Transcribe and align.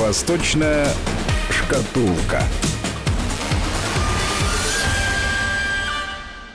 Восточная 0.00 0.86
шкатулка. 1.50 2.42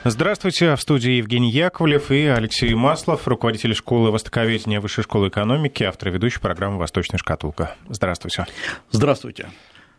Здравствуйте, 0.02 0.74
в 0.74 0.80
студии 0.80 1.12
Евгений 1.12 1.52
Яковлев 1.52 2.10
и 2.10 2.26
Алексей 2.26 2.74
Маслов, 2.74 3.28
руководитель 3.28 3.72
школы 3.76 4.10
востоковедения 4.10 4.80
Высшей 4.80 5.04
школы 5.04 5.28
экономики, 5.28 5.84
автор 5.84 6.08
и 6.08 6.12
ведущий 6.12 6.40
программы 6.40 6.78
«Восточная 6.78 7.18
шкатулка». 7.18 7.76
Здравствуйте. 7.88 8.46
Здравствуйте. 8.90 9.48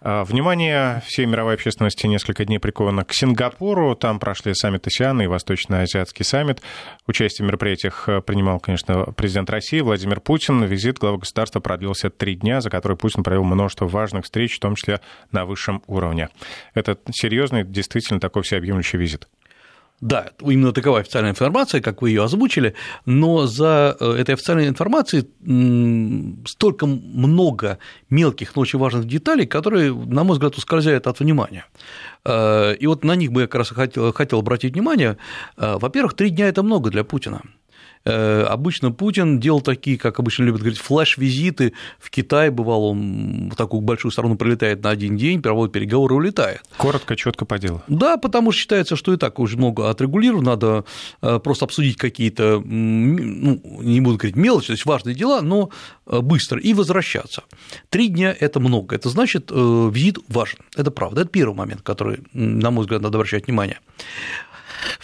А, 0.10 0.24
внимание 0.24 1.02
всей 1.06 1.26
мировой 1.26 1.56
общественности 1.56 2.08
несколько 2.08 2.46
дней 2.46 2.60
приковано 2.60 3.04
к 3.04 3.14
Сингапуру. 3.14 3.94
Там 3.94 4.20
прошли 4.20 4.54
саммит 4.54 4.88
АСИАН 4.88 5.24
и 5.24 5.28
Восточно-Азиатский 5.28 6.24
саммит. 6.24 6.62
Участие 7.08 7.44
в 7.44 7.48
мероприятиях 7.48 8.08
э, 8.08 8.22
принимал, 8.22 8.62
конечно, 8.62 9.04
президент 9.18 9.50
России 9.50 9.82
Владимир 9.82 10.22
Путин. 10.22 10.64
Визит 10.64 10.98
главы 10.98 11.18
государства 11.18 11.60
продлился 11.60 12.10
три 12.10 12.36
дня, 12.36 12.62
за 12.62 12.70
которые 12.70 12.98
Путин 12.98 13.22
провел 13.22 13.44
множество 13.44 13.86
важных 13.86 14.24
встреч, 14.24 14.56
в 14.56 14.60
том 14.62 14.76
числе 14.76 15.02
на 15.34 15.46
высшем 15.46 15.84
уровне. 15.88 16.30
Это 16.74 16.98
серьезный, 17.12 17.66
действительно 17.66 18.22
такой 18.22 18.44
всеобъемлющий 18.44 18.98
визит. 18.98 19.28
Да, 20.00 20.28
именно 20.42 20.74
такова 20.74 21.00
официальная 21.00 21.32
информация, 21.32 21.82
как 21.82 22.04
вы 22.04 22.12
ее 22.12 22.24
озвучили, 22.24 22.76
но 23.06 23.48
за 23.48 23.98
э, 24.00 24.12
этой 24.12 24.36
официальной 24.36 24.68
информацией 24.68 25.26
столько 26.48 26.86
много 26.86 27.80
мелких, 28.12 28.56
но 28.56 28.62
очень 28.62 28.78
важных 28.78 29.08
деталей, 29.08 29.48
которые, 29.48 29.92
на 29.92 30.24
мой 30.24 30.34
взгляд, 30.34 30.56
ускользают 30.56 31.08
от 31.08 31.20
внимания. 31.20 31.66
Э, 32.26 32.76
и 32.76 32.86
вот 32.86 33.04
на 33.04 33.16
них 33.16 33.32
бы 33.32 33.42
я 33.42 33.48
как 33.48 33.56
раз 33.56 33.70
хотел, 33.70 34.14
хотел 34.14 34.40
обратить 34.40 34.74
внимание. 34.74 35.18
Э, 35.58 35.78
во-первых, 35.80 36.14
три 36.14 36.30
дня– 36.30 36.48
это 36.50 36.62
много 36.62 36.92
для 36.92 37.04
Путина. 37.04 37.42
Э, 38.08 38.44
обычно 38.44 38.92
Путин 38.92 39.40
делал 39.40 39.60
такие, 39.60 39.98
как 39.98 40.20
обычно 40.20 40.44
любят 40.44 40.62
говорить, 40.62 40.80
флеш-визиты 40.80 41.74
в 42.00 42.10
Китай, 42.10 42.50
бывал 42.50 42.86
он 42.86 43.50
в 43.52 43.56
такую 43.56 43.82
большую 43.82 44.12
страну 44.12 44.38
прилетает 44.38 44.82
на 44.82 44.92
один 44.92 45.18
день, 45.18 45.42
проводит 45.42 45.74
переговоры 45.74 46.16
и 46.16 46.18
улетает. 46.18 46.62
Коротко, 46.78 47.18
четко 47.18 47.44
по 47.46 47.60
делу. 47.60 47.82
Да, 47.88 48.16
потому 48.16 48.52
что 48.52 48.62
считается, 48.62 48.96
что 48.96 49.14
и 49.14 49.18
так 49.18 49.40
уже 49.40 49.58
много 49.58 49.90
отрегулировано, 49.90 50.52
надо 50.52 50.86
э, 51.22 51.40
просто 51.40 51.66
обсудить 51.66 51.98
какие-то, 51.98 52.62
ну, 52.64 53.60
не 53.82 54.00
буду 54.00 54.18
говорить 54.18 54.38
мелочи, 54.38 54.68
то 54.68 54.74
есть 54.74 54.86
важные 54.86 55.14
дела, 55.14 55.42
но 55.42 55.70
э, 56.06 56.22
быстро 56.22 56.62
и 56.62 56.74
возвращаться. 56.74 57.44
Три 57.90 58.08
дня– 58.08 58.34
это 58.40 58.62
много, 58.62 58.96
это 58.96 59.10
значит, 59.10 59.52
визит 59.52 60.20
важен, 60.30 60.60
это 60.78 60.92
правда, 60.92 61.22
это 61.22 61.30
первый 61.30 61.56
момент, 61.56 61.82
который, 61.82 62.20
на 62.32 62.72
мой 62.72 62.84
взгляд, 62.84 63.02
надо 63.02 63.18
обращать 63.18 63.48
внимание. 63.48 63.80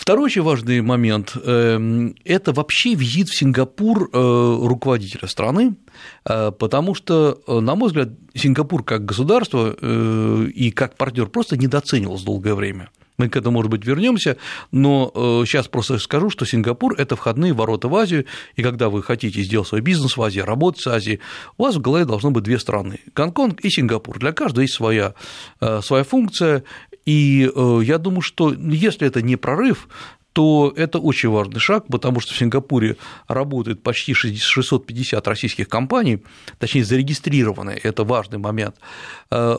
Второй 0.04 0.26
очень 0.26 0.42
важный 0.42 0.82
момент 0.82 1.32
эм,– 1.46 2.14
это 2.26 2.52
вообще 2.52 2.94
визит 2.94 3.30
в 3.30 3.38
Сингапур 3.38 4.10
э, 4.12 4.58
руководителя 4.62 5.30
страны, 5.30 5.78
э, 6.26 6.52
потому 6.52 6.94
что, 6.94 7.40
э, 7.48 7.60
на 7.62 7.76
мой 7.76 7.88
взгляд, 7.88 8.10
Сингапур 8.36 8.84
как 8.84 9.06
государство 9.06 9.72
и 9.72 10.72
как 10.72 10.98
партнер 10.98 11.28
просто 11.28 11.56
недооценивался 11.56 12.26
долгое 12.26 12.54
время. 12.54 12.90
Мы 13.18 13.30
к 13.30 13.38
этому, 13.38 13.54
может 13.54 13.72
быть, 13.72 13.86
вернемся, 13.86 14.36
но 14.72 15.12
сейчас 15.46 15.68
просто 15.68 16.00
скажу, 16.00 16.30
что 16.32 16.46
Сингапур– 16.46 16.96
это 16.98 17.16
входные 17.16 17.54
ворота 17.54 17.88
в 17.88 17.96
Азию, 17.96 18.26
и 18.56 18.64
когда 18.64 18.90
вы 18.90 19.04
хотите 19.04 19.42
сделать 19.44 19.68
свой 19.68 19.82
бизнес 19.82 20.18
в 20.18 20.22
Азии, 20.22 20.40
работать 20.40 20.82
с 20.82 20.88
Азией, 20.88 21.20
у 21.58 21.64
вас 21.64 21.76
в 21.76 21.80
голове 21.80 22.04
должно 22.06 22.32
быть 22.32 22.44
две 22.44 22.60
страны– 22.60 23.00
Гонконг 23.16 23.62
и 23.62 23.70
Сингапур. 23.70 24.20
Для 24.20 24.34
каждого 24.34 24.64
есть 24.64 24.74
своя, 24.74 25.14
своя 25.60 26.04
функция, 26.04 26.64
и 27.06 27.52
э, 27.54 27.82
я 27.84 27.98
думаю, 27.98 28.22
что 28.22 28.54
если 28.54 29.08
это 29.08 29.22
не 29.22 29.36
прорыв, 29.36 29.88
то 30.34 30.74
это 30.76 30.98
очень 30.98 31.30
важный 31.30 31.60
шаг, 31.60 31.86
потому 31.88 32.20
что 32.20 32.34
в 32.34 32.38
Сингапуре 32.38 32.98
работает 33.28 33.84
почти 33.84 34.14
650 34.14 35.28
российских 35.28 35.70
компаний, 35.70 36.24
точнее 36.58 36.84
зарегистрированные, 36.84 37.78
это 37.78 38.04
важный 38.04 38.40
момент. 38.40 38.76
Э, 39.30 39.58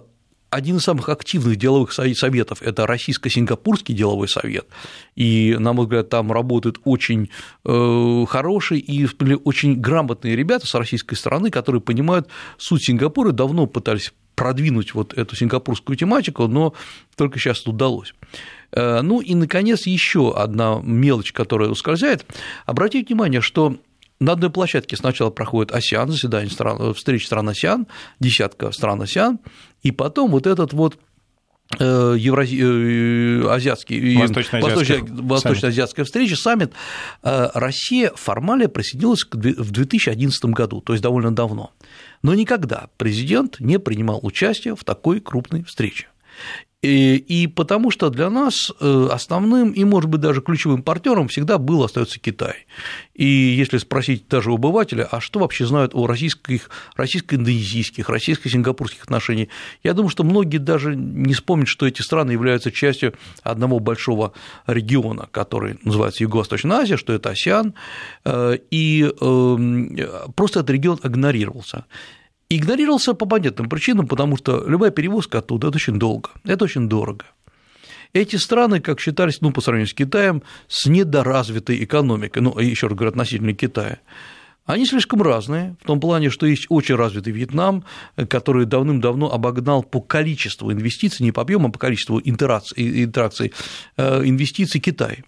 один 0.51 0.77
из 0.77 0.83
самых 0.83 1.09
активных 1.09 1.57
деловых 1.57 1.93
советов– 1.93 2.59
это 2.63 2.87
Российско-Сингапурский 2.87 3.95
деловой 3.95 4.29
совет, 4.29 4.67
и, 5.17 5.57
на 5.59 5.73
мой 5.73 5.87
взгляд, 5.87 6.09
там 6.11 6.31
работают 6.33 6.81
очень 6.85 7.31
э, 7.65 8.25
хорошие 8.29 8.81
и 8.81 9.07
очень 9.45 9.81
грамотные 9.81 10.37
ребята 10.37 10.67
с 10.67 10.75
российской 10.75 11.17
стороны, 11.17 11.51
которые 11.51 11.83
понимают 11.83 12.29
суть 12.57 12.85
Сингапура, 12.85 13.33
давно 13.33 13.67
пытались 13.67 14.13
продвинуть 14.35 14.95
вот 14.95 15.15
эту 15.15 15.37
сингапурскую 15.37 15.97
тематику, 15.97 16.47
но 16.49 16.75
только 17.17 17.39
сейчас 17.39 17.61
это 17.61 17.71
удалось. 17.71 18.15
Э, 18.73 19.01
ну 19.03 19.21
и, 19.21 19.35
наконец, 19.35 19.87
еще 19.87 20.35
одна 20.35 20.81
мелочь, 20.83 21.33
которая 21.33 21.69
ускользает. 21.71 22.27
Обратите 22.67 23.07
внимание, 23.07 23.41
что 23.41 23.77
на 24.21 24.33
одной 24.33 24.51
площадке 24.51 24.97
сначала 24.97 25.31
проходит 25.31 25.73
АСИАН, 25.73 26.11
заседание 26.11 26.51
стран, 26.51 26.95
встречи 26.95 27.27
стран 27.27 27.49
АСИАН, 27.49 27.87
десятка 28.21 28.73
стран 28.73 29.03
АСИАН, 29.03 29.39
и 29.83 29.91
потом 29.91 30.31
вот 30.31 30.47
этот 30.47 30.73
вот 30.73 30.99
э, 31.79 32.17
Евразий, 32.19 32.61
э, 32.61 33.49
азиатский, 33.49 34.17
восточно-азиатская 34.17 36.05
встреча, 36.05 36.37
саммит, 36.37 36.73
Россия 37.23 38.13
формально 38.15 38.69
присоединилась 38.69 39.25
в 39.31 39.71
2011 39.71 40.45
году, 40.47 40.81
то 40.81 40.93
есть 40.93 41.03
довольно 41.03 41.35
давно. 41.35 41.73
Но 42.25 42.35
никогда 42.35 42.89
президент 42.97 43.61
не 43.61 43.79
принимал 43.79 44.19
участие 44.23 44.75
в 44.75 44.83
такой 44.83 45.21
крупной 45.21 45.63
встрече. 45.63 46.09
И, 46.85 47.17
и 47.17 47.47
потому 47.47 47.91
что 47.91 48.11
для 48.11 48.29
нас 48.29 48.71
э, 48.79 49.09
основным 49.11 49.71
и, 49.71 49.85
может 49.85 50.11
быть, 50.11 50.21
даже 50.21 50.43
ключевым 50.43 50.83
партнером 50.83 51.29
всегда 51.29 51.57
был, 51.57 51.83
остается 51.83 52.21
Китай. 52.21 52.67
И 53.15 53.25
если 53.25 53.79
спросить 53.79 54.29
даже 54.29 54.51
у 54.51 54.57
обывателя, 54.57 55.09
а 55.11 55.23
что 55.23 55.41
вообще 55.41 55.65
знают 55.65 55.95
о 55.95 56.07
российских, 56.07 56.69
российско-индонезийских, 56.95 58.11
российско-сингапурских 58.11 59.05
отношениях, 59.05 59.49
я 59.83 59.95
думаю, 59.95 60.11
что 60.11 60.25
многие 60.25 60.59
даже 60.59 60.95
не 60.95 61.33
вспомнят, 61.33 61.69
что 61.69 61.87
эти 61.87 62.03
страны 62.03 62.33
являются 62.33 62.71
частью 62.71 63.15
одного 63.43 63.79
большого 63.79 64.35
региона, 64.67 65.27
который 65.31 65.79
называется 65.85 66.23
Юго-Восточная 66.23 66.81
Азия, 66.81 66.99
что 66.99 67.15
это 67.15 67.31
АСИАН, 67.31 67.73
э, 68.27 68.59
и 68.71 69.11
эм, 69.23 69.97
просто 70.37 70.61
этот 70.61 70.71
регион 70.71 71.01
игнорировался 71.03 71.87
игнорировался 72.49 73.15
по 73.15 73.27
понятным 73.27 73.69
причинам, 73.69 74.07
потому 74.07 74.37
что 74.37 74.65
любая 74.67 74.91
перевозка 74.91 75.39
оттуда– 75.39 75.69
это 75.69 75.77
очень 75.77 75.99
долго, 75.99 76.31
это 76.45 76.65
очень 76.65 76.89
дорого. 76.89 77.25
Эти 78.13 78.37
страны, 78.37 78.81
как 78.81 79.01
считались, 79.01 79.41
ну, 79.41 79.51
по 79.51 79.61
сравнению 79.61 79.89
с 79.89 79.95
Китаем, 79.95 80.43
с 80.69 80.87
недоразвитой 80.87 81.83
экономикой, 81.83 82.43
ну, 82.43 82.57
еще 82.59 82.87
раз 82.87 82.97
говорю, 82.97 83.11
относительно 83.11 83.55
Китая, 83.55 83.99
они 84.67 84.87
слишком 84.87 85.21
разные, 85.21 85.77
в 85.83 85.87
том 85.87 86.01
плане, 86.01 86.31
что 86.31 86.47
есть 86.47 86.67
очень 86.71 86.95
развитый 86.95 87.33
Вьетнам, 87.35 87.85
который 88.29 88.65
давным-давно 88.65 89.31
обогнал 89.31 89.83
по 89.83 90.01
количеству 90.01 90.73
инвестиций, 90.73 91.25
не 91.25 91.33
по 91.33 91.43
объему, 91.43 91.69
а 91.69 91.71
по 91.71 91.79
количеству 91.79 92.19
интеракций, 92.25 93.53
э, 93.97 94.25
инвестиций 94.25 94.81
Китай. 94.81 95.25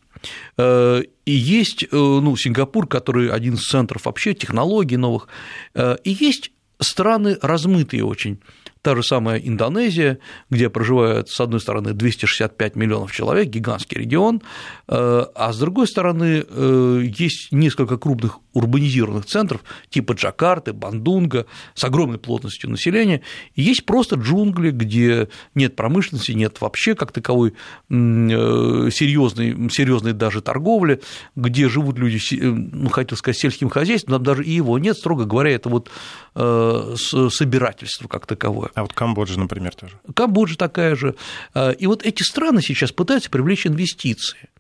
Э, 0.57 1.03
и 1.27 1.33
есть 1.33 1.83
э, 1.85 1.87
ну, 1.93 2.35
Сингапур, 2.37 2.87
который 2.87 3.29
один 3.29 3.55
из 3.55 3.69
центров 3.69 4.07
вообще 4.07 4.33
технологий 4.33 4.97
новых, 4.97 5.29
и 5.77 6.17
есть 6.19 6.53
страны 6.79 7.39
размытые 7.43 8.05
очень. 8.05 8.41
Та 8.87 8.95
же 8.95 9.03
самая 9.03 9.41
Индонезия, 9.41 10.21
где 10.49 10.71
проживает, 10.71 11.29
с 11.29 11.41
одной 11.41 11.59
стороны, 11.59 11.93
265 11.93 12.77
миллионов 12.77 13.11
человек, 13.11 13.49
гигантский 13.49 13.99
регион, 13.99 14.43
э, 14.87 15.25
а 15.35 15.53
с 15.53 15.59
другой 15.59 15.89
стороны, 15.89 16.45
э, 16.49 17.03
есть 17.03 17.51
несколько 17.51 17.99
крупных 17.99 18.39
урбанизированных 18.53 19.27
центров, 19.27 19.65
типа 19.91 20.13
Джакарты, 20.13 20.73
Бандунга, 20.73 21.47
с 21.75 21.83
огромной 21.83 22.19
плотностью 22.19 22.71
населения, 22.71 23.23
и 23.57 23.63
есть 23.63 23.85
просто 23.87 24.15
джунгли, 24.15 24.71
где 24.71 25.31
нет 25.57 25.75
промышленности, 25.75 26.31
нет 26.31 26.61
вообще 26.61 26.95
как 26.95 27.11
таковой 27.11 27.55
э, 27.91 27.93
серьезной, 27.93 29.69
серьезной 29.69 30.13
даже 30.13 30.43
торговли, 30.43 31.03
где 31.35 31.69
живут 31.69 31.99
люди, 31.99 32.21
ну, 32.41 32.89
хотел 32.89 33.19
сказать, 33.19 33.37
сельским 33.37 33.69
хозяйством, 33.69 34.15
там 34.15 34.23
даже 34.23 34.45
и 34.45 34.53
его 34.53 34.79
нет, 34.79 34.97
строго 34.97 35.25
говоря, 35.25 35.51
это 35.51 35.69
вот 35.69 35.91
собирательство 36.37 38.09
как 38.09 38.27
таковое. 38.27 38.71
А 38.75 38.83
вот 38.83 38.93
Камбоджа, 38.93 39.39
например, 39.39 39.75
тоже. 39.75 39.95
Камбоджа 40.15 40.57
такая 40.57 40.95
же. 40.95 41.15
А, 41.55 41.71
и 41.71 41.87
вот 41.87 42.05
эти 42.05 42.23
страны 42.23 42.61
сейчас 42.61 42.93
пытаются 42.93 43.31
привлечь 43.31 43.67
инвестиции. 43.67 44.51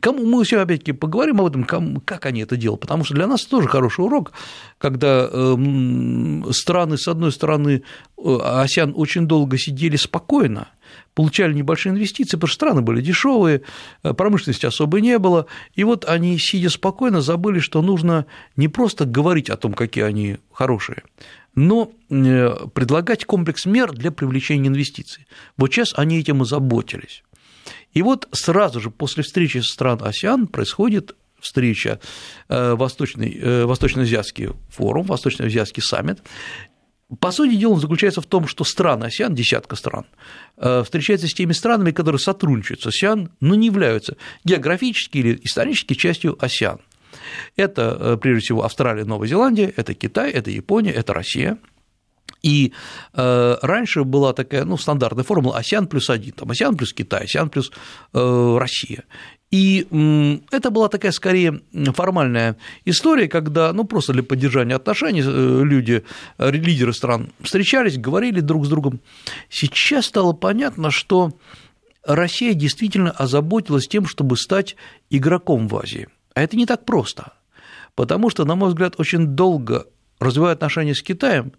Кому 0.00 0.24
мы 0.26 0.44
все 0.44 0.60
опять-таки 0.60 0.92
поговорим 0.92 1.40
об 1.40 1.46
этом, 1.46 1.64
как 1.64 2.26
они 2.26 2.42
это 2.42 2.56
делают, 2.56 2.80
потому 2.80 3.04
что 3.04 3.14
для 3.14 3.26
нас 3.26 3.42
это 3.42 3.50
тоже 3.50 3.68
хороший 3.68 4.04
урок, 4.04 4.32
когда 4.78 5.28
эм, 5.30 6.46
страны, 6.52 6.98
с 6.98 7.08
одной 7.08 7.32
стороны, 7.32 7.82
э, 8.18 8.38
АСИАН 8.42 8.94
очень 8.96 9.26
долго 9.26 9.58
сидели 9.58 9.96
спокойно, 9.96 10.68
получали 11.14 11.54
небольшие 11.54 11.92
инвестиции, 11.92 12.36
потому 12.36 12.48
что 12.48 12.56
страны 12.56 12.82
были 12.82 13.00
дешевые, 13.00 13.62
э, 14.02 14.12
промышленности 14.12 14.66
особо 14.66 15.00
не 15.00 15.18
было, 15.18 15.46
и 15.74 15.84
вот 15.84 16.04
они, 16.04 16.38
сидя 16.38 16.70
спокойно, 16.70 17.20
забыли, 17.20 17.58
что 17.60 17.82
нужно 17.82 18.26
не 18.56 18.68
просто 18.68 19.04
говорить 19.04 19.50
о 19.50 19.56
том, 19.56 19.74
какие 19.74 20.04
они 20.04 20.38
хорошие, 20.52 21.02
но 21.54 21.90
э, 22.10 22.54
предлагать 22.74 23.24
комплекс 23.24 23.66
мер 23.66 23.92
для 23.92 24.10
привлечения 24.10 24.68
инвестиций. 24.68 25.26
Вот 25.56 25.72
сейчас 25.72 25.94
они 25.96 26.18
этим 26.18 26.42
и 26.42 26.46
заботились. 26.46 27.22
И 27.96 28.02
вот 28.02 28.28
сразу 28.30 28.78
же 28.78 28.90
после 28.90 29.22
встречи 29.22 29.56
стран 29.56 30.00
АСИАН 30.02 30.48
происходит 30.48 31.16
встреча 31.40 31.98
э, 32.46 32.74
Восточный, 32.74 33.34
э, 33.40 33.64
Восточно-Азиатский 33.64 34.50
форум, 34.68 35.06
Восточно-Азиатский 35.06 35.82
саммит, 35.82 36.18
По 37.20 37.30
сути 37.30 37.56
дела, 37.56 37.72
он 37.72 37.80
заключается 37.80 38.20
в 38.20 38.26
том, 38.26 38.46
что 38.48 38.64
страны 38.64 39.06
АСЕАН, 39.06 39.34
десятка 39.34 39.76
стран, 39.76 40.04
э, 40.58 40.82
встречаются 40.84 41.26
с 41.26 41.32
теми 41.32 41.54
странами, 41.54 41.90
которые 41.90 42.18
сотрудничают 42.18 42.82
с 42.82 42.86
АСЕАН, 42.88 43.30
но 43.40 43.54
не 43.54 43.68
являются 43.68 44.18
географически 44.44 45.16
или 45.16 45.40
исторически 45.42 45.94
частью 45.94 46.36
АСЕАН. 46.38 46.80
Это, 47.56 48.18
прежде 48.20 48.40
всего, 48.42 48.62
Австралия, 48.62 49.06
Новая 49.06 49.26
Зеландия, 49.26 49.72
это 49.74 49.94
Китай, 49.94 50.32
это 50.32 50.50
Япония, 50.50 50.92
это 50.92 51.14
Россия. 51.14 51.56
И 52.46 52.72
э, 53.12 53.56
раньше 53.60 54.04
была 54.04 54.32
такая 54.32 54.64
ну, 54.64 54.76
стандартная 54.78 55.24
формула 55.24 55.58
АСЕАН 55.58 55.88
плюс 55.88 56.08
один, 56.08 56.32
там 56.32 56.48
АСЕАН 56.48 56.76
плюс 56.76 56.92
Китай, 56.92 57.24
АСЕАН 57.24 57.50
плюс 57.50 57.72
э, 58.14 58.56
Россия. 58.60 59.02
И 59.50 59.84
это 60.52 60.70
была 60.70 60.88
такая 60.88 61.10
скорее 61.10 61.60
формальная 61.92 62.56
история, 62.84 63.26
когда 63.26 63.72
ну, 63.72 63.82
просто 63.82 64.12
для 64.12 64.22
поддержания 64.22 64.76
отношений 64.76 65.22
э, 65.24 65.62
люди, 65.64 66.04
э, 66.38 66.50
лидеры 66.52 66.92
стран 66.92 67.32
встречались, 67.40 67.98
говорили 67.98 68.38
друг 68.38 68.66
с 68.66 68.68
другом. 68.68 69.00
Сейчас 69.50 70.06
стало 70.06 70.32
понятно, 70.32 70.92
что 70.92 71.32
Россия 72.04 72.54
действительно 72.54 73.10
озаботилась 73.10 73.88
тем, 73.88 74.06
чтобы 74.06 74.36
стать 74.36 74.76
игроком 75.10 75.66
в 75.66 75.76
Азии. 75.76 76.06
А 76.34 76.42
это 76.42 76.56
не 76.56 76.64
так 76.66 76.84
просто, 76.84 77.32
потому 77.96 78.30
что, 78.30 78.44
на 78.44 78.54
мой 78.54 78.68
взгляд, 78.68 78.94
очень 78.98 79.26
долго 79.34 79.86
развивая 80.18 80.52
отношения 80.52 80.94
с 80.94 81.02
Китаем, 81.02 81.52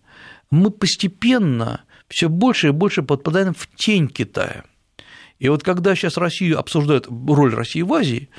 мы 0.49 0.71
постепенно 0.71 1.81
все 2.07 2.29
больше 2.29 2.67
и 2.67 2.71
больше 2.71 3.03
подпадаем 3.03 3.53
в 3.53 3.67
тень 3.75 4.07
Китая– 4.07 4.63
и 5.39 5.49
вот 5.49 5.63
когда 5.63 5.95
сейчас 5.95 6.17
Россию 6.17 6.59
обсуждают 6.59 7.07
роль 7.07 7.53
России 7.53 7.81
в 7.81 7.93
Азии, 7.93 8.29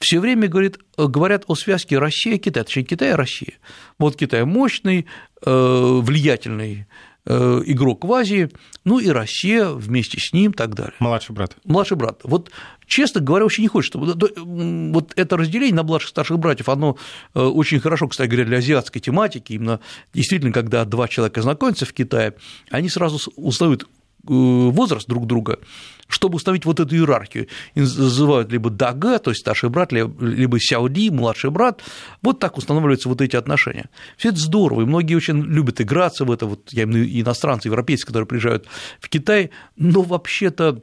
все 0.00 0.20
время 0.20 0.48
говорит, 0.48 0.78
говорят 0.96 1.44
о 1.48 1.54
связке 1.54 1.98
Россия-Китай, 1.98 2.64
точнее 2.64 2.84
Китай 2.84 3.10
и 3.10 3.14
Россия. 3.14 3.54
Вот 3.98 4.16
Китай 4.16 4.44
мощный, 4.44 5.06
э, 5.44 6.00
влиятельный 6.02 6.80
э, 6.80 6.84
игрок 7.26 8.04
в 8.04 8.12
Азии, 8.12 8.48
ну 8.84 8.98
и 8.98 9.08
Россия 9.08 9.68
вместе 9.68 10.18
с 10.18 10.32
ним 10.32 10.52
и 10.52 10.54
так 10.54 10.74
далее. 10.74 10.94
Младший 10.98 11.34
брат. 11.34 11.56
Младший 11.64 11.96
брат. 11.96 12.20
Вот, 12.24 12.50
честно 12.86 13.20
говоря, 13.20 13.44
очень 13.44 13.62
не 13.62 13.68
хочется. 13.68 13.98
Вот 13.98 15.12
это 15.14 15.36
разделение 15.36 15.74
на 15.74 15.82
младших 15.82 16.08
старших 16.08 16.38
братьев, 16.38 16.68
оно 16.68 16.96
э, 17.34 17.40
очень 17.40 17.80
хорошо, 17.80 18.08
кстати 18.08 18.28
говоря, 18.28 18.46
для 18.46 18.58
азиатской 18.58 19.00
тематики. 19.00 19.52
Именно 19.52 19.80
действительно, 20.14 20.52
когда 20.52 20.84
два 20.84 21.06
человека 21.06 21.42
знакомятся 21.42 21.84
в 21.84 21.92
Китае, 21.92 22.34
они 22.70 22.88
сразу 22.88 23.18
узнают 23.36 23.86
возраст 24.24 25.06
друг 25.06 25.26
друга, 25.26 25.58
чтобы 26.08 26.36
установить 26.36 26.64
вот 26.64 26.80
эту 26.80 26.96
иерархию. 26.96 27.46
И 27.74 27.80
называют 27.80 28.50
либо 28.50 28.70
Дага, 28.70 29.18
то 29.18 29.30
есть 29.30 29.42
старший 29.42 29.68
брат, 29.68 29.92
либо 29.92 30.58
Сяоди, 30.58 31.10
младший 31.10 31.50
брат. 31.50 31.82
Вот 32.22 32.40
так 32.40 32.56
устанавливаются 32.56 33.08
вот 33.08 33.20
эти 33.20 33.36
отношения. 33.36 33.90
Все 34.16 34.30
это 34.30 34.38
здорово, 34.38 34.82
и 34.82 34.84
многие 34.84 35.14
очень 35.14 35.42
любят 35.42 35.80
играться 35.80 36.24
в 36.24 36.32
это, 36.32 36.46
вот 36.46 36.72
я 36.72 36.84
именно 36.84 37.04
иностранцы, 37.04 37.68
европейцы, 37.68 38.06
которые 38.06 38.26
приезжают 38.26 38.66
в 39.00 39.08
Китай, 39.08 39.50
но 39.76 40.00
вообще-то 40.02 40.82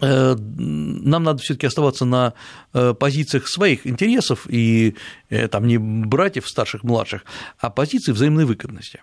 э, 0.00 0.34
нам 0.36 1.22
надо 1.22 1.38
все-таки 1.38 1.68
оставаться 1.68 2.04
на 2.04 2.34
э, 2.72 2.92
позициях 2.94 3.46
своих 3.46 3.86
интересов 3.86 4.46
и 4.48 4.96
э, 5.28 5.46
там 5.46 5.66
не 5.68 5.78
братьев 5.78 6.48
старших, 6.48 6.82
младших, 6.82 7.24
а 7.58 7.70
позиции 7.70 8.10
взаимной 8.10 8.46
выгодности. 8.46 9.00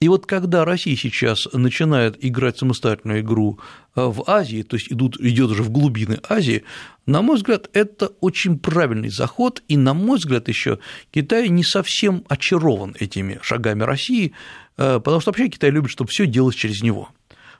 И 0.00 0.08
вот 0.08 0.24
когда 0.24 0.64
Россия 0.64 0.96
сейчас 0.96 1.46
начинает 1.52 2.24
играть 2.24 2.56
самостоятельную 2.56 3.20
игру 3.20 3.60
э, 3.94 4.02
в 4.02 4.24
Азии, 4.26 4.62
то 4.62 4.76
есть 4.76 4.90
идут, 4.90 5.20
идет 5.20 5.50
уже 5.50 5.62
в 5.62 5.70
глубины 5.70 6.18
Азии, 6.26 6.64
на 7.04 7.20
мой 7.20 7.36
взгляд, 7.36 7.68
это 7.74 8.06
очень 8.20 8.58
правильный 8.58 9.10
заход, 9.10 9.62
и, 9.68 9.76
на 9.76 9.92
мой 9.92 10.16
взгляд, 10.16 10.48
еще 10.48 10.78
Китай 11.10 11.50
не 11.50 11.62
совсем 11.62 12.24
очарован 12.28 12.96
этими 12.98 13.40
шагами 13.42 13.82
России, 13.82 14.32
э, 14.78 15.00
потому 15.00 15.20
что 15.20 15.32
вообще 15.32 15.48
Китай 15.48 15.68
любит, 15.68 15.90
чтобы 15.90 16.08
все 16.08 16.26
делалось 16.26 16.56
через 16.56 16.82
него, 16.82 17.10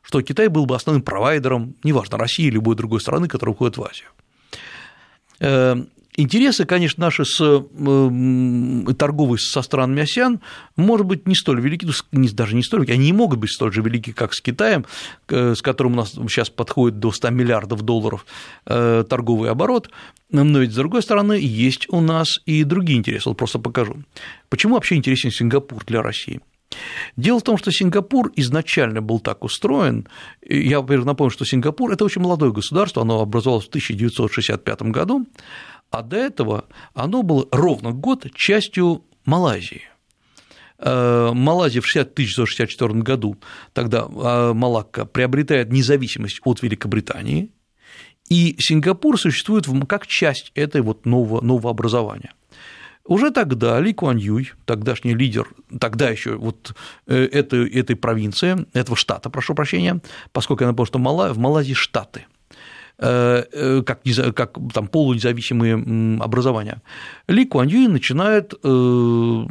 что 0.00 0.22
Китай 0.22 0.48
был 0.48 0.64
бы 0.64 0.75
основным 0.75 1.02
провайдером, 1.02 1.75
неважно, 1.84 2.16
России 2.16 2.46
или 2.46 2.54
любой 2.54 2.75
другой 2.75 3.02
страны, 3.02 3.28
которая 3.28 3.52
уходит 3.52 3.76
в 3.76 3.84
Азию. 3.84 4.08
Интересы, 6.20 6.67
конечно, 6.67 7.05
наши 7.05 7.25
с 7.25 7.40
э, 7.40 8.94
торговые 8.94 9.38
со 9.38 9.62
странами 9.62 10.02
АСЕАН, 10.02 10.40
может 10.76 11.06
быть, 11.06 11.26
не 11.26 11.34
столь 11.34 11.62
велики, 11.62 11.87
ну, 12.12 12.28
даже 12.32 12.55
не 12.55 12.62
столь 12.62 12.81
велики, 12.81 12.93
они 12.93 13.06
не 13.06 13.12
могут 13.14 13.38
быть 13.38 13.50
столь 13.50 13.72
же 13.72 13.81
велики, 13.81 14.12
как 14.12 14.34
с 14.34 14.43
Китаем, 14.43 14.84
с 15.28 15.62
которым 15.62 15.94
у 15.94 15.96
нас 15.96 16.11
сейчас 16.11 16.50
подходит 16.50 16.99
до 16.99 17.11
100 17.11 17.31
миллиардов 17.31 17.81
долларов 17.81 18.26
э, 18.67 19.02
торговый 19.08 19.50
оборот, 19.50 19.88
но 20.31 20.58
ведь, 20.58 20.72
с 20.72 20.76
другой 20.76 21.02
стороны, 21.02 21.38
есть 21.40 21.87
у 21.88 22.02
нас 22.02 22.40
и 22.44 22.64
другие 22.64 22.99
интересы, 22.99 23.31
вот 23.31 23.38
просто 23.38 23.58
покажу. 23.58 23.96
Почему 24.50 24.75
вообще 24.75 24.96
интересен 24.96 25.31
Сингапур 25.31 25.87
для 25.87 26.02
России? 26.02 26.40
Дело 27.16 27.40
в 27.40 27.43
том, 27.43 27.56
что 27.56 27.73
Сингапур 27.73 28.31
изначально 28.37 29.00
был 29.00 29.20
так 29.20 29.43
устроен, 29.43 30.06
я, 30.43 30.81
во-первых, 30.81 31.06
напомню, 31.06 31.31
что 31.31 31.46
Сингапур– 31.46 31.90
это 31.93 32.05
очень 32.05 32.20
молодое 32.20 32.52
государство, 32.52 33.02
оно 33.02 33.23
образовалось 33.23 33.64
в 33.64 33.69
1965 33.69 34.82
году, 34.82 35.26
а 35.90 36.02
до 36.02 36.16
этого 36.16 36.66
оно 36.94 37.22
было 37.22 37.46
ровно 37.50 37.92
год 37.92 38.26
частью 38.34 39.04
Малайзии. 39.25 39.82
Э, 40.78 41.32
Малайзия 41.34 41.82
в 41.82 41.90
1964 41.90 42.94
году, 43.00 43.37
тогда 43.72 44.06
э, 44.08 44.52
Малакка 44.54 45.04
приобретает 45.04 45.70
независимость 45.72 46.40
от 46.44 46.62
Великобритании, 46.62 47.50
и 48.28 48.56
Сингапур 48.58 49.20
существует 49.20 49.66
как 49.88 50.06
часть 50.06 50.52
этой 50.54 50.81
вот 50.81 51.04
нового, 51.04 51.40
нового 51.44 51.70
образования. 51.70 52.32
Уже 53.04 53.31
тогда 53.31 53.81
Ли 53.81 53.92
Куан 53.92 54.19
Юй, 54.19 54.52
тогдашний 54.66 55.14
лидер, 55.14 55.48
тогда 55.81 56.08
еще 56.10 56.37
вот 56.37 56.75
э, 57.08 57.25
этой, 57.25 57.69
этой 57.69 57.96
провинции, 57.96 58.66
этого 58.72 58.96
штата, 58.96 59.28
прошу 59.31 59.54
прощения, 59.54 60.00
поскольку 60.32 60.62
я 60.62 60.69
напомню, 60.69 60.87
что 60.87 60.98
в 60.98 61.38
Малайзии 61.38 61.75
штаты– 61.75 62.26
как, 63.00 64.00
как 64.35 64.58
там, 64.75 64.87
полунезависимые 64.88 66.20
образования. 66.20 66.82
Ли 67.29 67.47
Куан 67.47 67.69
Юй 67.69 67.88
начинает, 67.88 68.52
э, 68.52 68.58
ну, 68.62 69.49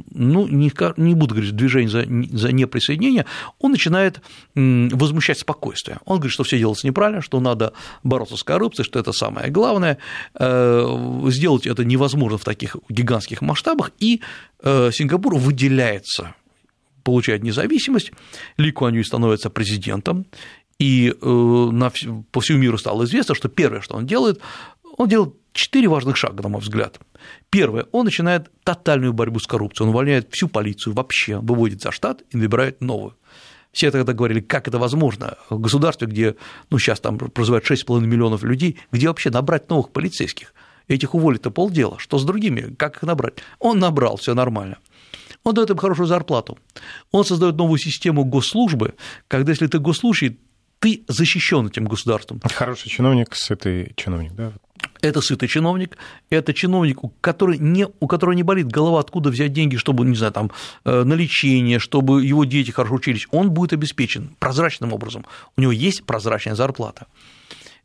не, 0.48 0.72
не 0.98 1.16
буду 1.16 1.34
говорить 1.34 1.56
движение 1.56 1.90
за, 1.90 2.01
за 2.38 2.51
неприсоединение, 2.51 3.25
он 3.57 3.72
начинает 3.72 4.22
возмущать 4.54 5.40
спокойствие. 5.40 5.98
Он 6.06 6.18
говорит, 6.18 6.34
что 6.34 6.44
все 6.44 6.60
делается 6.60 6.86
неправильно, 6.86 7.22
что 7.22 7.40
надо 7.40 7.74
бороться 8.04 8.38
с 8.38 8.44
коррупцией, 8.44 8.86
что 8.86 9.00
это 9.00 9.13
самое 9.13 9.50
главное, 9.50 9.98
сделать 10.36 11.66
это 11.66 11.84
невозможно 11.84 12.38
в 12.38 12.44
таких 12.44 12.75
гигантских 12.88 13.42
масштабах, 13.42 13.92
и 14.00 14.22
Сингапур 14.62 15.36
выделяется 15.38 16.36
получает 17.03 17.44
независимость, 17.44 18.12
Ли 18.58 18.72
Куан 18.72 18.94
Юй 18.94 19.03
становится 19.03 19.50
президентом, 19.50 20.25
и 20.79 21.09
э, 21.09 21.25
на, 21.25 21.91
по 22.31 22.39
всему 22.39 22.59
миру 22.59 22.77
стало 22.77 23.03
известно, 23.03 23.36
что 23.36 23.50
первое, 23.50 23.81
что 23.81 23.95
он 23.95 24.07
делает, 24.07 24.39
он 24.98 25.09
делает 25.09 25.33
четыре 25.53 25.89
важных 25.89 26.15
шага, 26.17 26.41
на 26.41 26.50
мой 26.50 26.62
взгляд. 26.62 27.00
Первое, 27.50 27.86
он 27.91 28.05
начинает 28.05 28.50
тотальную 28.63 29.13
борьбу 29.13 29.39
с 29.39 29.48
коррупцией, 29.48 29.88
он 29.88 29.89
увольняет 29.93 30.29
всю 30.31 30.48
полицию 30.48 30.93
вообще, 30.93 31.38
выводит 31.38 31.81
за 31.81 31.91
штат 31.91 32.24
и 32.31 32.38
набирает 32.38 32.81
новую. 32.81 33.15
Все 33.71 33.91
тогда 33.91 34.13
говорили, 34.13 34.39
как 34.39 34.67
это 34.67 34.79
возможно 34.79 35.38
в 35.50 35.59
государстве, 35.59 36.07
где, 36.07 36.36
ну, 36.69 36.79
сейчас 36.79 37.00
там 37.00 37.17
проживает 37.17 37.69
6,5 37.69 38.01
миллионов 38.01 38.43
людей, 38.43 38.79
где 38.91 39.07
вообще 39.09 39.29
набрать 39.29 39.69
новых 39.69 39.91
полицейских? 39.91 40.53
Этих 40.88 41.13
уволить-то 41.13 41.51
полдела. 41.51 42.00
Что 42.00 42.17
с 42.17 42.25
другими? 42.25 42.74
Как 42.74 42.98
их 42.98 43.03
набрать? 43.03 43.36
Он 43.59 43.77
набрал, 43.77 44.17
все 44.17 44.33
нормально. 44.33 44.79
Он 45.43 45.53
дает 45.53 45.69
им 45.69 45.77
хорошую 45.77 46.07
зарплату. 46.07 46.57
Он 47.12 47.24
создает 47.24 47.57
новую 47.57 47.77
систему 47.77 48.25
госслужбы, 48.25 48.95
когда 49.27 49.51
если 49.51 49.67
ты 49.67 49.77
госслужащий, 49.77 50.39
ты 50.79 51.03
защищен 51.07 51.67
этим 51.67 51.86
государством. 51.86 52.41
Хороший 52.43 52.89
чиновник, 52.89 53.36
сытый 53.36 53.93
чиновник, 53.95 54.33
да? 54.33 54.53
Это 55.01 55.21
сытый 55.21 55.50
чиновник, 55.50 55.98
это 56.29 56.53
чиновник, 56.53 57.03
у 57.03 57.09
которого, 57.09 57.55
не, 57.55 57.88
у 58.00 58.07
которого 58.07 58.33
не 58.33 58.43
болит 58.43 58.67
голова, 58.67 59.00
откуда 59.00 59.29
взять 59.29 59.51
деньги, 59.51 59.75
чтобы, 59.75 60.05
не 60.05 60.15
знаю, 60.15 60.31
там, 60.31 60.51
э, 60.86 61.03
на 61.03 61.13
лечение, 61.13 61.79
чтобы 61.79 62.25
его 62.25 62.45
дети 62.45 62.71
хорошо 62.71 62.95
учились. 62.95 63.27
Он 63.31 63.51
будет 63.51 63.74
обеспечен 63.74 64.36
прозрачным 64.39 64.93
образом. 64.93 65.25
У 65.57 65.62
него 65.62 65.71
есть 65.71 66.05
прозрачная 66.05 66.55
зарплата. 66.55 67.07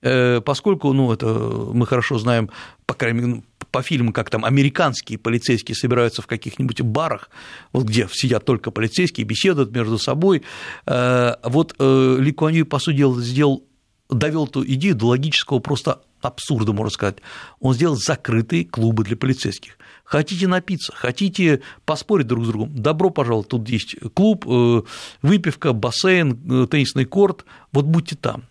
Э, 0.04 0.42
поскольку, 0.42 0.92
ну, 0.92 1.12
это 1.12 1.26
мы 1.26 1.86
хорошо 1.86 2.18
знаем, 2.18 2.50
по 2.84 2.94
крайней 2.94 3.20
мере, 3.20 3.42
по 3.70 3.82
фильму, 3.82 4.12
как 4.12 4.28
там 4.28 4.44
американские 4.44 5.18
полицейские 5.18 5.74
собираются 5.74 6.20
в 6.20 6.26
каких-нибудь 6.26 6.82
барах, 6.82 7.30
вот 7.72 7.84
где 7.84 8.06
сидят 8.12 8.44
только 8.44 8.70
полицейские, 8.70 9.26
беседуют 9.26 9.72
между 9.72 9.98
собой. 9.98 10.42
Э, 10.86 11.36
вот 11.42 11.74
э, 11.78 12.16
Ли 12.20 12.32
Куан 12.32 12.66
по 12.66 12.78
сути 12.78 12.98
дела, 12.98 13.20
сделал, 13.20 13.64
довел 14.10 14.46
эту 14.46 14.64
идею 14.64 14.94
до 14.94 15.06
логического 15.06 15.58
просто 15.58 16.02
абсурда, 16.20 16.74
можно 16.74 16.90
сказать. 16.90 17.16
Он 17.58 17.72
сделал 17.72 17.96
закрытые 17.96 18.66
клубы 18.66 19.04
для 19.04 19.16
полицейских. 19.16 19.78
Хотите 20.04 20.46
напиться, 20.48 20.92
хотите 20.94 21.62
поспорить 21.86 22.26
друг 22.26 22.44
с 22.44 22.48
другом, 22.48 22.76
добро 22.76 23.08
пожаловать, 23.08 23.48
тут 23.48 23.66
есть 23.70 23.96
клуб, 24.12 24.46
э, 24.46 24.82
выпивка, 25.22 25.72
бассейн, 25.72 26.68
теннисный 26.68 27.06
корт, 27.06 27.46
вот 27.72 27.86
будьте 27.86 28.16
там. 28.16 28.44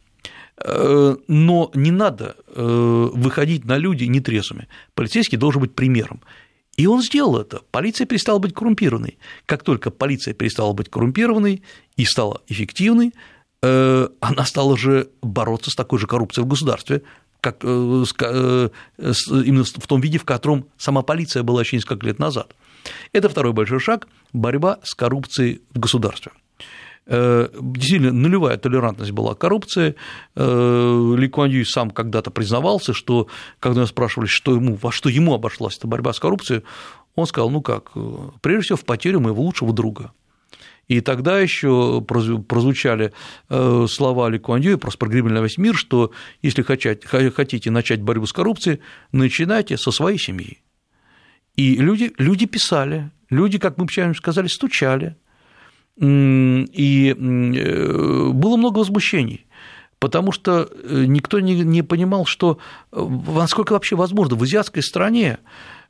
Э, 0.57 1.15
но 1.27 1.71
не 1.73 1.91
надо 1.91 2.35
э, 2.47 3.09
выходить 3.13 3.65
на 3.65 3.77
люди 3.77 4.05
нетрезвыми. 4.05 4.67
Полицейский 4.93 5.37
должен 5.37 5.61
быть 5.61 5.73
примером. 5.73 6.21
И 6.75 6.87
он 6.87 7.01
сделал 7.01 7.37
это. 7.37 7.61
Полиция 7.71 8.05
перестала 8.05 8.39
быть 8.39 8.53
коррумпированной. 8.53 9.17
Как 9.45 9.63
только 9.63 9.91
полиция 9.91 10.33
перестала 10.33 10.73
быть 10.73 10.89
коррумпированной 10.89 11.63
и 11.97 12.05
стала 12.05 12.41
эффективной, 12.47 13.13
э, 13.61 14.07
она 14.19 14.45
стала 14.45 14.77
же 14.77 15.09
бороться 15.21 15.71
с 15.71 15.75
такой 15.75 15.99
же 15.99 16.07
коррупцией 16.07 16.45
в 16.45 16.47
государстве, 16.47 17.03
как, 17.41 17.61
именно 17.63 18.69
в 19.65 19.87
том 19.87 19.99
виде, 19.99 20.17
в 20.17 20.23
котором 20.23 20.67
сама 20.77 21.01
полиция 21.01 21.43
была 21.43 21.61
еще 21.61 21.75
несколько 21.75 22.05
лет 22.05 22.17
назад. 22.17 22.55
Это 23.11 23.27
второй 23.27 23.51
большой 23.51 23.79
шаг– 23.79 24.07
борьба 24.33 24.79
с 24.83 24.93
коррупцией 24.95 25.61
в 25.73 25.79
государстве. 25.79 26.31
Действительно, 27.05 28.13
нулевая 28.13 28.57
толерантность 28.57 29.11
была 29.11 29.35
коррупции. 29.35 29.95
Ли 30.35 31.27
Куан 31.27 31.49
Ю 31.49 31.65
сам 31.65 31.91
когда-то 31.91 32.31
признавался, 32.31 32.93
что, 32.93 33.27
когда 33.59 33.85
спрашивали, 33.85 34.27
что 34.27 34.55
ему, 34.55 34.75
во 34.75 34.91
что 34.91 35.09
ему 35.09 35.33
обошлась 35.33 35.77
эта 35.77 35.87
борьба 35.87 36.13
с 36.13 36.19
коррупцией, 36.19 36.63
он 37.15 37.25
сказал, 37.27 37.49
ну 37.49 37.61
как, 37.61 37.91
прежде 38.41 38.63
всего 38.63 38.77
в 38.77 38.85
потерю 38.85 39.19
моего 39.19 39.43
лучшего 39.43 39.73
друга. 39.73 40.13
И 40.87 40.99
тогда 40.99 41.39
еще 41.39 42.01
прозвучали 42.01 43.13
э, 43.49 43.85
слова 43.89 44.29
Ли 44.29 44.37
Куан 44.37 44.61
Ю, 44.61 44.77
просто 44.77 44.99
прогремели 44.99 45.33
на 45.33 45.41
весь 45.41 45.57
мир, 45.57 45.75
что 45.75 46.11
если 46.41 46.61
хотите 46.61 47.71
начать 47.71 48.01
борьбу 48.01 48.25
с 48.25 48.33
коррупцией, 48.33 48.81
начинайте 49.11 49.77
со 49.77 49.91
своей 49.91 50.17
семьи. 50.17 50.61
И 51.55 51.75
люди, 51.77 52.11
люди 52.17 52.45
писали, 52.45 53.11
люди, 53.29 53.59
как 53.59 53.77
мы 53.77 53.87
вчера 53.87 54.13
сказали, 54.13 54.47
стучали, 54.47 55.15
и 55.99 57.15
э, 57.15 58.29
было 58.29 58.57
много 58.57 58.79
возмущений, 58.79 59.45
потому 59.99 60.31
что 60.31 60.69
э, 60.71 61.05
никто 61.05 61.39
не, 61.39 61.81
понимал, 61.83 62.25
что 62.25 62.57
э, 62.91 63.07
насколько 63.35 63.73
вообще 63.73 63.95
возможно. 63.95 64.35
В 64.35 64.43
азиатской 64.43 64.81
стране 64.81 65.37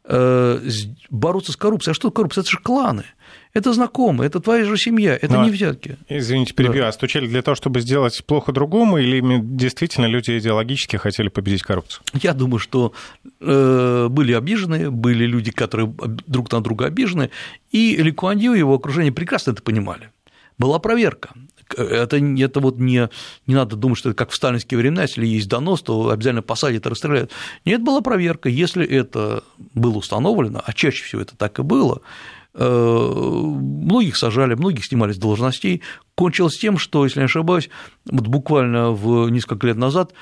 бороться 0.06 1.52
с 1.52 1.56
коррупцией. 1.56 1.92
А 1.92 1.96
что 1.96 2.12
коррупция? 2.12 2.42
Это 2.42 2.52
же 2.52 2.58
кланы. 2.58 3.06
Это 3.54 3.72
знакомые, 3.72 4.28
это 4.28 4.40
твоя 4.40 4.66
же 4.66 4.78
семья, 4.78 5.16
это 5.16 5.34
Но, 5.36 5.46
не 5.46 5.52
взятки. 5.52 5.98
Извините, 6.10 6.54
перебью, 6.56 6.82
да. 6.82 6.88
а 6.88 6.92
стучали 6.92 7.28
для 7.28 7.44
того, 7.44 7.54
чтобы 7.54 7.82
сделать 7.82 8.24
плохо 8.26 8.52
другому, 8.52 8.98
или 8.98 9.22
действительно 9.44 10.08
люди 10.08 10.38
идеологически 10.40 10.96
хотели 10.98 11.30
победить 11.30 11.62
коррупцию? 11.62 12.04
Я 12.14 12.34
думаю, 12.34 12.58
что 12.60 12.94
были 13.40 14.34
обижены, 14.34 14.90
были 14.90 15.26
люди, 15.26 15.52
которые 15.52 15.88
друг 15.88 16.52
на 16.52 16.62
друга 16.62 16.88
обижены, 16.88 17.30
и 17.72 17.96
Ли 17.96 18.12
Куан 18.12 18.40
Ю 18.40 18.56
и 18.56 18.60
его 18.60 18.74
окружение 18.74 19.12
прекрасно 19.12 19.52
это 19.52 19.62
понимали 19.62 20.10
была 20.58 20.80
проверка. 20.80 21.32
Это, 21.78 22.18
это 22.18 22.60
вот 22.60 22.80
не, 22.80 23.10
не 23.48 23.56
надо 23.56 23.76
думать, 23.76 23.98
что 23.98 24.10
это 24.10 24.18
как 24.18 24.32
в 24.32 24.36
сталинские 24.36 24.78
времена, 24.78 25.04
если 25.04 25.26
есть 25.26 25.48
донос, 25.48 25.82
то 25.82 26.10
обязательно 26.10 26.42
посадят 26.42 26.86
и 26.86 26.90
расстреляют. 26.90 27.32
Нет, 27.66 27.82
была 27.82 28.02
проверка. 28.02 28.50
Если 28.50 28.86
это 28.86 29.44
было 29.74 29.98
установлено, 29.98 30.62
а 30.66 30.74
чаще 30.74 31.04
всего 31.04 31.22
это 31.22 31.36
так 31.36 31.60
и 31.60 31.64
было, 31.64 31.98
э, 31.98 32.00
многих 32.56 34.16
сажали, 34.16 34.54
многих 34.54 34.86
снимали 34.86 35.12
с 35.12 35.18
должностей. 35.18 35.82
Кончилось 36.16 36.58
тем, 36.58 36.78
что, 36.78 37.04
если 37.04 37.20
не 37.20 37.26
ошибаюсь, 37.26 37.70
вот 38.06 38.28
буквально 38.28 38.92
в 38.92 39.30
несколько 39.30 39.68
лет 39.68 39.78
назад 39.78 40.14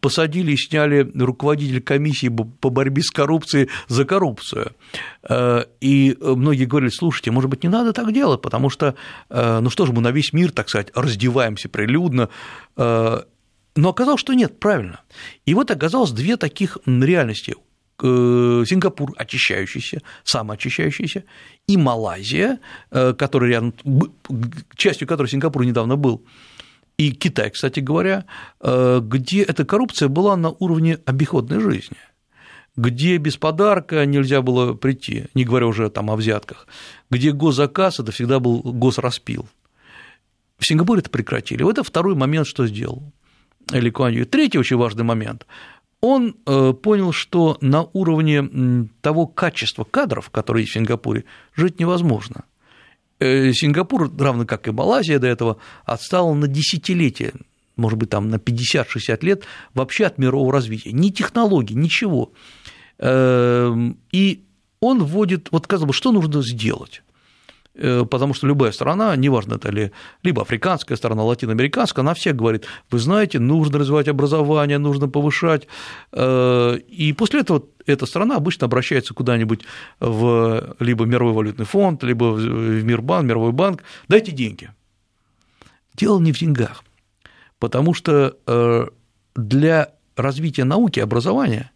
посадили 0.00 0.52
и 0.52 0.56
сняли 0.56 1.10
руководителя 1.14 1.80
комиссии 1.80 2.28
по 2.28 2.70
борьбе 2.70 3.02
с 3.02 3.10
коррупцией 3.10 3.68
за 3.88 4.04
коррупцию. 4.04 4.72
Э, 5.28 5.64
и 5.80 6.16
многие 6.20 6.64
говорили, 6.64 6.90
слушайте, 6.90 7.30
может 7.30 7.50
быть, 7.50 7.62
не 7.62 7.68
надо 7.68 7.92
так 7.92 8.12
делать, 8.12 8.42
потому 8.42 8.70
что, 8.70 8.94
э, 9.30 9.60
ну 9.60 9.70
что 9.70 9.86
же, 9.86 9.92
мы 9.92 10.02
на 10.02 10.10
весь 10.10 10.32
мир, 10.32 10.52
так 10.52 10.68
сказать, 10.68 10.90
раздеваемся 10.94 11.68
прилюдно. 11.68 12.28
Э, 12.76 13.22
но 13.76 13.88
оказалось, 13.88 14.20
что 14.20 14.34
нет, 14.34 14.58
правильно. 14.60 15.00
И 15.46 15.54
вот 15.54 15.70
оказалось 15.70 16.10
две 16.10 16.36
таких 16.36 16.78
реальности. 16.86 17.54
Сингапур 18.00 19.12
очищающийся, 19.16 20.02
самоочищающийся, 20.24 21.24
и 21.66 21.76
Малайзия, 21.76 22.58
которая 22.90 23.50
рядом, 23.50 23.74
частью 24.76 25.06
которой 25.06 25.28
Сингапур 25.28 25.64
недавно 25.64 25.96
был, 25.96 26.24
и 27.00 27.12
Китай, 27.12 27.48
кстати 27.48 27.80
говоря, 27.80 28.26
э, 28.60 29.00
где 29.02 29.42
эта 29.42 29.64
коррупция 29.64 30.08
была 30.08 30.36
на 30.36 30.50
уровне 30.50 30.98
обиходной 31.06 31.60
жизни 31.60 31.96
где 32.76 33.16
без 33.16 33.36
подарка 33.36 34.06
нельзя 34.06 34.42
было 34.42 34.74
прийти, 34.74 35.26
не 35.34 35.44
говоря 35.44 35.66
уже 35.66 35.90
там 35.90 36.10
о 36.10 36.16
взятках, 36.16 36.66
где 37.10 37.32
госзаказ– 37.32 37.98
это 38.00 38.12
всегда 38.12 38.38
был 38.38 38.62
госраспил. 38.62 39.48
В 40.58 40.66
Сингапуре 40.66 41.00
это 41.00 41.10
прекратили. 41.10 41.62
Вот 41.62 41.72
это 41.72 41.82
второй 41.82 42.14
момент, 42.14 42.46
что 42.46 42.66
сделал 42.66 43.12
Ли 43.70 43.90
Куан 43.90 44.12
Ю. 44.12 44.24
Третий 44.24 44.58
очень 44.58 44.76
важный 44.76 45.04
момент. 45.04 45.46
Он 46.00 46.36
э, 46.46 46.72
понял, 46.72 47.12
что 47.12 47.58
на 47.60 47.82
уровне 47.92 48.88
того 49.02 49.26
качества 49.26 49.84
кадров, 49.84 50.30
которые 50.30 50.62
есть 50.62 50.72
в 50.72 50.74
Сингапуре, 50.74 51.24
жить 51.54 51.78
невозможно. 51.78 52.44
Э, 53.18 53.52
Сингапур, 53.52 54.10
равно 54.18 54.46
как 54.46 54.66
и 54.66 54.70
Малайзия 54.70 55.18
до 55.18 55.26
этого, 55.26 55.58
отстал 55.84 56.34
на 56.34 56.48
десятилетия, 56.48 57.34
может 57.76 57.98
быть, 57.98 58.10
там 58.10 58.30
на 58.30 58.36
50-60 58.36 59.24
лет 59.24 59.44
вообще 59.74 60.06
от 60.06 60.18
мирового 60.18 60.52
развития. 60.52 60.92
Ни 60.92 61.10
технологий, 61.10 61.74
ничего. 61.74 62.32
Эм, 62.98 63.98
и 64.12 64.44
он 64.80 65.02
вводит, 65.04 65.48
вот 65.50 65.66
казалось 65.66 65.88
бы, 65.88 65.94
что 65.94 66.12
нужно 66.12 66.42
сделать? 66.42 67.02
Э, 67.74 68.04
потому 68.04 68.34
что 68.34 68.46
любая 68.46 68.72
страна, 68.72 69.14
неважно 69.14 69.54
это 69.54 69.70
ли 69.70 69.92
либо 70.24 70.42
африканская 70.42 70.96
страна, 70.96 71.22
латиноамериканская, 71.22 72.02
она 72.02 72.14
всех 72.14 72.34
говорит, 72.34 72.66
вы 72.90 72.98
знаете, 72.98 73.38
нужно 73.38 73.78
развивать 73.78 74.08
образование, 74.08 74.78
нужно 74.78 75.08
повышать, 75.08 75.68
э, 76.12 76.78
и 76.88 77.12
после 77.12 77.40
этого 77.40 77.64
эта 77.86 78.06
страна 78.06 78.36
обычно 78.36 78.66
обращается 78.66 79.14
куда-нибудь 79.14 79.62
в 80.00 80.76
либо 80.80 81.04
Мировой 81.04 81.32
валютный 81.32 81.64
фонд, 81.64 82.02
либо 82.02 82.24
в 82.24 82.84
Мирбанк, 82.84 83.28
Мировой 83.28 83.52
банк, 83.52 83.84
дайте 84.08 84.32
деньги. 84.32 84.70
Дело 85.94 86.18
не 86.18 86.32
в 86.32 86.38
деньгах, 86.38 86.82
потому 87.60 87.94
что 87.94 88.36
э, 88.46 88.86
для 89.36 89.92
развития 90.16 90.64
науки 90.64 90.98
образования 90.98 91.70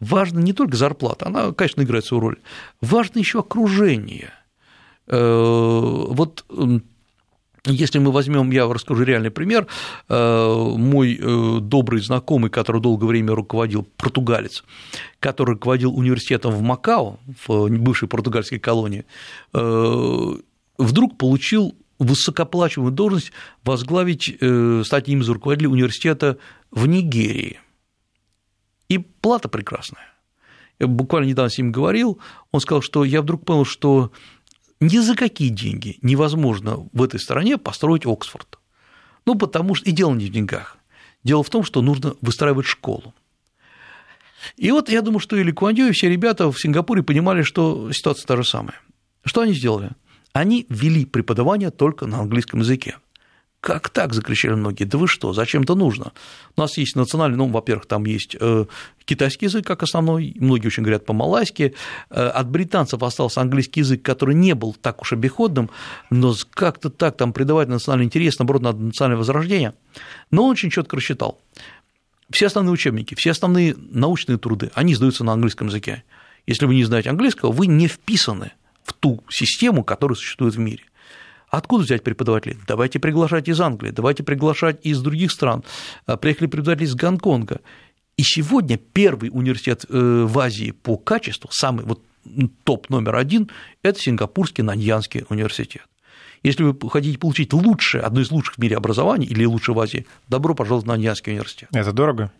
важна 0.00 0.42
не 0.42 0.52
только 0.52 0.76
зарплата, 0.76 1.26
она, 1.26 1.52
конечно, 1.52 1.82
играет 1.82 2.04
свою 2.04 2.20
роль, 2.20 2.38
важно 2.80 3.20
еще 3.20 3.38
окружение– 3.38 4.32
вот 5.08 6.44
если 7.66 7.98
мы 7.98 8.12
возьмем, 8.12 8.50
я 8.50 8.66
расскажу 8.72 9.02
реальный 9.02 9.30
пример, 9.30 9.66
э, 10.08 10.74
мой 10.76 11.18
э, 11.20 11.58
добрый 11.60 12.00
знакомый, 12.00 12.50
который 12.50 12.80
долгое 12.80 13.06
время 13.06 13.34
руководил, 13.34 13.86
португалец, 13.96 14.64
который 15.20 15.52
руководил 15.54 15.96
университетом 15.96 16.52
в 16.52 16.62
Макао, 16.62 17.18
в 17.46 17.68
бывшей 17.68 18.08
португальской 18.08 18.58
колонии, 18.58 19.04
вдруг 19.52 21.18
получил 21.18 21.74
высокоплачиваемую 21.98 22.92
должность 22.92 23.32
возглавить, 23.64 24.36
стать 24.86 25.04
одним 25.04 25.22
из 25.22 25.28
руководителей 25.28 25.68
университета 25.68 26.36
в 26.70 26.86
Нигерии. 26.86 27.60
И 28.88 28.98
плата 28.98 29.48
прекрасная. 29.48 30.12
Я 30.78 30.86
буквально 30.88 31.28
недавно 31.28 31.48
с 31.48 31.56
ним 31.56 31.72
говорил, 31.72 32.18
он 32.52 32.60
сказал, 32.60 32.82
что 32.82 33.02
я 33.04 33.22
вдруг 33.22 33.44
понял, 33.44 33.64
что 33.64 34.12
ни 34.80 34.98
за 34.98 35.14
какие 35.14 35.48
деньги 35.48 35.98
невозможно 36.02 36.88
в 36.92 37.02
этой 37.02 37.20
стране 37.20 37.58
построить 37.58 38.06
Оксфорд. 38.06 38.58
Ну, 39.24 39.34
потому 39.34 39.74
что 39.74 39.88
и 39.88 39.92
дело 39.92 40.14
не 40.14 40.26
в 40.26 40.32
деньгах. 40.32 40.78
Дело 41.24 41.42
в 41.42 41.50
том, 41.50 41.64
что 41.64 41.82
нужно 41.82 42.14
выстраивать 42.20 42.66
школу. 42.66 43.14
И 44.56 44.70
вот 44.70 44.88
я 44.88 45.02
думаю, 45.02 45.18
что 45.18 45.36
и 45.36 45.42
Ли 45.42 45.52
и 45.52 45.92
все 45.92 46.08
ребята 46.08 46.50
в 46.50 46.60
Сингапуре 46.60 47.02
понимали, 47.02 47.42
что 47.42 47.90
ситуация 47.92 48.26
та 48.26 48.36
же 48.36 48.44
самая. 48.44 48.80
Что 49.24 49.40
они 49.40 49.54
сделали? 49.54 49.90
Они 50.32 50.66
ввели 50.68 51.04
преподавание 51.04 51.70
только 51.70 52.06
на 52.06 52.20
английском 52.20 52.60
языке. 52.60 52.96
Как 53.66 53.88
так, 53.88 54.14
закричали 54.14 54.54
многие, 54.54 54.84
да 54.84 54.96
вы 54.96 55.08
что, 55.08 55.32
зачем 55.32 55.62
это 55.62 55.74
нужно? 55.74 56.12
У 56.56 56.60
нас 56.60 56.78
есть 56.78 56.94
национальный, 56.94 57.36
ну, 57.36 57.48
во-первых, 57.48 57.86
там 57.86 58.04
есть 58.04 58.36
э, 58.38 58.66
китайский 59.04 59.46
язык 59.46 59.66
как 59.66 59.82
основной, 59.82 60.36
многие 60.38 60.68
очень 60.68 60.84
говорят 60.84 61.04
по-малайски, 61.04 61.74
э, 62.10 62.26
от 62.28 62.48
британцев 62.48 63.02
остался 63.02 63.40
английский 63.40 63.80
язык, 63.80 64.02
который 64.02 64.36
не 64.36 64.54
был 64.54 64.72
так 64.80 65.02
уж 65.02 65.14
обиходным, 65.14 65.68
но 66.10 66.32
как-то 66.54 66.90
так 66.90 67.16
там 67.16 67.32
придавать 67.32 67.66
национальный 67.66 68.04
интерес, 68.04 68.38
наоборот, 68.38 68.62
надо 68.62 68.78
национальное 68.78 69.18
возрождение, 69.18 69.74
но 70.30 70.44
он 70.44 70.52
очень 70.52 70.70
четко 70.70 70.94
рассчитал. 70.94 71.40
Все 72.30 72.46
основные 72.46 72.72
учебники, 72.72 73.16
все 73.16 73.32
основные 73.32 73.74
научные 73.76 74.38
труды, 74.38 74.70
они 74.74 74.94
сдаются 74.94 75.24
на 75.24 75.32
английском 75.32 75.66
языке. 75.66 76.04
Если 76.46 76.66
вы 76.66 76.76
не 76.76 76.84
знаете 76.84 77.10
английского, 77.10 77.50
вы 77.50 77.66
не 77.66 77.88
вписаны 77.88 78.52
в 78.84 78.92
ту 78.92 79.24
систему, 79.28 79.82
которая 79.82 80.14
существует 80.14 80.54
в 80.54 80.60
мире. 80.60 80.84
Откуда 81.56 81.84
взять 81.84 82.04
преподавателей? 82.04 82.58
Давайте 82.66 82.98
приглашать 82.98 83.48
из 83.48 83.58
Англии, 83.62 83.90
давайте 83.90 84.22
приглашать 84.22 84.84
из 84.84 85.00
других 85.00 85.32
стран. 85.32 85.64
А, 86.04 86.18
приехали 86.18 86.48
преподаватели 86.48 86.84
из 86.84 86.94
Гонконга. 86.94 87.62
И 88.18 88.22
сегодня 88.22 88.76
первый 88.76 89.30
университет 89.32 89.86
э, 89.88 90.24
в 90.28 90.38
Азии 90.38 90.72
по 90.72 90.98
качеству, 90.98 91.48
самый 91.50 91.86
вот 91.86 92.02
топ 92.64 92.90
номер 92.90 93.16
один, 93.16 93.50
это 93.82 93.98
Сингапурский 93.98 94.64
Наньянский 94.64 95.24
университет. 95.30 95.86
Если 96.42 96.62
вы 96.62 96.90
хотите 96.90 97.18
получить 97.18 97.54
лучшее, 97.54 98.02
одно 98.02 98.20
из 98.20 98.30
лучших 98.30 98.56
в 98.56 98.58
мире 98.58 98.76
образований 98.76 99.26
или 99.26 99.46
лучше 99.46 99.72
в 99.72 99.80
Азии, 99.80 100.06
добро 100.28 100.54
пожаловать 100.54 100.84
в 100.84 100.88
Наньянский 100.88 101.32
университет. 101.32 101.70
Это 101.72 101.92
дорого? 101.92 102.30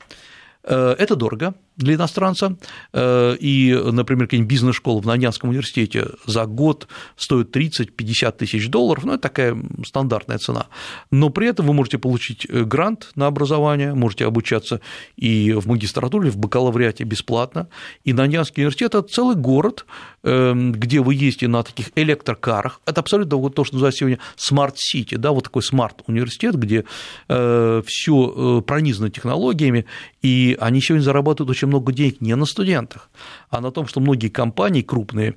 Э, 0.62 0.94
это 0.98 1.16
дорого, 1.16 1.54
для 1.76 1.94
иностранца, 1.94 2.56
э, 2.92 3.36
и, 3.38 3.78
например, 3.92 4.26
какая-нибудь 4.26 4.50
бизнес-школа 4.50 5.00
в 5.00 5.06
Наньянском 5.06 5.50
университете 5.50 6.06
за 6.26 6.46
год 6.46 6.88
стоит 7.16 7.54
30-50 7.54 8.36
тысяч 8.38 8.68
долларов, 8.68 9.04
ну, 9.04 9.12
это 9.12 9.22
такая 9.22 9.56
стандартная 9.84 10.38
цена, 10.38 10.66
но 11.10 11.30
при 11.30 11.48
этом 11.48 11.66
вы 11.66 11.74
можете 11.74 11.98
получить 11.98 12.46
э, 12.48 12.64
грант 12.64 13.10
на 13.14 13.26
образование, 13.26 13.94
можете 13.94 14.26
обучаться 14.26 14.80
и 15.16 15.52
в 15.52 15.66
магистратуре, 15.66 16.28
и 16.28 16.32
в 16.32 16.38
бакалавриате 16.38 17.04
бесплатно, 17.04 17.68
и 18.04 18.12
Наньянский 18.12 18.62
университет– 18.62 18.94
это 18.94 19.02
целый 19.02 19.36
город, 19.36 19.84
эм, 20.22 20.72
где 20.72 21.00
вы 21.00 21.14
ездите 21.14 21.48
на 21.48 21.62
таких 21.62 21.90
электрокарах, 21.94 22.80
это 22.86 23.00
абсолютно 23.00 23.36
вот 23.36 23.54
то, 23.54 23.64
что 23.64 23.74
называется 23.74 24.00
сегодня 24.00 24.18
smart 24.36 24.76
city, 24.76 25.16
да, 25.16 25.32
вот 25.32 25.44
такой 25.44 25.62
smart-университет, 25.62 26.56
где 26.56 26.84
э, 27.28 27.82
все 27.86 28.62
пронизано 28.66 29.10
технологиями, 29.10 29.84
и 30.22 30.56
они 30.60 30.80
сегодня 30.80 31.04
зарабатывают 31.04 31.50
очень 31.50 31.65
много 31.66 31.92
денег 31.92 32.20
не 32.20 32.34
на 32.36 32.46
студентах, 32.46 33.10
а 33.50 33.60
на 33.60 33.70
том, 33.70 33.86
что 33.86 34.00
многие 34.00 34.28
компании 34.28 34.82
крупные 34.82 35.36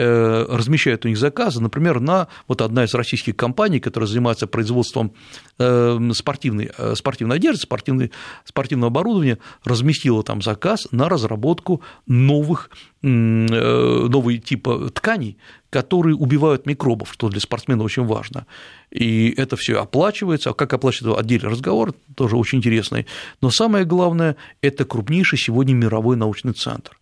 размещают 0.00 1.04
у 1.04 1.08
них 1.08 1.18
заказы, 1.18 1.60
например, 1.60 2.00
на 2.00 2.28
вот 2.46 2.60
одна 2.62 2.84
из 2.84 2.94
российских 2.94 3.36
компаний, 3.36 3.80
которая 3.80 4.08
занимается 4.08 4.46
производством 4.46 5.12
э, 5.58 6.10
спортивной, 6.14 6.70
э, 6.76 6.94
спортивной 6.94 7.36
одежды, 7.36 7.62
спортивной, 7.62 8.12
спортивного 8.44 8.90
оборудования, 8.90 9.38
разместила 9.64 10.22
там 10.22 10.42
заказ 10.42 10.88
на 10.90 11.08
разработку 11.08 11.82
новых, 12.06 12.70
новый 13.00 14.38
типа 14.38 14.90
тканей, 14.90 15.38
которые 15.70 16.16
убивают 16.16 16.66
микробов, 16.66 17.12
что 17.12 17.28
для 17.28 17.40
спортсмена 17.40 17.82
очень 17.84 18.04
важно. 18.04 18.46
И 18.90 19.32
это 19.36 19.56
все 19.56 19.80
оплачивается. 19.80 20.50
А 20.50 20.54
как 20.54 20.72
оплачивается 20.72 21.20
отдельный 21.20 21.50
разговор, 21.50 21.94
тоже 22.14 22.36
очень 22.36 22.58
интересный. 22.58 23.06
Но 23.40 23.50
самое 23.50 23.84
главное, 23.84 24.36
это 24.62 24.84
крупнейший 24.84 25.38
сегодня 25.38 25.74
мировой 25.74 26.16
научный 26.16 26.52
центр. 26.52 26.97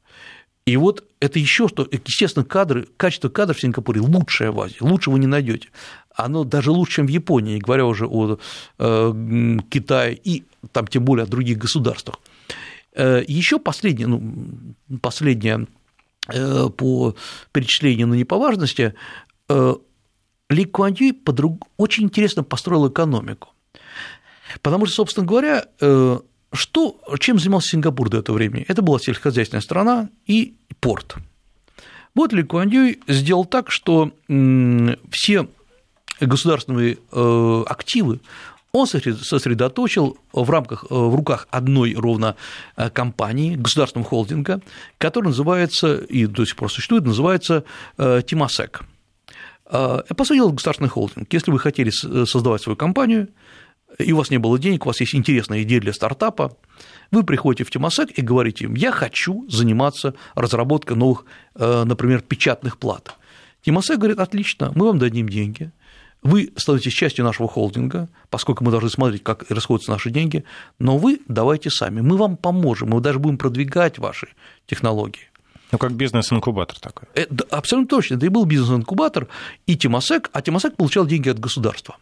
И 0.67 0.77
вот 0.77 1.05
это 1.21 1.39
еще 1.39 1.69
что, 1.69 1.89
естественно, 1.91 2.45
кадры, 2.45 2.89
качество 2.97 3.29
кадров 3.29 3.57
в 3.57 3.61
Сингапуре 3.61 4.01
лучшее 4.01 4.51
в 4.51 4.61
Азии, 4.61 4.79
лучше 4.81 5.11
вы 5.11 5.21
не 5.21 5.29
найдете. 5.29 5.69
Оно 6.13 6.43
даже 6.43 6.73
лучше, 6.73 6.97
чем 6.97 7.07
в 7.07 7.11
Японии, 7.11 7.61
говоря 7.61 7.87
уже 7.87 8.07
о 8.07 8.39
э, 8.79 9.59
Китае 9.71 10.19
и 10.25 10.45
там 10.73 10.89
тем 10.89 11.05
более 11.05 11.23
о 11.23 11.27
других 11.27 11.59
государствах. 11.59 12.19
Э, 12.95 13.23
еще 13.29 13.61
последнее, 13.61 14.09
ну, 14.09 14.21
последнее 15.01 15.69
э, 16.29 16.69
по 16.77 17.15
перечислению, 17.53 18.09
но 18.09 18.17
не 18.17 18.25
по 18.25 18.37
важности, 18.37 18.95
э, 19.49 19.75
ли 20.51 20.65
Куан 20.65 20.95
Юй 20.95 21.13
подруг... 21.13 21.69
очень 21.77 22.05
интересно 22.05 22.43
построил 22.43 22.89
экономику. 22.89 23.51
Потому 24.63 24.87
что, 24.87 24.97
собственно 24.97 25.27
говоря, 25.27 25.67
э, 25.81 26.19
что, 26.57 26.99
чем 27.19 27.39
занимался 27.39 27.71
Сингапур 27.71 28.11
до 28.11 28.19
этого 28.19 28.37
времени? 28.37 28.65
Это 28.69 28.83
была 28.83 28.99
сельскохозяйственная 28.99 29.63
страна 29.63 30.09
и 30.27 30.55
порт. 30.81 31.17
Вот 32.15 32.33
Ли 32.33 32.43
Куан 32.43 32.69
Юй 32.71 33.01
сделал 33.07 33.45
так, 33.45 33.71
что 33.71 34.11
все 35.11 35.49
государственные 36.21 36.99
э, 37.13 37.65
активы 37.67 38.21
он 38.73 38.87
сосредоточил 38.87 40.19
в 40.33 40.51
рамках, 40.51 40.85
э, 40.91 40.95
в 40.95 41.15
руках 41.15 41.49
одной 41.51 41.95
ровно 41.95 42.37
компании, 42.93 43.55
государственного 43.55 44.09
холдинга, 44.09 44.61
который 44.99 45.29
называется, 45.29 45.97
и 45.97 46.27
до 46.27 46.45
сих 46.45 46.57
пор 46.57 46.71
существует, 46.71 47.05
называется 47.05 47.65
Тимасек– 47.97 48.83
по 49.69 50.25
сути 50.25 50.37
дела, 50.37 50.53
государственный 50.53 50.91
холдинг. 50.91 51.33
Если 51.33 51.51
вы 51.51 51.59
хотели 51.59 51.91
создавать 51.91 52.63
свою 52.63 52.77
компанию, 52.77 53.29
и 53.99 54.13
у 54.13 54.17
вас 54.17 54.31
не 54.31 54.39
было 54.39 54.59
денег, 54.59 54.87
у 54.87 54.89
вас 54.89 55.01
есть 55.01 55.15
интересная 55.15 55.63
идея 55.63 55.81
для 55.81 55.93
стартапа, 55.93 56.57
вы 57.11 57.23
приходите 57.23 57.65
в 57.65 57.71
Тимасек 57.71 58.11
и 58.19 58.23
говорите 58.23 58.65
им, 58.65 58.75
я 58.75 58.93
хочу 58.93 59.49
заниматься 59.49 60.15
разработкой 60.35 60.97
новых, 60.97 61.25
э, 61.55 61.85
например, 61.85 62.23
печатных 62.23 62.79
плат. 62.79 63.15
Тимасек 63.65 63.99
говорит, 63.99 64.19
отлично, 64.19 64.73
мы 64.75 64.87
вам 64.87 64.99
дадим 64.99 65.29
деньги, 65.29 65.71
вы 66.23 66.53
становитесь 66.57 66.93
частью 66.93 67.25
нашего 67.25 67.49
холдинга, 67.49 68.09
поскольку 68.31 68.65
мы 68.65 68.71
должны 68.71 68.91
смотреть, 68.91 69.23
как 69.23 69.49
расходятся 69.51 69.93
наши 69.93 70.11
деньги, 70.11 70.45
но 70.79 70.99
вы 70.99 71.21
давайте 71.29 71.71
сами, 71.71 72.01
мы 72.01 72.17
вам 72.17 72.37
поможем, 72.37 72.91
мы 72.91 73.01
даже 73.01 73.19
будем 73.19 73.39
продвигать 73.39 73.99
ваши 73.99 74.29
технологии. 74.67 75.31
Ну, 75.73 75.79
как 75.79 75.93
бизнес-инкубатор 75.95 76.79
такой. 76.79 77.09
Это, 77.15 77.45
абсолютно 77.51 77.89
точно. 77.89 78.15
Это 78.15 78.27
и 78.27 78.29
был 78.29 78.45
бизнес-инкубатор, 78.45 79.27
и 79.67 79.77
Тимосек, 79.77 80.31
а 80.33 80.41
Тимосек 80.41 80.77
получал 80.77 81.07
деньги 81.07 81.29
от 81.29 81.41
государства. 81.41 81.97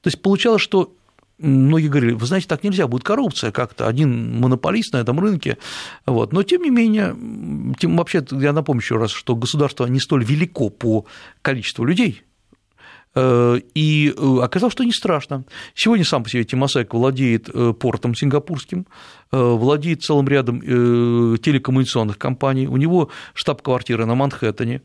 То 0.00 0.08
есть 0.08 0.22
получалось, 0.22 0.62
что 0.62 0.94
многие 1.40 1.88
говорили, 1.88 2.12
вы 2.12 2.26
знаете, 2.26 2.46
так 2.48 2.62
нельзя, 2.62 2.86
будет 2.86 3.04
коррупция 3.04 3.50
как-то, 3.50 3.86
один 3.86 4.40
монополист 4.40 4.92
на 4.92 4.98
этом 4.98 5.18
рынке, 5.20 5.58
вот. 6.06 6.32
но 6.32 6.42
тем 6.42 6.62
не 6.62 6.70
менее, 6.70 7.16
тем, 7.78 7.96
вообще, 7.96 8.24
я 8.30 8.52
напомню 8.52 8.80
еще 8.80 8.96
раз, 8.96 9.10
что 9.10 9.36
государство 9.36 9.86
не 9.86 10.00
столь 10.00 10.24
велико 10.24 10.70
по 10.70 11.06
количеству 11.42 11.84
людей, 11.84 12.22
Э, 13.14 13.58
и 13.74 14.14
э, 14.16 14.38
оказалось, 14.40 14.72
что 14.72 14.84
не 14.84 14.92
страшно. 14.92 15.44
Сегодня 15.74 16.04
сам 16.04 16.22
по 16.22 16.30
себе 16.30 16.44
Тимасек 16.44 16.94
владеет 16.94 17.48
э, 17.52 17.72
портом 17.72 18.14
сингапурским, 18.14 18.86
владеет 19.32 20.02
целым 20.02 20.26
рядом 20.26 20.60
телекоммуникационных 20.60 22.18
компаний, 22.18 22.66
у 22.66 22.76
него 22.76 23.10
штаб-квартира 23.34 24.04
на 24.04 24.16
Манхэттене. 24.16 24.82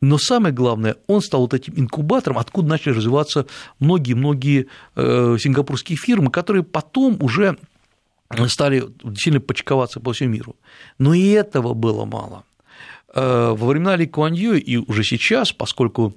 Но 0.00 0.18
самое 0.18 0.54
главное, 0.54 0.96
он 1.06 1.20
стал 1.20 1.42
вот 1.42 1.54
этим 1.54 1.74
инкубатором, 1.76 2.38
откуда 2.38 2.68
начали 2.68 2.94
развиваться 2.94 3.46
многие-многие 3.78 4.66
сингапурские 4.96 5.98
фирмы, 5.98 6.30
которые 6.30 6.62
потом 6.62 7.18
уже 7.20 7.58
стали 8.48 8.84
сильно 9.16 9.40
почковаться 9.40 10.00
по 10.00 10.12
всему 10.12 10.30
миру. 10.30 10.56
Но 10.98 11.12
и 11.12 11.28
этого 11.28 11.74
было 11.74 12.04
мало. 12.04 12.44
Во 13.12 13.54
времена 13.54 13.96
Ли 13.96 14.06
Куан 14.06 14.34
и 14.34 14.76
уже 14.76 15.04
сейчас, 15.04 15.52
поскольку 15.52 16.14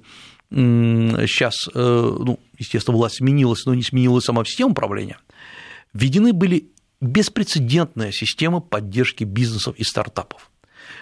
сейчас, 0.50 1.54
э, 1.74 2.16
ну, 2.20 2.38
естественно, 2.58 2.96
власть 2.96 3.16
сменилась, 3.16 3.64
но 3.66 3.74
не 3.74 3.82
сменилась 3.82 4.24
сама 4.24 4.44
система 4.44 4.70
управления, 4.70 5.18
введены 5.92 6.32
были 6.32 6.68
беспрецедентная 7.00 8.12
система 8.12 8.60
поддержки 8.60 9.24
бизнесов 9.24 9.74
и 9.76 9.82
стартапов. 9.82 10.50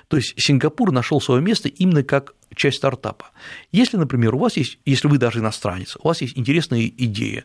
То 0.09 0.17
есть 0.17 0.35
Сингапур 0.37 0.93
нашел 0.93 1.21
свое 1.21 1.41
место 1.41 1.69
именно 1.69 2.03
как 2.03 2.35
часть 2.55 2.79
стартапа. 2.79 3.31
Если, 3.71 3.97
например, 3.97 4.35
у 4.35 4.39
вас 4.39 4.57
есть, 4.57 4.79
если 4.85 5.09
вы 5.09 5.19
даже 5.19 5.39
иностранец, 5.39 5.97
у 6.03 6.09
вас 6.09 6.21
есть 6.21 6.37
интересная 6.37 6.87
идея, 6.87 7.45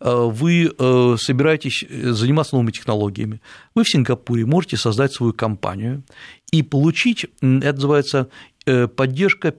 э, 0.00 0.28
вы 0.30 0.72
э, 0.78 1.16
собираетесь 1.18 1.84
заниматься 1.88 2.54
новыми 2.54 2.70
технологиями, 2.70 3.40
вы 3.74 3.84
в 3.84 3.88
Сингапуре 3.88 4.46
можете 4.46 4.76
создать 4.76 5.12
свою 5.12 5.32
компанию 5.32 6.02
и 6.50 6.62
получить, 6.62 7.24
это 7.40 7.72
называется 7.72 8.28
поддержка 8.96 9.54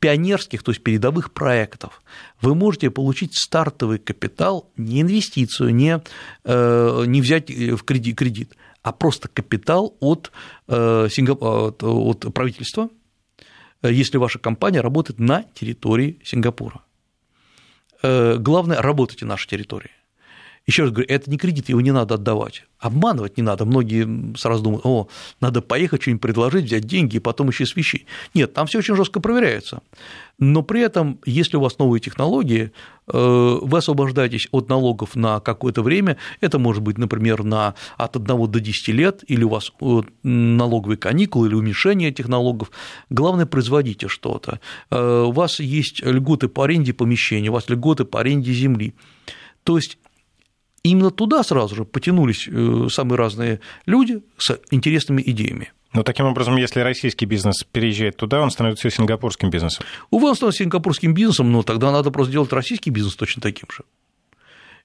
пионерских, 0.00 0.62
то 0.62 0.72
есть 0.72 0.82
передовых 0.82 1.32
проектов, 1.32 2.02
вы 2.40 2.54
можете 2.54 2.90
получить 2.90 3.34
стартовый 3.34 3.98
капитал, 3.98 4.70
не 4.76 5.02
инвестицию, 5.02 5.74
не, 5.74 6.02
э, 6.44 7.04
не 7.06 7.20
взять 7.20 7.50
в 7.50 7.82
кредит, 7.84 8.16
кредит, 8.16 8.56
а 8.82 8.92
просто 8.92 9.28
капитал 9.28 9.96
от, 10.00 10.32
э, 10.66 11.08
от, 11.08 11.82
от 11.82 12.34
правительства, 12.34 12.88
если 13.82 14.18
ваша 14.18 14.38
компания 14.38 14.80
работает 14.80 15.20
на 15.20 15.44
территории 15.54 16.18
Сингапура. 16.24 16.82
Э, 18.02 18.36
главное, 18.38 18.80
работайте 18.80 19.24
на 19.24 19.30
нашей 19.30 19.48
территории. 19.48 19.90
Еще 20.68 20.82
раз 20.82 20.92
говорю, 20.92 21.06
это 21.08 21.30
не 21.30 21.38
кредит, 21.38 21.70
его 21.70 21.80
не 21.80 21.92
надо 21.92 22.16
отдавать. 22.16 22.64
Обманывать 22.78 23.38
не 23.38 23.42
надо. 23.42 23.64
Многие 23.64 24.36
сразу 24.36 24.62
думают, 24.62 24.84
о, 24.84 25.08
надо 25.40 25.62
поехать, 25.62 26.02
что-нибудь 26.02 26.20
предложить, 26.20 26.66
взять 26.66 26.84
деньги 26.84 27.16
и 27.16 27.20
потом 27.20 27.48
еще 27.48 27.64
с 27.64 27.74
вещей. 27.74 28.04
Нет, 28.34 28.52
там 28.52 28.66
все 28.66 28.80
очень 28.80 28.94
жестко 28.94 29.18
проверяется. 29.18 29.80
Но 30.38 30.62
при 30.62 30.82
этом, 30.82 31.20
если 31.24 31.56
у 31.56 31.60
вас 31.60 31.78
новые 31.78 32.02
технологии, 32.02 32.70
э, 33.06 33.58
вы 33.62 33.78
освобождаетесь 33.78 34.46
от 34.50 34.68
налогов 34.68 35.16
на 35.16 35.40
какое-то 35.40 35.82
время, 35.82 36.18
это 36.42 36.58
может 36.58 36.82
быть, 36.82 36.98
например, 36.98 37.44
на, 37.44 37.74
от 37.96 38.16
1 38.16 38.26
до 38.26 38.60
10 38.60 38.88
лет, 38.88 39.24
или 39.26 39.44
у 39.44 39.48
вас 39.48 39.72
э, 39.80 40.02
налоговые 40.22 40.98
каникулы, 40.98 41.48
или 41.48 41.54
уменьшение 41.54 42.10
этих 42.10 42.28
налогов. 42.28 42.70
Главное, 43.08 43.46
производите 43.46 44.08
что-то. 44.08 44.60
Э, 44.90 45.24
у 45.26 45.32
вас 45.32 45.60
есть 45.60 46.04
льготы 46.04 46.48
по 46.48 46.64
аренде 46.64 46.92
помещения, 46.92 47.48
у 47.48 47.54
вас 47.54 47.70
льготы 47.70 48.04
по 48.04 48.20
аренде 48.20 48.52
земли. 48.52 48.92
То 49.64 49.76
есть 49.76 49.98
именно 50.90 51.10
туда 51.10 51.42
сразу 51.42 51.74
же 51.74 51.84
потянулись 51.84 52.48
э, 52.48 52.88
самые 52.90 53.16
разные 53.18 53.60
люди 53.86 54.22
с 54.36 54.58
интересными 54.70 55.22
идеями. 55.24 55.72
Но 55.92 56.02
таким 56.02 56.26
образом, 56.26 56.56
если 56.56 56.80
российский 56.80 57.24
бизнес 57.24 57.64
переезжает 57.64 58.16
туда, 58.16 58.40
он 58.40 58.50
становится 58.50 58.90
сингапурским 58.90 59.50
бизнесом. 59.50 59.86
Увы, 60.10 60.28
он 60.28 60.36
становится 60.36 60.62
сингапурским 60.64 61.14
бизнесом, 61.14 61.50
но 61.50 61.62
тогда 61.62 61.90
надо 61.90 62.10
просто 62.10 62.32
делать 62.32 62.52
российский 62.52 62.90
бизнес 62.90 63.16
точно 63.16 63.40
таким 63.40 63.68
же. 63.70 63.84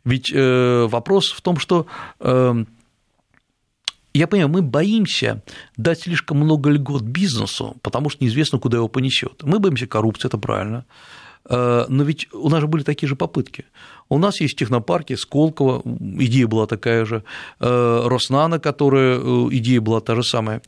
Ведь 0.06 0.32
э, 0.34 0.86
вопрос 0.89 1.32
в 1.32 1.42
том, 1.42 1.58
что 1.58 1.88
э, 2.20 2.66
я 4.13 4.28
понимаю, 4.28 4.50
мы 4.50 4.62
боимся 4.62 5.42
дать 5.76 6.02
слишком 6.02 6.38
много 6.38 6.70
льгот 6.70 7.04
бизнесу, 7.04 7.78
потому 7.82 8.10
что 8.10 8.24
неизвестно, 8.24 8.60
куда 8.60 8.78
его 8.78 8.88
понесет. 8.88 9.44
Мы 9.44 9.60
боимся 9.60 9.88
коррупции, 9.88 10.28
это 10.28 10.38
правильно. 10.38 10.86
Но 11.49 12.03
ведь 12.03 12.27
у 12.34 12.49
нас 12.49 12.62
же 12.62 12.67
были 12.67 12.84
такие 12.84 13.08
же 13.08 13.15
попытки. 13.15 13.65
У 14.10 14.17
нас 14.17 14.39
есть 14.39 14.58
технопарки, 14.58 15.15
Сколково, 15.15 15.82
идея 16.19 16.47
была 16.47 16.67
такая 16.67 17.03
же, 17.06 17.23
Роснана, 17.60 18.60
которая 18.60 19.19
идея 19.49 19.82
была 19.82 19.99
та 19.99 20.15
же 20.15 20.23
самая. 20.23 20.62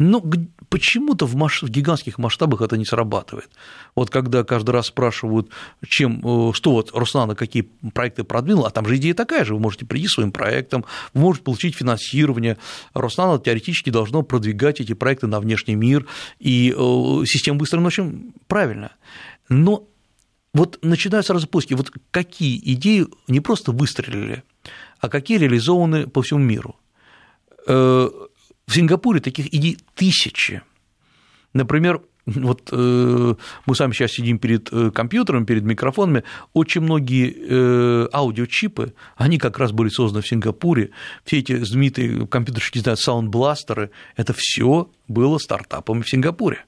Но 0.00 0.24
почему-то 0.70 1.26
в, 1.26 1.36
масш... 1.36 1.62
в 1.62 1.68
гигантских 1.68 2.16
масштабах 2.16 2.62
это 2.62 2.78
не 2.78 2.86
срабатывает. 2.86 3.50
Вот 3.94 4.08
когда 4.08 4.44
каждый 4.44 4.70
раз 4.70 4.86
спрашивают, 4.86 5.50
чем, 5.86 6.22
э, 6.24 6.52
что 6.54 6.72
вот 6.72 6.90
Руслана 6.94 7.34
какие 7.34 7.68
проекты 7.92 8.24
продвинул, 8.24 8.64
а 8.64 8.70
там 8.70 8.86
же 8.86 8.96
идея 8.96 9.12
такая 9.12 9.44
же, 9.44 9.54
вы 9.54 9.60
можете 9.60 9.84
прийти 9.84 10.08
своим 10.08 10.32
проектом, 10.32 10.86
вы 11.12 11.20
можете 11.20 11.44
получить 11.44 11.76
финансирование. 11.76 12.56
Руслана 12.94 13.38
теоретически 13.38 13.90
должно 13.90 14.22
продвигать 14.22 14.80
эти 14.80 14.94
проекты 14.94 15.26
на 15.26 15.38
внешний 15.38 15.74
мир, 15.74 16.06
и 16.38 16.74
э, 16.74 17.24
система 17.26 17.58
выстроена 17.58 17.88
очень 17.88 18.32
правильно. 18.48 18.92
Но 19.50 19.84
вот 20.52 20.78
начинаются 20.82 21.38
запуски, 21.38 21.74
вот 21.74 21.92
какие 22.10 22.58
идеи 22.74 23.06
не 23.28 23.40
просто 23.40 23.72
выстрелили, 23.72 24.42
а 24.98 25.08
какие 25.08 25.38
реализованы 25.38 26.06
по 26.06 26.22
всему 26.22 26.40
миру. 26.40 26.76
Э, 27.66 28.08
в 28.66 28.74
Сингапуре 28.74 29.20
таких 29.20 29.52
идей 29.52 29.78
тысячи. 29.94 30.62
Например, 31.52 32.00
вот 32.26 32.68
э, 32.72 33.34
мы 33.66 33.74
сами 33.74 33.92
сейчас 33.92 34.12
сидим 34.12 34.38
перед 34.38 34.72
э, 34.72 34.90
компьютером, 34.92 35.46
перед 35.46 35.64
микрофонами, 35.64 36.22
очень 36.52 36.80
многие 36.80 38.08
аудиочипы, 38.14 38.94
они 39.16 39.38
как 39.38 39.58
раз 39.58 39.72
были 39.72 39.88
созданы 39.88 40.22
в 40.22 40.28
Сингапуре, 40.28 40.90
все 41.24 41.38
эти 41.38 41.62
знаменитые 41.64 42.26
компьютерщики, 42.26 42.78
не 42.78 42.82
знаю, 42.82 42.96
саундбластеры, 42.96 43.90
это 44.16 44.34
все 44.36 44.90
было 45.08 45.38
стартапами 45.38 46.02
в 46.02 46.08
Сингапуре. 46.08 46.64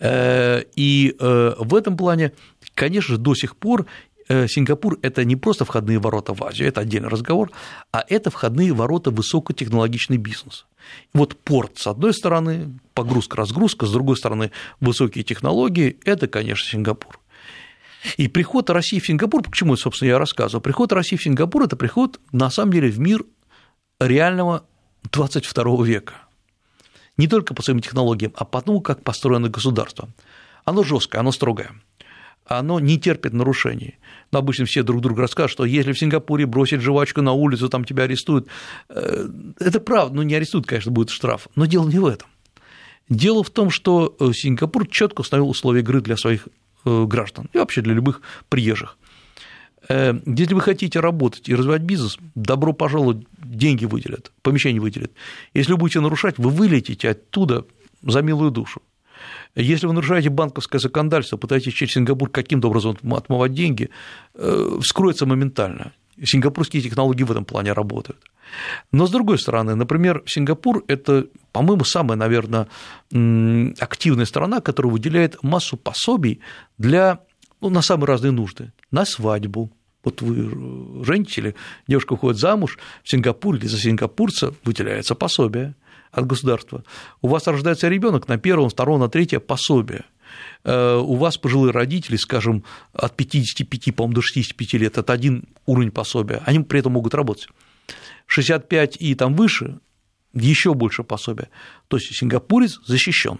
И 0.00 1.16
в 1.18 1.74
этом 1.74 1.96
плане, 1.96 2.32
конечно 2.74 3.14
же, 3.14 3.20
до 3.20 3.34
сих 3.34 3.56
пор 3.56 3.86
Э, 4.28 4.46
Сингапур– 4.48 4.98
это 5.02 5.24
не 5.24 5.36
просто 5.36 5.64
входные 5.64 5.98
ворота 5.98 6.32
в 6.32 6.42
Азию, 6.42 6.68
это 6.68 6.80
отдельный 6.80 7.08
разговор, 7.08 7.50
а 7.92 8.04
это 8.08 8.30
входные 8.30 8.72
ворота 8.72 9.10
высокотехнологичный 9.10 10.16
бизнес. 10.16 10.66
Вот 11.12 11.36
порт 11.36 11.78
с 11.78 11.86
одной 11.86 12.14
стороны, 12.14 12.78
погрузка-разгрузка, 12.94 13.86
с 13.86 13.92
другой 13.92 14.16
стороны, 14.16 14.50
высокие 14.80 15.24
технологии– 15.24 15.98
это, 16.04 16.26
конечно, 16.26 16.66
Сингапур. 16.66 17.20
И 18.16 18.28
приход 18.28 18.70
России 18.70 18.98
в 18.98 19.06
Сингапур, 19.06 19.42
почему, 19.42 19.76
собственно, 19.76 20.08
я 20.08 20.18
рассказывал, 20.18 20.62
приход 20.62 20.92
России 20.92 21.16
в 21.16 21.22
Сингапур– 21.22 21.62
это 21.64 21.76
приход, 21.76 22.20
на 22.32 22.50
самом 22.50 22.72
деле, 22.72 22.90
в 22.90 22.98
мир 22.98 23.24
реального 24.00 24.64
22 25.10 25.84
века. 25.84 26.14
Не 27.16 27.28
только 27.28 27.54
по 27.54 27.62
своим 27.62 27.80
технологиям, 27.80 28.32
а 28.36 28.44
по 28.44 28.60
тому, 28.60 28.80
как 28.80 29.04
построено 29.04 29.48
государство. 29.48 30.08
Оно 30.64 30.82
жесткое, 30.82 31.20
оно 31.20 31.30
строгое 31.30 31.72
оно 32.46 32.80
не 32.80 32.98
терпит 32.98 33.32
нарушений. 33.32 33.98
Но 34.30 34.38
обычно 34.38 34.66
все 34.66 34.82
друг 34.82 35.00
другу 35.00 35.20
расскажут, 35.20 35.52
что 35.52 35.64
если 35.64 35.92
в 35.92 35.98
Сингапуре 35.98 36.46
бросить 36.46 36.80
жвачку 36.80 37.22
на 37.22 37.32
улицу, 37.32 37.68
там 37.68 37.84
тебя 37.84 38.04
арестуют. 38.04 38.48
Э, 38.88 39.28
это 39.58 39.80
правда, 39.80 40.16
ну 40.16 40.22
не 40.22 40.34
арестуют, 40.34 40.66
конечно, 40.66 40.92
будет 40.92 41.10
штраф, 41.10 41.48
но 41.54 41.66
дело 41.66 41.88
не 41.88 41.98
в 41.98 42.06
этом. 42.06 42.28
Дело 43.08 43.42
в 43.42 43.50
том, 43.50 43.70
что 43.70 44.16
э, 44.18 44.32
Сингапур 44.32 44.86
четко 44.86 45.22
установил 45.22 45.50
условия 45.50 45.80
игры 45.80 46.00
для 46.00 46.16
своих 46.16 46.48
э, 46.84 47.04
граждан 47.04 47.48
и 47.52 47.58
вообще 47.58 47.80
для 47.80 47.94
любых 47.94 48.20
приезжих. 48.48 48.98
Если 49.86 50.54
вы 50.54 50.62
хотите 50.62 50.98
работать 50.98 51.46
и 51.50 51.54
развивать 51.54 51.82
бизнес, 51.82 52.16
добро 52.34 52.72
пожаловать, 52.72 53.26
деньги 53.36 53.84
выделят, 53.84 54.32
помещение 54.40 54.80
выделят. 54.80 55.12
Если 55.52 55.72
вы 55.72 55.76
будете 55.76 56.00
нарушать, 56.00 56.38
вы 56.38 56.48
вылетите 56.48 57.10
оттуда 57.10 57.66
за 58.00 58.22
милую 58.22 58.50
душу. 58.50 58.80
Если 59.54 59.86
вы 59.86 59.92
нарушаете 59.92 60.30
банковское 60.30 60.80
законодательство, 60.80 61.36
пытаетесь 61.36 61.72
через 61.72 61.92
Сингапур 61.92 62.30
каким-то 62.30 62.68
образом 62.68 62.96
отмывать 63.12 63.52
деньги, 63.52 63.90
э, 64.34 64.78
вскроется 64.80 65.26
моментально. 65.26 65.92
Сингапурские 66.22 66.82
технологии 66.82 67.24
в 67.24 67.30
этом 67.30 67.44
плане 67.44 67.72
работают. 67.72 68.18
Но 68.92 69.06
с 69.06 69.10
другой 69.10 69.38
стороны, 69.38 69.74
например, 69.74 70.22
Сингапур– 70.26 70.84
это, 70.88 71.26
по-моему, 71.52 71.84
самая, 71.84 72.16
наверное, 72.16 72.68
активная 73.80 74.26
страна, 74.26 74.60
которая 74.60 74.92
выделяет 74.92 75.42
массу 75.42 75.76
пособий 75.76 76.40
для, 76.78 77.20
ну, 77.60 77.70
на 77.70 77.82
самые 77.82 78.06
разные 78.06 78.30
нужды. 78.30 78.72
На 78.92 79.04
свадьбу, 79.04 79.72
вот 80.04 80.22
вы 80.22 81.04
женитесь 81.04 81.38
или 81.38 81.54
девушка 81.88 82.12
уходит 82.12 82.38
замуж 82.38 82.78
в 83.02 83.10
Сингапур 83.10 83.56
или 83.56 83.66
за 83.66 83.78
сингапурца 83.78 84.54
выделяется 84.62 85.14
пособие 85.14 85.74
от 86.14 86.26
государства. 86.26 86.84
У 87.22 87.28
вас 87.28 87.46
рождается 87.46 87.88
ребенок 87.88 88.28
на 88.28 88.38
первом, 88.38 88.68
втором, 88.68 89.00
на 89.00 89.08
третье 89.08 89.40
пособие. 89.40 90.04
Э, 90.64 90.96
у 90.96 91.14
вас 91.16 91.36
пожилые 91.36 91.72
родители, 91.72 92.16
скажем, 92.16 92.64
от 92.92 93.16
55, 93.16 93.94
по-моему, 93.94 94.14
до 94.14 94.22
65 94.22 94.74
лет, 94.74 94.98
это 94.98 95.12
один 95.12 95.44
уровень 95.66 95.90
пособия, 95.90 96.42
они 96.46 96.60
при 96.60 96.80
этом 96.80 96.92
могут 96.92 97.14
работать. 97.14 97.48
65 98.26 98.96
и 99.00 99.14
там 99.14 99.34
выше 99.34 99.78
еще 100.32 100.74
больше 100.74 101.04
пособия. 101.04 101.48
То 101.88 101.96
есть 101.96 102.16
сингапурец 102.16 102.80
защищен. 102.84 103.38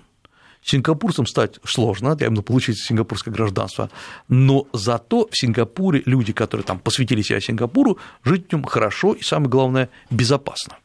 Сингапурцам 0.62 1.26
стать 1.26 1.58
сложно, 1.64 2.16
я 2.18 2.28
виду 2.28 2.42
получить 2.42 2.78
сингапурское 2.78 3.34
гражданство, 3.34 3.90
но 4.28 4.66
зато 4.72 5.28
в 5.30 5.36
Сингапуре 5.36 6.02
люди, 6.06 6.32
которые 6.32 6.64
там 6.64 6.78
посвятили 6.78 7.20
себя 7.20 7.38
Сингапуру, 7.38 7.98
жить 8.24 8.48
в 8.48 8.52
нем 8.52 8.64
хорошо 8.64 9.12
и, 9.12 9.22
самое 9.22 9.50
главное, 9.50 9.90
безопасно. 10.10 10.78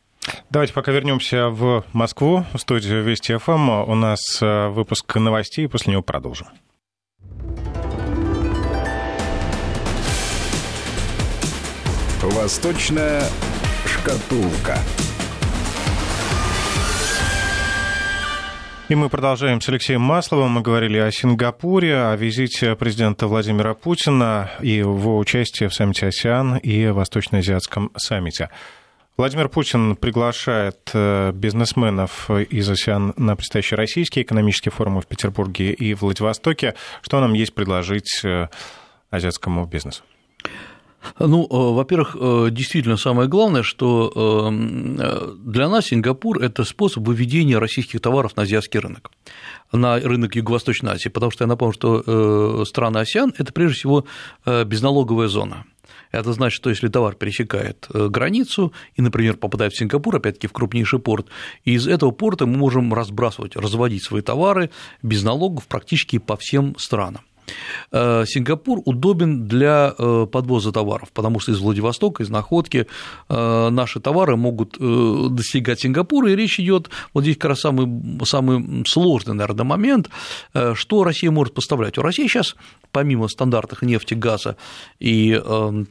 Давайте 0.50 0.74
пока 0.74 0.92
вернемся 0.92 1.50
в 1.50 1.84
Москву, 1.94 2.46
в 2.54 2.58
студию 2.58 3.04
Вести 3.04 3.38
ФМ. 3.38 3.70
У 3.70 3.96
нас 3.96 4.20
э, 4.42 4.68
выпуск 4.70 5.16
новостей, 5.16 5.68
после 5.68 5.92
него 5.92 6.02
продолжим. 6.02 6.48
Восточная 12.22 13.24
шкатулка. 13.86 14.78
И 18.90 18.96
мы 18.96 19.08
продолжаем 19.08 19.62
с 19.62 19.70
Алексеем 19.70 20.02
Масловым. 20.02 20.50
Мы 20.50 20.62
говорили 20.62 20.98
о 20.98 21.12
Сингапуре, 21.12 21.96
о 21.96 22.16
визите 22.16 22.76
президента 22.76 23.28
Владимира 23.28 23.76
Путина 23.76 24.50
и 24.62 24.70
его 24.70 25.20
участии 25.20 25.66
в 25.66 25.74
саммите 25.76 26.08
АСИАН 26.08 26.58
и 26.58 26.88
Восточно-Азиатском 26.88 27.92
саммите. 27.96 28.50
Владимир 29.20 29.50
Путин 29.50 29.98
приглашает 29.98 30.92
э, 30.94 31.34
бизнесменов 31.34 32.32
из 32.32 32.70
АСИАН 32.70 33.16
на 33.18 33.36
предстоящие 33.36 33.78
российские 33.78 34.24
экономические 34.24 34.72
форумы 34.72 35.02
в 35.02 35.08
Петербурге 35.08 35.74
и 35.74 35.94
Владивостоке. 35.94 36.76
Что 37.02 37.20
нам 37.20 37.34
есть 37.34 37.54
предложить 37.54 38.22
э, 38.24 38.48
азиатскому 39.10 39.66
бизнесу? 39.66 40.04
Ну, 41.20 41.44
э, 41.44 41.48
во-первых, 41.50 42.16
действительно 42.54 42.96
самое 42.96 43.28
главное, 43.28 43.62
что 43.62 44.54
для 45.44 45.68
нас 45.68 45.88
Сингапур– 45.88 46.40
это 46.42 46.64
способ 46.64 47.06
выведения 47.06 47.60
российских 47.60 48.00
товаров 48.00 48.38
на 48.38 48.44
азиатский 48.44 48.80
рынок, 48.80 49.12
на 49.74 50.00
рынок 50.00 50.38
Юго-Восточной 50.38 50.94
Азии, 50.94 51.10
потому 51.10 51.34
что 51.34 51.44
я 51.44 51.50
напомню, 51.50 51.74
что 51.74 52.64
страны 52.64 53.00
АСИАН– 53.00 53.34
это 53.38 53.52
прежде 53.52 53.80
всего 53.80 54.06
безналоговая 54.46 55.28
зона– 55.28 55.66
это 56.12 56.34
значит, 56.34 56.56
что 56.56 56.70
если 56.70 56.88
товар 56.88 57.16
пересекает 57.16 57.88
э, 57.94 58.08
границу 58.08 58.74
и, 58.96 59.02
например, 59.02 59.38
попадает 59.38 59.74
в 59.74 59.78
Сингапур, 59.78 60.16
опять-таки 60.16 60.48
в 60.48 60.54
крупнейший 60.54 61.00
порт, 61.00 61.28
из 61.66 61.88
этого 61.88 62.12
порта 62.12 62.46
мы 62.46 62.58
можем 62.58 62.94
разбрасывать, 62.94 63.56
разводить 63.56 64.04
свои 64.04 64.22
товары 64.22 64.70
без 65.04 65.24
налогов 65.24 65.68
практически 65.68 66.18
по 66.18 66.38
всем 66.38 66.76
странам. 66.78 67.22
Э, 67.92 68.26
Сингапур 68.28 68.82
удобен 68.86 69.48
для 69.48 69.94
э, 69.98 70.28
подвоза 70.32 70.72
товаров, 70.72 71.10
потому 71.14 71.40
что 71.40 71.52
из 71.52 71.60
Владивостока, 71.60 72.24
из 72.24 72.30
Находки 72.30 72.88
наши 73.28 74.00
товары 74.00 74.36
могут 74.36 74.78
достигать 74.80 75.82
Сингапура, 75.82 76.32
и 76.32 76.36
речь 76.36 76.60
идет, 76.60 76.90
вот 77.14 77.22
здесь 77.24 77.38
как 77.38 77.50
раз 77.50 77.62
самый, 77.62 78.26
самый 78.26 78.84
сложный, 78.88 79.34
наверное, 79.34 79.66
момент, 79.66 80.10
что 80.74 81.04
Россия 81.04 81.32
может 81.32 81.54
поставлять. 81.54 81.98
У 81.98 82.02
России 82.02 82.28
сейчас, 82.28 82.56
помимо 82.92 83.28
стандартных 83.28 83.82
нефти, 83.82 84.14
газа 84.14 84.58
и 85.00 85.40
Э, 85.44 85.84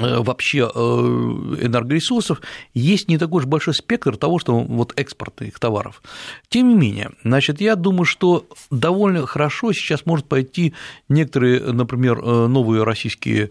вообще 0.00 0.58
э, 0.58 0.78
энергоресурсов, 0.78 2.40
есть 2.74 3.08
не 3.08 3.18
такой 3.18 3.42
уж 3.42 3.46
большой 3.46 3.74
спектр 3.74 4.16
того, 4.16 4.38
что 4.38 4.58
вот 4.58 4.92
экспорта 4.96 5.44
их 5.44 5.58
товаров. 5.58 6.02
Тем 6.48 6.68
не 6.68 6.74
менее, 6.74 7.10
значит, 7.24 7.60
я 7.60 7.76
думаю, 7.76 8.04
что 8.04 8.46
довольно 8.70 9.26
хорошо 9.26 9.72
сейчас 9.72 10.06
может 10.06 10.26
пойти 10.26 10.74
некоторые, 11.08 11.60
например, 11.60 12.18
э, 12.18 12.46
новые 12.46 12.84
российские 12.84 13.50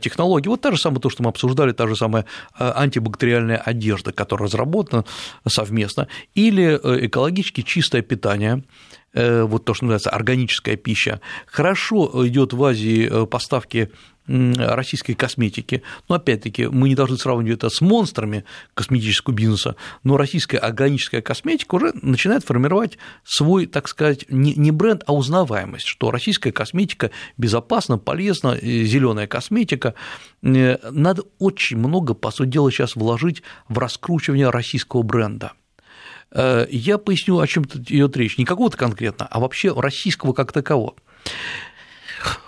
технологии. 0.00 0.48
Вот 0.48 0.60
та 0.60 0.72
же 0.72 0.78
самая 0.78 1.00
то, 1.00 1.10
что 1.10 1.22
мы 1.22 1.30
обсуждали, 1.30 1.72
та 1.72 1.86
же 1.86 1.96
самая 1.96 2.24
антибактериальная 2.58 3.58
одежда, 3.58 4.12
которая 4.12 4.48
разработана 4.48 5.04
совместно, 5.46 6.08
или 6.34 6.78
экологически 7.06 7.62
чистое 7.62 8.02
питание, 8.02 8.64
вот 9.12 9.64
то, 9.64 9.72
что 9.72 9.84
называется 9.86 10.10
органическая 10.10 10.76
пища. 10.76 11.20
Хорошо 11.46 12.26
идет 12.26 12.52
в 12.52 12.62
Азии 12.62 13.26
поставки 13.26 13.90
российской 14.26 15.14
косметики. 15.14 15.82
Но 16.08 16.16
опять-таки 16.16 16.66
мы 16.66 16.88
не 16.88 16.94
должны 16.94 17.16
сравнивать 17.16 17.58
это 17.58 17.70
с 17.70 17.80
монстрами 17.80 18.44
косметического 18.74 19.34
бизнеса, 19.34 19.76
но 20.02 20.16
российская 20.16 20.58
органическая 20.58 21.22
косметика 21.22 21.74
уже 21.76 21.92
начинает 22.02 22.44
формировать 22.44 22.98
свой, 23.24 23.66
так 23.66 23.88
сказать, 23.88 24.26
не 24.28 24.70
бренд, 24.70 25.02
а 25.06 25.14
узнаваемость, 25.14 25.86
что 25.86 26.10
российская 26.10 26.52
косметика 26.52 27.10
безопасна, 27.36 27.98
полезна, 27.98 28.56
зеленая 28.60 29.26
косметика. 29.26 29.94
Э, 30.42 30.76
надо 30.90 31.22
очень 31.38 31.78
много, 31.78 32.14
по 32.14 32.30
сути 32.30 32.50
дела, 32.50 32.70
сейчас 32.70 32.96
вложить 32.96 33.42
в 33.68 33.78
раскручивание 33.78 34.50
российского 34.50 35.02
бренда. 35.02 35.52
Э, 36.30 36.66
я 36.70 36.98
поясню, 36.98 37.38
о 37.38 37.46
чем 37.46 37.64
идет 37.64 38.16
речь. 38.16 38.38
Не 38.38 38.44
какого-то 38.44 38.76
конкретно, 38.76 39.26
а 39.26 39.40
вообще 39.40 39.72
российского 39.72 40.32
как 40.32 40.52
такового. 40.52 40.94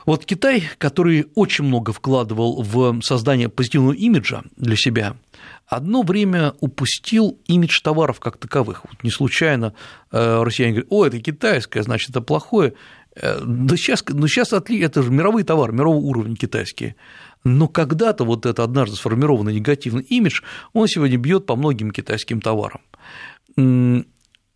Вот 0.06 0.24
Китай, 0.24 0.64
который 0.78 1.26
очень 1.34 1.64
много 1.64 1.92
вкладывал 1.92 2.62
в 2.62 3.00
создание 3.02 3.48
позитивного 3.48 3.92
имиджа 3.92 4.42
для 4.56 4.76
себя, 4.76 5.16
одно 5.66 6.02
время 6.02 6.54
упустил 6.60 7.38
имидж 7.46 7.80
товаров 7.82 8.20
как 8.20 8.38
таковых. 8.38 8.84
Вот 8.84 9.04
не 9.04 9.10
случайно 9.10 9.74
э, 10.10 10.42
россияне 10.42 10.72
говорят, 10.72 10.92
о, 10.92 11.06
это 11.06 11.20
китайское, 11.20 11.82
значит, 11.82 12.10
это 12.10 12.20
плохое. 12.20 12.74
Э, 13.14 13.40
да 13.44 13.76
сейчас, 13.76 14.02
ну 14.08 14.26
сейчас 14.26 14.52
это 14.52 15.02
же 15.02 15.10
мировые 15.10 15.44
товары, 15.44 15.72
мирового 15.72 15.98
уровня 15.98 16.36
китайские. 16.36 16.96
Но 17.44 17.68
когда-то 17.68 18.24
вот 18.24 18.46
это 18.46 18.64
однажды 18.64 18.96
сформированный 18.96 19.54
негативный 19.54 20.02
имидж, 20.02 20.42
он 20.72 20.88
сегодня 20.88 21.18
бьет 21.18 21.46
по 21.46 21.56
многим 21.56 21.90
китайским 21.90 22.40
товарам. 22.40 22.80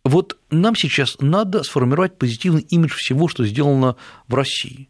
Вот 0.03 0.37
нам 0.49 0.75
сейчас 0.75 1.17
надо 1.21 1.63
сформировать 1.63 2.17
позитивный 2.17 2.61
имидж 2.61 2.93
всего, 2.95 3.27
что 3.27 3.45
сделано 3.45 3.95
в 4.27 4.35
России. 4.35 4.89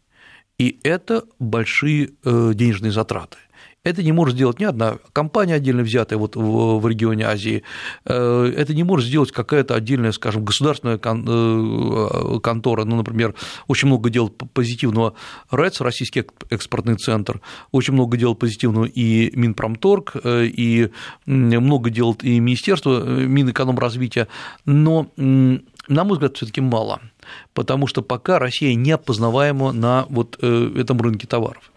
И 0.58 0.78
это 0.84 1.24
большие 1.38 2.10
э, 2.24 2.52
денежные 2.54 2.92
затраты. 2.92 3.38
Это 3.82 4.02
не 4.02 4.12
может 4.12 4.34
сделать 4.34 4.60
ни 4.60 4.64
одна 4.64 4.96
компания 5.12 5.54
отдельно 5.54 5.82
взятая 5.82 6.18
вот 6.18 6.36
в, 6.36 6.88
регионе 6.88 7.26
Азии, 7.26 7.64
э, 8.06 8.52
это 8.56 8.72
не 8.72 8.82
может 8.82 9.06
сделать 9.06 9.30
какая-то 9.30 9.74
отдельная, 9.74 10.12
скажем, 10.12 10.44
государственная 10.44 10.96
э, 10.96 12.40
контора, 12.40 12.84
ну, 12.84 12.96
например, 12.96 13.34
очень 13.66 13.88
много 13.88 14.08
делает 14.08 14.40
позитивного 14.54 15.14
РЭЦ, 15.50 15.82
Российский 15.82 16.24
экспортный 16.48 16.96
центр, 16.96 17.42
очень 17.72 17.92
много 17.92 18.16
делает 18.16 18.38
позитивного 18.38 18.86
и 18.86 19.36
Минпромторг, 19.36 20.16
и 20.24 20.90
много 21.26 21.90
делает 21.90 22.24
и 22.24 22.38
Министерство 22.38 23.04
Минэкономразвития, 23.04 24.28
но, 24.64 25.10
на 25.16 26.04
мой 26.04 26.12
взгляд, 26.12 26.36
все 26.36 26.46
таки 26.46 26.62
мало– 26.62 27.00
потому 27.52 27.86
что 27.86 28.02
пока 28.02 28.38
Россия 28.38 28.74
не 28.74 28.92
опознаваема 28.92 29.72
на 29.72 30.06
вот 30.08 30.38
э, 30.40 30.72
этом 30.76 31.00
рынке 31.00 31.26
товаров. 31.26 31.72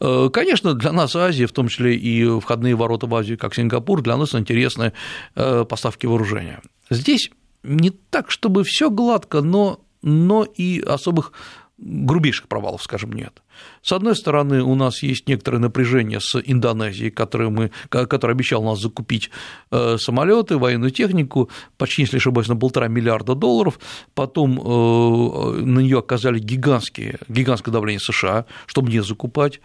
Э, 0.00 0.28
конечно, 0.32 0.74
для 0.74 0.92
нас 0.92 1.14
Азия, 1.16 1.46
в 1.46 1.52
том 1.52 1.68
числе 1.68 1.96
и 1.96 2.40
входные 2.40 2.74
ворота 2.74 3.06
в 3.06 3.14
Азию, 3.14 3.38
как 3.38 3.54
Сингапур, 3.54 4.02
для 4.02 4.16
нас 4.16 4.34
интересны 4.34 4.92
э, 5.34 5.64
поставки 5.64 6.06
вооружения. 6.06 6.60
Здесь 6.90 7.30
не 7.62 7.90
так, 7.90 8.30
чтобы 8.30 8.64
все 8.64 8.90
гладко, 8.90 9.40
но, 9.42 9.80
но 10.02 10.44
и 10.44 10.80
особых 10.80 11.32
грубейших 11.80 12.48
провалов, 12.48 12.82
скажем, 12.82 13.12
нет. 13.12 13.42
С 13.82 13.92
одной 13.92 14.14
стороны, 14.14 14.62
у 14.62 14.74
нас 14.74 15.02
есть 15.02 15.28
некоторое 15.28 15.58
напряжение 15.58 16.20
с 16.20 16.40
Индонезией, 16.40 17.10
которая, 17.10 17.48
мы, 17.48 17.70
которая 17.88 18.34
обещала 18.34 18.64
нас 18.64 18.80
закупить 18.80 19.30
э, 19.70 19.96
самолеты, 19.98 20.58
военную 20.58 20.90
технику, 20.90 21.50
почти, 21.78 22.02
если 22.02 22.18
ошибаюсь, 22.18 22.48
на 22.48 22.56
полтора 22.56 22.88
миллиарда 22.88 23.34
долларов. 23.34 23.78
Потом 24.14 24.58
э, 24.58 25.60
на 25.62 25.80
нее 25.80 25.98
оказали 25.98 26.38
гигантские, 26.38 27.18
гигантское 27.28 27.72
давление 27.72 28.00
США, 28.00 28.46
чтобы 28.66 28.90
не 28.90 29.02
закупать. 29.02 29.60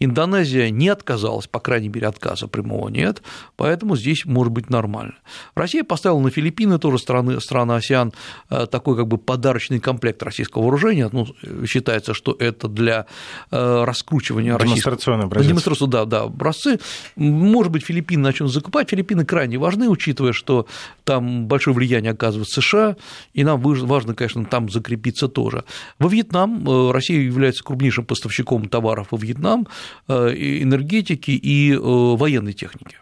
Индонезия 0.00 0.70
не 0.70 0.88
отказалась, 0.88 1.46
по 1.46 1.60
крайней 1.60 1.88
мере, 1.88 2.08
отказа 2.08 2.48
прямого 2.48 2.88
нет, 2.88 3.22
поэтому 3.56 3.96
здесь 3.96 4.24
может 4.24 4.52
быть 4.52 4.68
нормально. 4.68 5.14
Россия 5.54 5.84
поставила 5.84 6.20
на 6.20 6.30
Филиппины, 6.30 6.78
тоже 6.78 6.98
страны, 6.98 7.40
страны 7.40 7.72
АСИАН, 7.72 8.12
э, 8.50 8.66
такой 8.66 8.96
как 8.96 9.06
бы 9.06 9.18
подарочный 9.18 9.78
комплект 9.78 10.22
российского 10.22 10.62
вооружения. 10.62 11.08
Ну, 11.12 11.26
считается, 11.66 12.12
что 12.12 12.36
это 12.38 12.68
для 12.68 13.06
э, 13.50 13.84
раскручивания 13.84 14.58
Демонстрационный 14.58 15.24
образец. 15.24 15.48
Демонстрацию, 15.48 15.88
да, 15.88 16.04
да, 16.04 16.22
образцы. 16.22 16.80
Может 17.16 17.72
быть, 17.72 17.84
Филиппины 17.84 18.22
начнут 18.22 18.52
закупать. 18.52 18.90
Филиппины 18.90 19.24
крайне 19.24 19.58
важны, 19.58 19.88
учитывая, 19.88 20.32
что 20.32 20.66
там 21.04 21.46
большое 21.46 21.74
влияние 21.74 22.12
оказывает 22.12 22.48
США, 22.48 22.96
и 23.32 23.44
нам 23.44 23.60
важно, 23.60 24.14
конечно, 24.14 24.44
там 24.44 24.68
закрепиться 24.68 25.28
тоже. 25.28 25.64
Во 25.98 26.08
Вьетнам 26.08 26.68
э, 26.68 26.90
Россия 26.90 27.20
является 27.20 27.62
крупнейшим 27.62 28.04
поставщиком 28.04 28.68
товаров 28.68 29.08
во 29.10 29.18
Вьетнам, 29.18 29.66
энергетики 30.08 31.30
и 31.30 31.72
э, 31.72 31.78
военной 31.78 32.52
техники. 32.52 32.98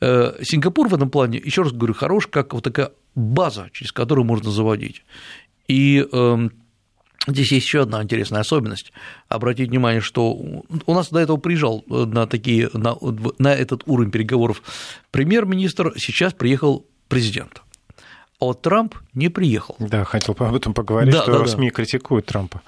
Э, 0.00 0.34
Сингапур 0.42 0.88
в 0.88 0.94
этом 0.94 1.10
плане, 1.10 1.38
еще 1.38 1.62
раз 1.62 1.72
говорю, 1.72 1.94
хорош, 1.94 2.26
как 2.26 2.54
вот 2.54 2.64
такая 2.64 2.92
база, 3.14 3.68
через 3.72 3.92
которую 3.92 4.24
можно 4.24 4.50
заводить. 4.50 5.02
И 5.66 6.06
эм, 6.12 6.52
Здесь 7.26 7.52
есть 7.52 7.66
еще 7.66 7.82
одна 7.82 8.02
интересная 8.02 8.40
особенность. 8.40 8.90
Обратите 9.28 9.68
внимание, 9.68 10.00
что 10.00 10.32
у 10.32 10.94
нас 10.94 11.10
до 11.10 11.18
этого 11.18 11.36
приезжал 11.36 11.84
на, 11.86 12.26
такие, 12.26 12.70
на, 12.72 12.96
на 13.38 13.54
этот 13.54 13.82
уровень 13.86 14.10
переговоров 14.10 14.62
премьер-министр, 15.10 15.92
сейчас 15.98 16.32
приехал 16.32 16.86
президент. 17.08 17.62
А 18.40 18.46
вот 18.46 18.62
Трамп 18.62 18.94
не 19.12 19.28
приехал. 19.28 19.76
Да, 19.78 20.04
хотел 20.04 20.36
об 20.38 20.54
этом 20.54 20.72
поговорить, 20.72 21.12
да, 21.12 21.22
что 21.22 21.38
да, 21.38 21.46
СМИ 21.46 21.68
да. 21.68 21.74
критикуют 21.74 22.26
Трампа. 22.26 22.62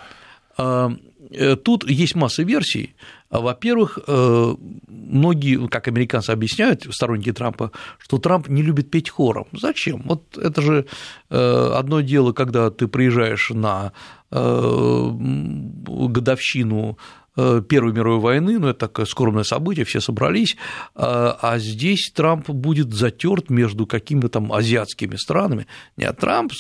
Тут 1.64 1.88
есть 1.88 2.14
масса 2.14 2.42
версий. 2.42 2.94
А, 3.30 3.40
во-первых, 3.40 4.00
э, 4.06 4.54
многие, 4.88 5.68
как 5.68 5.86
американцы 5.86 6.30
объясняют, 6.30 6.82
сторонники 6.90 7.32
Трампа, 7.32 7.70
что 7.98 8.18
Трамп 8.18 8.48
не 8.48 8.62
любит 8.62 8.90
петь 8.90 9.08
хором. 9.08 9.46
Зачем? 9.52 10.02
Вот 10.04 10.36
это 10.36 10.60
же 10.60 10.86
э, 11.30 11.72
одно 11.76 12.00
дело, 12.00 12.32
когда 12.32 12.70
ты 12.70 12.88
приезжаешь 12.88 13.50
на 13.50 13.92
э, 14.32 15.10
годовщину 15.12 16.98
Первой 17.36 17.92
мировой 17.92 18.18
войны, 18.18 18.58
ну, 18.58 18.68
это 18.68 18.80
такое 18.80 19.06
скромное 19.06 19.44
событие, 19.44 19.84
все 19.84 20.00
собрались, 20.00 20.56
а, 20.96 21.58
здесь 21.58 22.10
Трамп 22.12 22.50
будет 22.50 22.92
затерт 22.92 23.50
между 23.50 23.86
какими-то 23.86 24.28
там 24.28 24.52
азиатскими 24.52 25.14
странами. 25.14 25.68
Нет, 25.96 26.18
Трамп 26.18 26.52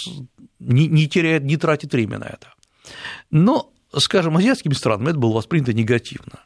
не 0.60 1.08
теряет, 1.08 1.42
не 1.42 1.56
тратит 1.56 1.92
время 1.92 2.18
на 2.18 2.24
это. 2.24 2.54
Но, 3.32 3.72
скажем, 3.98 4.36
азиатскими 4.36 4.72
странами 4.72 5.10
это 5.10 5.18
было 5.18 5.34
воспринято 5.34 5.72
негативно. 5.72 6.38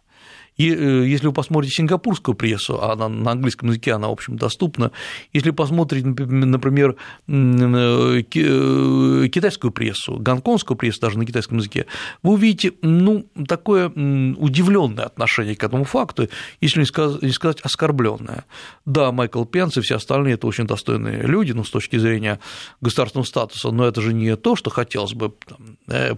И 0.56 0.72
э, 0.72 1.06
если 1.06 1.26
вы 1.26 1.32
посмотрите 1.32 1.74
сингапурскую 1.74 2.34
прессу, 2.34 2.80
а 2.80 2.92
она 2.92 3.08
на 3.08 3.32
английском 3.32 3.68
языке, 3.68 3.92
она, 3.92 4.08
в 4.08 4.12
общем, 4.12 4.36
доступна, 4.36 4.92
если 5.32 5.50
посмотрите, 5.50 6.06
например, 6.06 6.96
э, 7.26 8.22
э, 8.22 9.28
китайскую 9.28 9.72
прессу, 9.72 10.16
гонконгскую 10.18 10.76
прессу 10.76 11.00
даже 11.00 11.18
на 11.18 11.26
китайском 11.26 11.58
языке, 11.58 11.86
вы 12.22 12.34
увидите, 12.34 12.72
ну, 12.82 13.26
такое 13.48 13.88
удивленное 13.88 15.04
отношение 15.04 15.56
к 15.56 15.64
этому 15.64 15.84
факту, 15.84 16.28
если 16.60 16.80
не 16.80 17.32
сказать, 17.32 17.60
оскорбленное. 17.62 18.44
Да, 18.86 19.10
Майкл 19.12 19.44
Пенс 19.44 19.76
и 19.76 19.80
все 19.80 19.96
остальные– 19.96 20.34
это 20.34 20.46
очень 20.46 20.66
достойные 20.66 21.22
люди, 21.22 21.52
ну, 21.52 21.64
с 21.64 21.70
точки 21.70 21.96
зрения 21.96 22.38
государственного 22.80 23.26
статуса, 23.26 23.70
но 23.70 23.86
это 23.86 24.00
же 24.00 24.12
не 24.12 24.36
то, 24.36 24.54
что 24.56 24.70
хотелось 24.70 25.14
бы. 25.14 25.32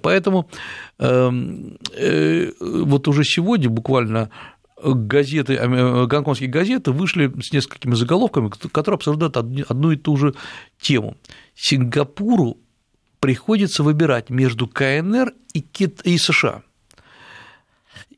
Поэтому 0.03 0.49
эм, 0.99 1.79
вот 2.61 3.09
уже 3.09 3.25
сегодня 3.25 3.69
буквально 3.71 4.26
газеты, 4.83 5.55
э, 5.55 6.07
гонконгские 6.07 6.49
газеты 6.49 6.93
вышли 6.93 7.33
с 7.41 7.53
несколькими 7.53 7.95
заголовками, 7.95 8.51
которые 8.73 8.97
обсуждают 8.97 9.37
одну 9.37 9.91
и 9.93 9.97
ту 9.97 10.17
же 10.17 10.35
тему. 10.81 11.17
Сингапуру 11.55 12.59
приходится 13.21 13.83
выбирать 13.83 14.31
между 14.31 14.67
КНР 14.69 15.33
и, 15.55 16.19
США. 16.19 16.63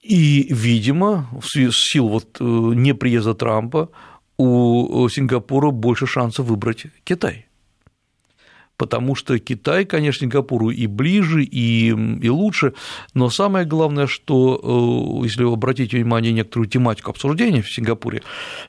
И, 0.02 0.46
видимо, 0.50 1.28
в 1.40 1.46
силу 1.46 2.08
вот 2.08 2.38
э, 2.40 2.44
неприезда 2.44 3.34
Трампа 3.34 3.90
у 4.36 5.08
Сингапура 5.08 5.70
больше 5.72 6.06
шансов 6.06 6.46
выбрать 6.46 6.86
Китай 7.02 7.47
потому 8.78 9.16
что 9.16 9.38
Китай, 9.38 9.84
конечно, 9.84 10.20
Сингапуру 10.20 10.70
и 10.70 10.86
ближе, 10.86 11.42
и, 11.42 11.88
и 11.88 12.28
лучше, 12.30 12.72
но 13.12 13.28
самое 13.28 13.66
главное, 13.66 14.06
что, 14.06 15.20
э, 15.20 15.26
если 15.26 15.42
вы 15.42 15.52
обратите 15.52 15.96
внимание 15.96 16.32
некоторую 16.32 16.70
тематику 16.70 17.10
обсуждения 17.10 17.60
в 17.60 17.70
Сингапуре 17.70 18.22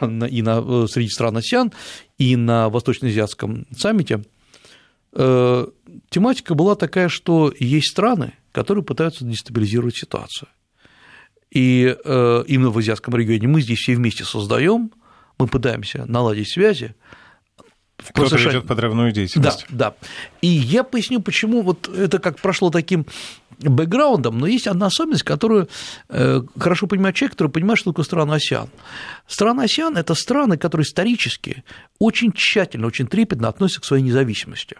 и 0.00 0.42
на, 0.42 0.64
э, 0.66 0.86
среди 0.88 1.10
стран 1.10 1.36
АСЕАН, 1.36 1.72
и 2.18 2.36
на 2.36 2.70
Восточноазиатском 2.70 3.66
саммите, 3.76 4.24
э, 5.12 5.66
тематика 6.08 6.54
была 6.54 6.74
такая, 6.74 7.08
что 7.08 7.52
есть 7.58 7.90
страны, 7.90 8.32
которые 8.52 8.82
пытаются 8.82 9.24
дестабилизировать 9.24 9.96
ситуацию. 9.96 10.48
И 11.50 11.96
именно 12.04 12.70
в 12.70 12.78
азиатском 12.78 13.16
регионе 13.16 13.48
мы 13.48 13.60
здесь 13.60 13.80
все 13.80 13.96
вместе 13.96 14.22
создаем, 14.22 14.92
мы 15.36 15.48
пытаемся 15.48 16.04
наладить 16.06 16.48
связи, 16.48 16.94
Кто-то 18.08 18.36
ведет 18.36 18.66
подрывную 18.66 19.12
деятельность. 19.12 19.66
Да, 19.68 19.94
да. 20.00 20.08
И 20.40 20.48
я 20.48 20.84
поясню, 20.84 21.20
почему 21.20 21.62
вот 21.62 21.88
это 21.88 22.18
как 22.18 22.40
прошло 22.40 22.70
таким 22.70 23.06
бэкграундом, 23.58 24.38
но 24.38 24.46
есть 24.46 24.66
одна 24.66 24.86
особенность, 24.86 25.22
которую 25.22 25.68
э, 26.08 26.40
хорошо 26.58 26.86
понимает 26.86 27.14
человек, 27.16 27.32
который 27.32 27.48
понимает, 27.48 27.78
что 27.78 27.92
такое 27.92 28.04
страна 28.04 28.34
АСИАН. 28.34 28.70
Страны 29.26 29.62
АСИАН– 29.62 29.96
это 29.98 30.14
страны, 30.14 30.56
которые 30.56 30.84
исторически 30.84 31.62
очень 31.98 32.32
тщательно, 32.32 32.86
очень 32.86 33.06
трепетно 33.06 33.48
относятся 33.48 33.82
к 33.82 33.84
своей 33.84 34.02
независимости. 34.02 34.76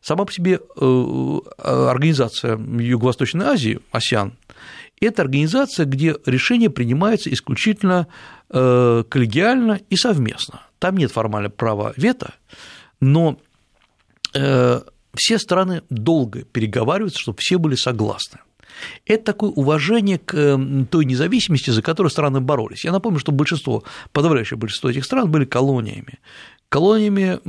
Сама 0.00 0.24
по 0.24 0.32
себе 0.32 0.60
э, 0.76 1.38
организация 1.58 2.56
Юго-Восточной 2.56 3.46
Азии, 3.46 3.80
АСИАН, 3.92 4.32
это 5.00 5.22
организация, 5.22 5.86
где 5.86 6.16
решения 6.26 6.70
принимаются 6.70 7.32
исключительно 7.32 8.06
коллегиально 8.50 9.80
и 9.90 9.96
совместно. 9.96 10.62
Там 10.78 10.96
нет 10.96 11.12
формального 11.12 11.52
права 11.52 11.92
вето, 11.96 12.34
но 13.00 13.38
все 14.32 15.38
страны 15.38 15.82
долго 15.90 16.42
переговариваются, 16.44 17.20
чтобы 17.20 17.38
все 17.40 17.58
были 17.58 17.74
согласны. 17.74 18.40
Это 19.06 19.24
такое 19.24 19.50
уважение 19.50 20.18
к 20.18 20.34
эм, 20.34 20.86
той 20.86 21.04
независимости, 21.04 21.70
за 21.70 21.82
которую 21.82 22.10
страны 22.10 22.40
боролись. 22.40 22.84
Я 22.84 22.92
напомню, 22.92 23.18
что 23.18 23.32
большинство, 23.32 23.84
подавляющее 24.12 24.56
большинство 24.56 24.90
этих 24.90 25.04
стран 25.04 25.30
были 25.30 25.44
колониями. 25.44 26.18
Колониями 26.70 27.40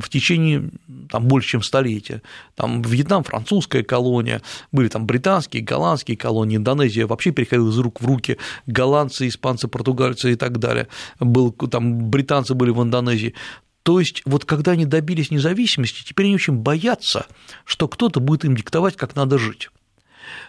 в 0.00 0.08
течение 0.08 0.68
там, 1.08 1.28
больше, 1.28 1.50
чем 1.50 1.62
столетия. 1.62 2.22
Там 2.56 2.82
Вьетнам– 2.82 3.22
французская 3.24 3.84
колония, 3.84 4.42
были 4.72 4.88
там 4.88 5.06
британские, 5.06 5.62
голландские 5.62 6.16
колонии, 6.16 6.56
Индонезия 6.56 7.06
вообще 7.06 7.30
переходила 7.30 7.70
из 7.70 7.78
рук 7.78 8.00
в 8.00 8.06
руки, 8.06 8.36
голландцы, 8.66 9.28
испанцы, 9.28 9.68
португальцы 9.68 10.32
и 10.32 10.34
так 10.34 10.58
далее. 10.58 10.88
Был, 11.20 11.52
там 11.52 12.10
британцы 12.10 12.54
были 12.54 12.70
в 12.70 12.82
Индонезии. 12.82 13.34
То 13.84 14.00
есть 14.00 14.22
вот 14.24 14.44
когда 14.44 14.72
они 14.72 14.86
добились 14.86 15.30
независимости, 15.30 16.02
теперь 16.04 16.26
они 16.26 16.34
очень 16.34 16.54
боятся, 16.54 17.26
что 17.64 17.86
кто-то 17.86 18.18
будет 18.18 18.44
им 18.44 18.56
диктовать, 18.56 18.96
как 18.96 19.14
надо 19.14 19.38
жить. 19.38 19.70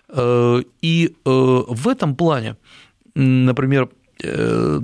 Э, 0.09 0.63
и 0.81 1.07
э, 1.07 1.29
в 1.29 1.87
этом 1.87 2.15
плане, 2.15 2.55
например, 3.13 3.89
э, 4.23 4.81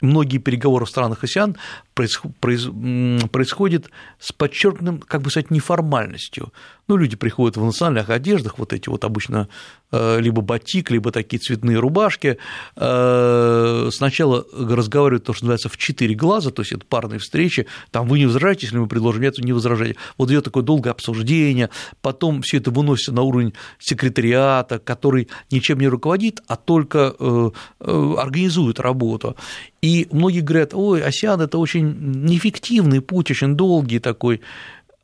многие 0.00 0.38
переговоры 0.38 0.84
в 0.84 0.90
странах 0.90 1.24
АСИАН 1.24 1.56
происходят 1.94 3.90
с 4.18 4.32
подчеркнутым, 4.32 4.98
как 4.98 5.22
бы 5.22 5.30
сказать, 5.30 5.50
неформальностью. 5.50 6.52
Ну, 6.86 6.96
люди 6.96 7.16
приходят 7.16 7.56
в 7.56 7.64
национальных 7.64 8.10
одеждах, 8.10 8.58
вот 8.58 8.72
эти 8.72 8.90
вот 8.90 9.04
обычно 9.04 9.48
э, 9.90 10.20
либо 10.20 10.42
батик, 10.42 10.90
либо 10.90 11.12
такие 11.12 11.38
цветные 11.38 11.78
рубашки. 11.78 12.36
Э, 12.76 13.88
сначала 13.90 14.44
разговаривают 14.52 15.24
то, 15.24 15.32
что 15.32 15.44
называется 15.44 15.68
в 15.70 15.78
четыре 15.78 16.14
глаза, 16.14 16.50
то 16.50 16.60
есть 16.60 16.72
это 16.72 16.84
парные 16.84 17.20
встречи, 17.20 17.66
там 17.90 18.06
вы 18.06 18.18
не 18.18 18.26
возражаете, 18.26 18.66
если 18.66 18.78
мы 18.78 18.86
предложим, 18.86 19.22
нет, 19.22 19.38
не 19.38 19.52
возражаете. 19.52 19.96
Вот 20.18 20.30
идет 20.30 20.44
такое 20.44 20.62
долгое 20.62 20.90
обсуждение, 20.90 21.70
потом 22.02 22.42
все 22.42 22.58
это 22.58 22.70
выносится 22.70 23.12
на 23.12 23.22
уровень 23.22 23.54
секретариата, 23.78 24.78
который 24.78 25.28
ничем 25.50 25.80
не 25.80 25.88
руководит, 25.88 26.42
а 26.48 26.56
только 26.56 27.14
э, 27.18 27.50
организует 27.80 28.78
работу. 28.80 29.36
И 29.84 30.08
многие 30.10 30.40
говорят, 30.40 30.72
ой, 30.72 31.02
АСИАН– 31.02 31.40
это 31.42 31.58
очень 31.58 31.83
неэффективный 31.84 33.00
путь, 33.00 33.30
очень 33.30 33.54
долгий 33.54 33.98
такой, 33.98 34.40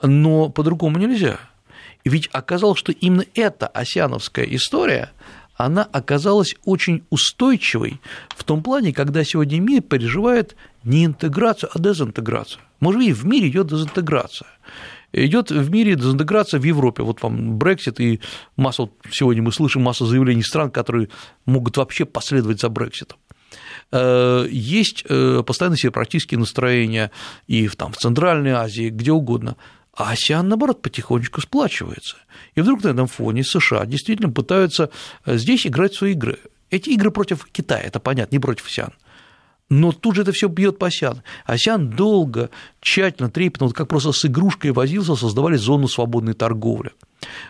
но 0.02 0.48
по-другому 0.48 0.98
нельзя. 0.98 1.38
Ведь 2.04 2.28
оказалось, 2.32 2.78
что 2.78 2.92
именно 2.92 3.24
эта 3.34 3.66
осяновская 3.66 4.46
история, 4.46 5.10
она 5.56 5.82
оказалась 5.82 6.54
очень 6.64 7.04
устойчивой 7.10 8.00
в 8.30 8.44
том 8.44 8.62
плане, 8.62 8.94
когда 8.94 9.24
сегодня 9.24 9.60
мир 9.60 9.82
переживает 9.82 10.56
не 10.84 11.04
интеграцию, 11.04 11.70
а 11.74 11.78
дезинтеграцию. 11.78 12.62
Может 12.80 13.00
быть, 13.00 13.14
в 13.14 13.26
мире 13.26 13.48
идет 13.48 13.66
дезинтеграция. 13.66 14.48
Идет 15.12 15.50
в 15.50 15.70
мире 15.70 15.96
дезинтеграция 15.96 16.60
в 16.60 16.64
Европе. 16.64 17.02
Вот 17.02 17.22
вам 17.22 17.58
Брексит 17.58 18.00
и 18.00 18.20
масса, 18.56 18.82
вот 18.82 18.92
сегодня 19.10 19.42
мы 19.42 19.52
слышим 19.52 19.82
массу 19.82 20.06
заявлений 20.06 20.42
стран, 20.42 20.70
которые 20.70 21.08
могут 21.44 21.76
вообще 21.76 22.06
последовать 22.06 22.60
за 22.60 22.70
Брекситом. 22.70 23.18
Э, 23.92 24.46
есть 24.50 25.04
э, 25.08 25.42
постоянно 25.46 25.76
сепаратистские 25.76 26.38
настроения 26.38 27.10
и 27.46 27.68
там, 27.68 27.92
в 27.92 27.96
Центральной 27.96 28.52
Азии, 28.52 28.90
где 28.90 29.12
угодно. 29.12 29.56
А 29.94 30.12
АСИАН, 30.12 30.48
наоборот, 30.48 30.82
потихонечку 30.82 31.40
сплачивается. 31.40 32.16
И 32.54 32.60
вдруг 32.60 32.84
на 32.84 32.88
этом 32.88 33.06
фоне 33.06 33.44
США 33.44 33.84
действительно 33.86 34.30
пытаются 34.30 34.90
э, 35.24 35.36
здесь 35.36 35.66
играть 35.66 35.94
свои 35.94 36.12
игры. 36.12 36.38
Эти 36.70 36.90
игры 36.90 37.10
против 37.10 37.46
Китая, 37.50 37.82
это 37.82 37.98
понятно, 37.98 38.34
не 38.34 38.38
против 38.38 38.66
АСИАН. 38.66 38.92
Но 39.68 39.92
тут 39.92 40.16
же 40.16 40.22
это 40.22 40.32
все 40.32 40.48
бьет 40.48 40.78
по 40.78 40.88
АСИАН. 40.88 41.22
АСИАН 41.46 41.90
долго, 41.90 42.50
тщательно, 42.80 43.30
трепетно, 43.30 43.66
вот 43.66 43.76
как 43.76 43.88
просто 43.88 44.12
с 44.12 44.24
игрушкой 44.24 44.72
возился, 44.72 45.16
создавали 45.16 45.56
зону 45.56 45.88
свободной 45.88 46.34
торговли. 46.34 46.92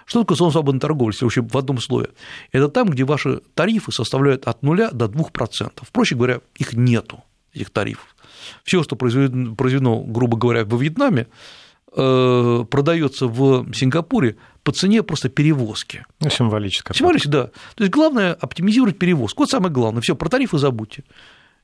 Что 0.04 0.20
такое 0.20 0.36
зона 0.36 0.50
свободной 0.52 0.80
торговли, 0.80 1.14
если 1.14 1.24
вообще 1.24 1.42
в 1.42 1.56
одном 1.56 1.78
слове? 1.78 2.08
Это 2.52 2.68
там, 2.68 2.88
где 2.88 3.04
ваши 3.04 3.40
тарифы 3.54 3.92
составляют 3.92 4.46
от 4.46 4.62
0 4.62 4.88
до 4.92 5.06
2%. 5.06 5.72
Проще 5.92 6.14
говоря, 6.14 6.40
их 6.56 6.72
нету, 6.74 7.22
этих 7.52 7.70
тарифов. 7.70 8.16
Все, 8.64 8.82
что 8.82 8.96
произведено, 8.96 9.54
произведено 9.54 10.00
грубо 10.00 10.36
говоря, 10.36 10.64
во 10.64 10.78
Вьетнаме, 10.78 11.26
Э, 11.92 12.64
продается 12.70 13.26
в 13.26 13.66
Сингапуре 13.74 14.36
по 14.62 14.70
цене 14.70 15.02
просто 15.02 15.28
перевозки. 15.28 16.04
Ну, 16.20 16.30
символическая. 16.30 16.96
Символически, 16.96 17.28
да. 17.28 17.46
То 17.74 17.82
есть 17.82 17.90
главное 17.90 18.32
оптимизировать 18.34 18.96
перевозку. 18.96 19.42
Вот 19.42 19.50
самое 19.50 19.72
главное. 19.72 20.00
Все, 20.00 20.14
про 20.14 20.28
тарифы 20.28 20.58
забудьте. 20.58 21.02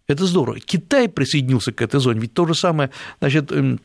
Это 0.09 0.27
здорово. 0.27 0.59
Китай 0.59 1.09
присоединился 1.09 1.73
к 1.73 1.81
этой 1.81 2.01
зоне. 2.01 2.21
Ведь 2.21 2.35
то 2.35 2.45
же 2.45 2.55
самое, 2.57 2.91
значит, 3.21 3.53
эм, 3.53 3.79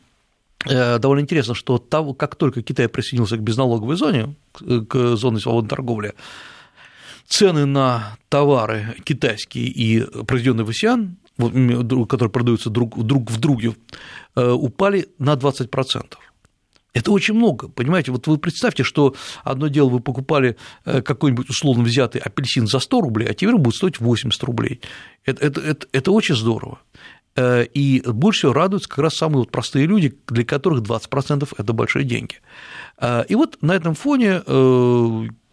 довольно 0.64 1.22
интересно, 1.22 1.54
что 1.54 1.78
того, 1.78 2.14
как 2.14 2.36
только 2.36 2.62
Китай 2.62 2.88
присоединился 2.88 3.36
к 3.36 3.42
безналоговой 3.42 3.96
зоне, 3.96 4.34
к 4.52 5.16
зоне 5.16 5.40
свободной 5.40 5.68
торговли, 5.68 6.14
цены 7.26 7.66
на 7.66 8.16
товары 8.28 8.96
китайские 9.04 9.66
и 9.66 10.00
произведенные 10.24 10.64
в 10.64 10.70
АСИАН, 10.70 11.16
которые 11.38 12.30
продаются 12.30 12.70
друг, 12.70 13.02
друг 13.04 13.30
в 13.30 13.40
друге, 13.40 13.74
э, 14.36 14.50
упали 14.50 15.08
на 15.18 15.34
20%. 15.34 16.18
Это 16.94 17.10
очень 17.10 17.34
много, 17.34 17.68
понимаете, 17.68 18.12
вот 18.12 18.26
вы 18.26 18.36
представьте, 18.36 18.82
что 18.82 19.14
одно 19.44 19.68
дело 19.68 19.88
вы 19.88 20.00
покупали 20.00 20.58
э, 20.84 21.00
какой-нибудь 21.00 21.48
условно 21.48 21.84
взятый 21.84 22.20
апельсин 22.20 22.66
за 22.66 22.80
100 22.80 23.00
рублей, 23.00 23.28
а 23.28 23.34
теперь 23.34 23.56
будет 23.56 23.76
стоить 23.76 23.98
80 23.98 24.42
рублей. 24.44 24.82
Это, 25.24 25.46
это, 25.46 25.60
это, 25.62 25.86
это 25.90 26.12
очень 26.12 26.36
здорово. 26.36 26.80
Э, 27.34 27.64
и 27.64 28.02
больше 28.06 28.40
всего 28.40 28.52
радуются 28.52 28.88
как 28.88 28.98
раз 28.98 29.14
самые 29.14 29.38
вот 29.40 29.50
простые 29.50 29.86
люди, 29.86 30.14
для 30.28 30.44
которых 30.44 30.82
20%– 30.82 31.48
это 31.58 31.72
большие 31.72 32.04
деньги. 32.04 32.36
Э, 32.98 33.24
и 33.28 33.34
вот 33.34 33.58
на 33.62 33.72
этом 33.72 33.94
фоне 33.94 34.42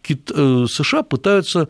Э, 0.08 0.66
США 0.68 1.02
пытаются 1.02 1.68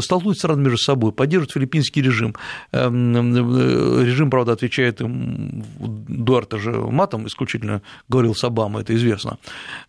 столкнуть 0.00 0.38
страны 0.38 0.62
между 0.62 0.78
собой, 0.78 1.12
поддерживают 1.12 1.52
филиппинский 1.52 2.00
режим. 2.00 2.34
Эм, 2.70 4.00
режим, 4.02 4.30
правда, 4.30 4.52
отвечает 4.52 5.02
им, 5.02 5.62
Дуарте 5.78 6.58
же 6.58 6.70
матом 6.70 7.26
исключительно 7.26 7.82
говорил 8.08 8.34
с 8.34 8.44
Обамой, 8.44 8.82
это 8.82 8.94
известно, 8.94 9.36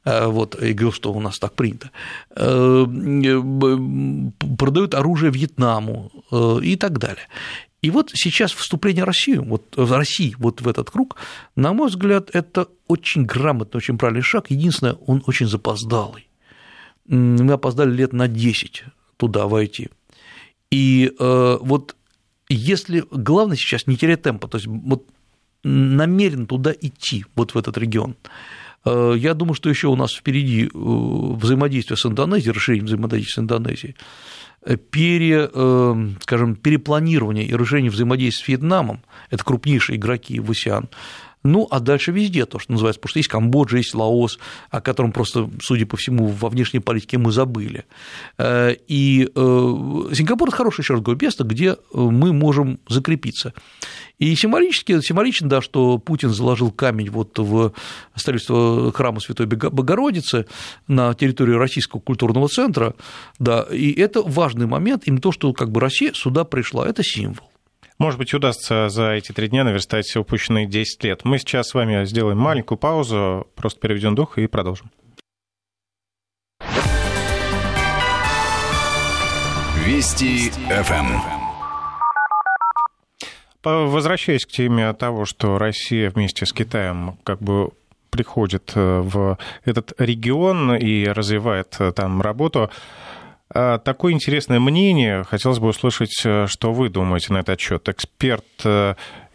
вот, 0.03 0.61
и 0.61 0.73
говорил, 0.73 0.91
что 0.91 1.13
у 1.13 1.21
нас 1.21 1.39
так 1.39 1.53
принято. 1.53 1.91
Продают 4.57 4.95
оружие 4.95 5.31
Вьетнаму 5.31 6.11
и 6.61 6.75
так 6.75 6.97
далее. 6.99 7.27
И 7.83 7.91
вот 7.91 8.09
сейчас 8.15 8.51
вступление 8.51 9.03
России, 9.03 9.35
вот, 9.35 9.75
России 9.77 10.35
вот 10.39 10.61
в 10.61 10.67
этот 10.67 10.89
круг, 10.89 11.17
на 11.55 11.73
мой 11.73 11.89
взгляд, 11.89 12.31
это 12.33 12.67
очень 12.87 13.25
грамотный, 13.25 13.77
очень 13.77 13.99
правильный 13.99 14.23
шаг. 14.23 14.49
Единственное, 14.49 14.93
он 14.93 15.21
очень 15.27 15.47
запоздалый 15.47 16.27
мы 17.05 17.53
опоздали 17.53 17.91
лет 17.91 18.13
на 18.13 18.27
10 18.27 18.83
туда 19.17 19.47
войти. 19.47 19.89
И 20.71 21.11
э, 21.17 21.57
вот 21.61 21.95
если 22.49 23.03
главное 23.11 23.57
сейчас 23.57 23.87
не 23.87 23.97
терять 23.97 24.23
темпа, 24.23 24.47
то 24.47 24.57
есть 24.57 24.67
вот 24.67 25.07
намерен 25.63 26.45
туда 26.45 26.73
идти, 26.73 27.25
вот 27.35 27.53
в 27.53 27.57
этот 27.57 27.77
регион, 27.77 28.15
э, 28.85 29.13
я 29.17 29.33
думаю, 29.33 29.53
что 29.53 29.69
еще 29.69 29.87
у 29.87 29.95
нас 29.95 30.13
впереди 30.13 30.65
э, 30.65 30.69
взаимодействие 30.73 31.97
с 31.97 32.05
Индонезией, 32.05 32.53
расширение 32.53 32.85
взаимодействия 32.85 33.33
с 33.33 33.39
Индонезией, 33.39 33.95
пере, 34.89 35.49
скажем, 36.21 36.55
перепланирование 36.55 37.45
и 37.45 37.53
расширение 37.53 37.91
взаимодействия 37.91 38.43
с 38.43 38.47
Вьетнамом, 38.47 39.01
это 39.29 39.43
крупнейшие 39.43 39.97
игроки 39.97 40.39
в 40.39 40.51
АСИАН, 40.51 40.89
ну, 41.43 41.67
а 41.69 41.79
дальше 41.81 42.11
везде 42.11 42.45
то, 42.45 42.57
что 42.57 42.71
называется, 42.71 42.99
потому 42.99 43.09
что 43.09 43.19
есть 43.19 43.29
Камбоджа, 43.29 43.77
есть 43.77 43.93
Лаос, 43.93 44.39
о 44.69 44.79
котором 44.79 45.11
просто, 45.11 45.49
судя 45.61 45.85
по 45.85 45.97
всему, 45.97 46.27
во 46.27 46.49
внешней 46.49 46.79
политике 46.79 47.17
мы 47.17 47.31
забыли. 47.31 47.83
Э, 48.37 48.73
и 48.87 49.25
э, 49.25 49.29
Сингапур– 50.13 50.47
это 50.49 50.57
хорошее, 50.57 50.83
еще 50.83 50.93
раз 50.93 51.03
говорю, 51.03 51.19
место, 51.21 51.43
где 51.43 51.71
э, 51.71 51.75
мы 51.93 52.31
можем 52.31 52.79
закрепиться. 52.87 53.53
И 54.19 54.35
символически, 54.35 55.01
символично, 55.01 55.49
да, 55.49 55.61
что 55.61 55.97
Путин 55.97 56.29
заложил 56.29 56.71
камень 56.71 57.09
вот 57.09 57.37
в 57.39 57.73
строительство 58.15 58.91
храма 58.93 59.19
Святой 59.19 59.47
Богородицы 59.47 60.45
на 60.87 61.13
территории 61.13 61.53
Российского 61.53 61.99
культурного 61.99 62.47
центра, 62.47 62.93
да, 63.39 63.63
и 63.63 63.91
это 63.91 64.21
важный 64.21 64.67
момент, 64.67 65.03
именно 65.05 65.21
то, 65.21 65.31
что 65.31 65.51
как 65.53 65.71
бы 65.71 65.79
Россия 65.79 66.13
сюда 66.13 66.43
пришла, 66.43 66.87
это 66.87 67.03
символ. 67.03 67.49
Может 67.99 68.17
быть, 68.17 68.33
удастся 68.33 68.89
за 68.89 69.11
эти 69.11 69.31
три 69.31 69.47
дня 69.47 69.63
наверстать 69.63 70.15
упущенные 70.15 70.67
10 70.67 71.03
лет. 71.03 71.21
Мы 71.23 71.37
сейчас 71.37 71.69
с 71.69 71.73
вами 71.73 72.05
сделаем 72.05 72.37
маленькую 72.37 72.77
паузу, 72.77 73.47
просто 73.55 73.79
переведем 73.79 74.15
дух 74.15 74.37
и 74.37 74.47
продолжим. 74.47 74.89
Вести 79.85 80.49
ФМ. 80.69 81.42
Возвращаясь 83.63 84.45
к 84.45 84.49
теме 84.49 84.91
того, 84.93 85.25
что 85.25 85.57
Россия 85.57 86.09
вместе 86.09 86.45
с 86.45 86.53
Китаем 86.53 87.17
как 87.23 87.39
бы 87.39 87.71
приходит 88.13 88.71
э, 88.75 89.01
в 89.01 89.37
этот 89.65 89.93
регион 89.97 90.75
и 90.75 91.05
развивает 91.05 91.75
э, 91.79 91.91
там 91.91 92.21
работу, 92.21 92.69
а, 93.55 93.77
Такое 93.79 94.13
интересное 94.13 94.59
мнение. 94.59 95.23
Хотелось 95.23 95.59
бы 95.59 95.67
услышать, 95.67 96.21
э, 96.25 96.47
что 96.47 96.73
вы 96.73 96.89
думаете 96.89 97.33
на 97.33 97.39
этот 97.39 97.59
счет. 97.59 97.89
Эксперт 97.89 98.45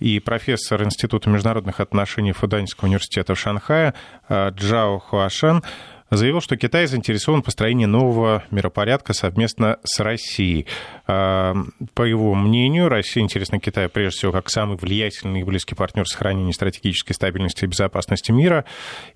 и 0.00 0.20
профессор 0.20 0.82
Института 0.84 1.28
международных 1.28 1.80
отношений 1.80 2.32
Фуданьского 2.32 2.86
университета 2.86 3.34
в 3.34 3.38
Шанхае 3.38 3.94
Джао 4.28 4.98
Хуашен 4.98 5.62
заявил, 6.10 6.40
что 6.40 6.56
Китай 6.56 6.86
заинтересован 6.86 7.42
в 7.42 7.44
построении 7.44 7.84
нового 7.84 8.42
миропорядка 8.50 9.12
совместно 9.12 9.78
с 9.84 10.00
Россией. 10.00 10.66
А, 11.10 11.54
по 11.94 12.02
его 12.02 12.34
мнению, 12.34 12.90
Россия 12.90 13.24
интересна 13.24 13.58
Китаю 13.58 13.88
прежде 13.88 14.18
всего 14.18 14.32
как 14.32 14.50
самый 14.50 14.76
влиятельный 14.76 15.40
и 15.40 15.44
близкий 15.44 15.74
партнер 15.74 16.06
сохранения 16.06 16.52
стратегической 16.52 17.14
стабильности 17.14 17.64
и 17.64 17.66
безопасности 17.66 18.30
мира 18.30 18.66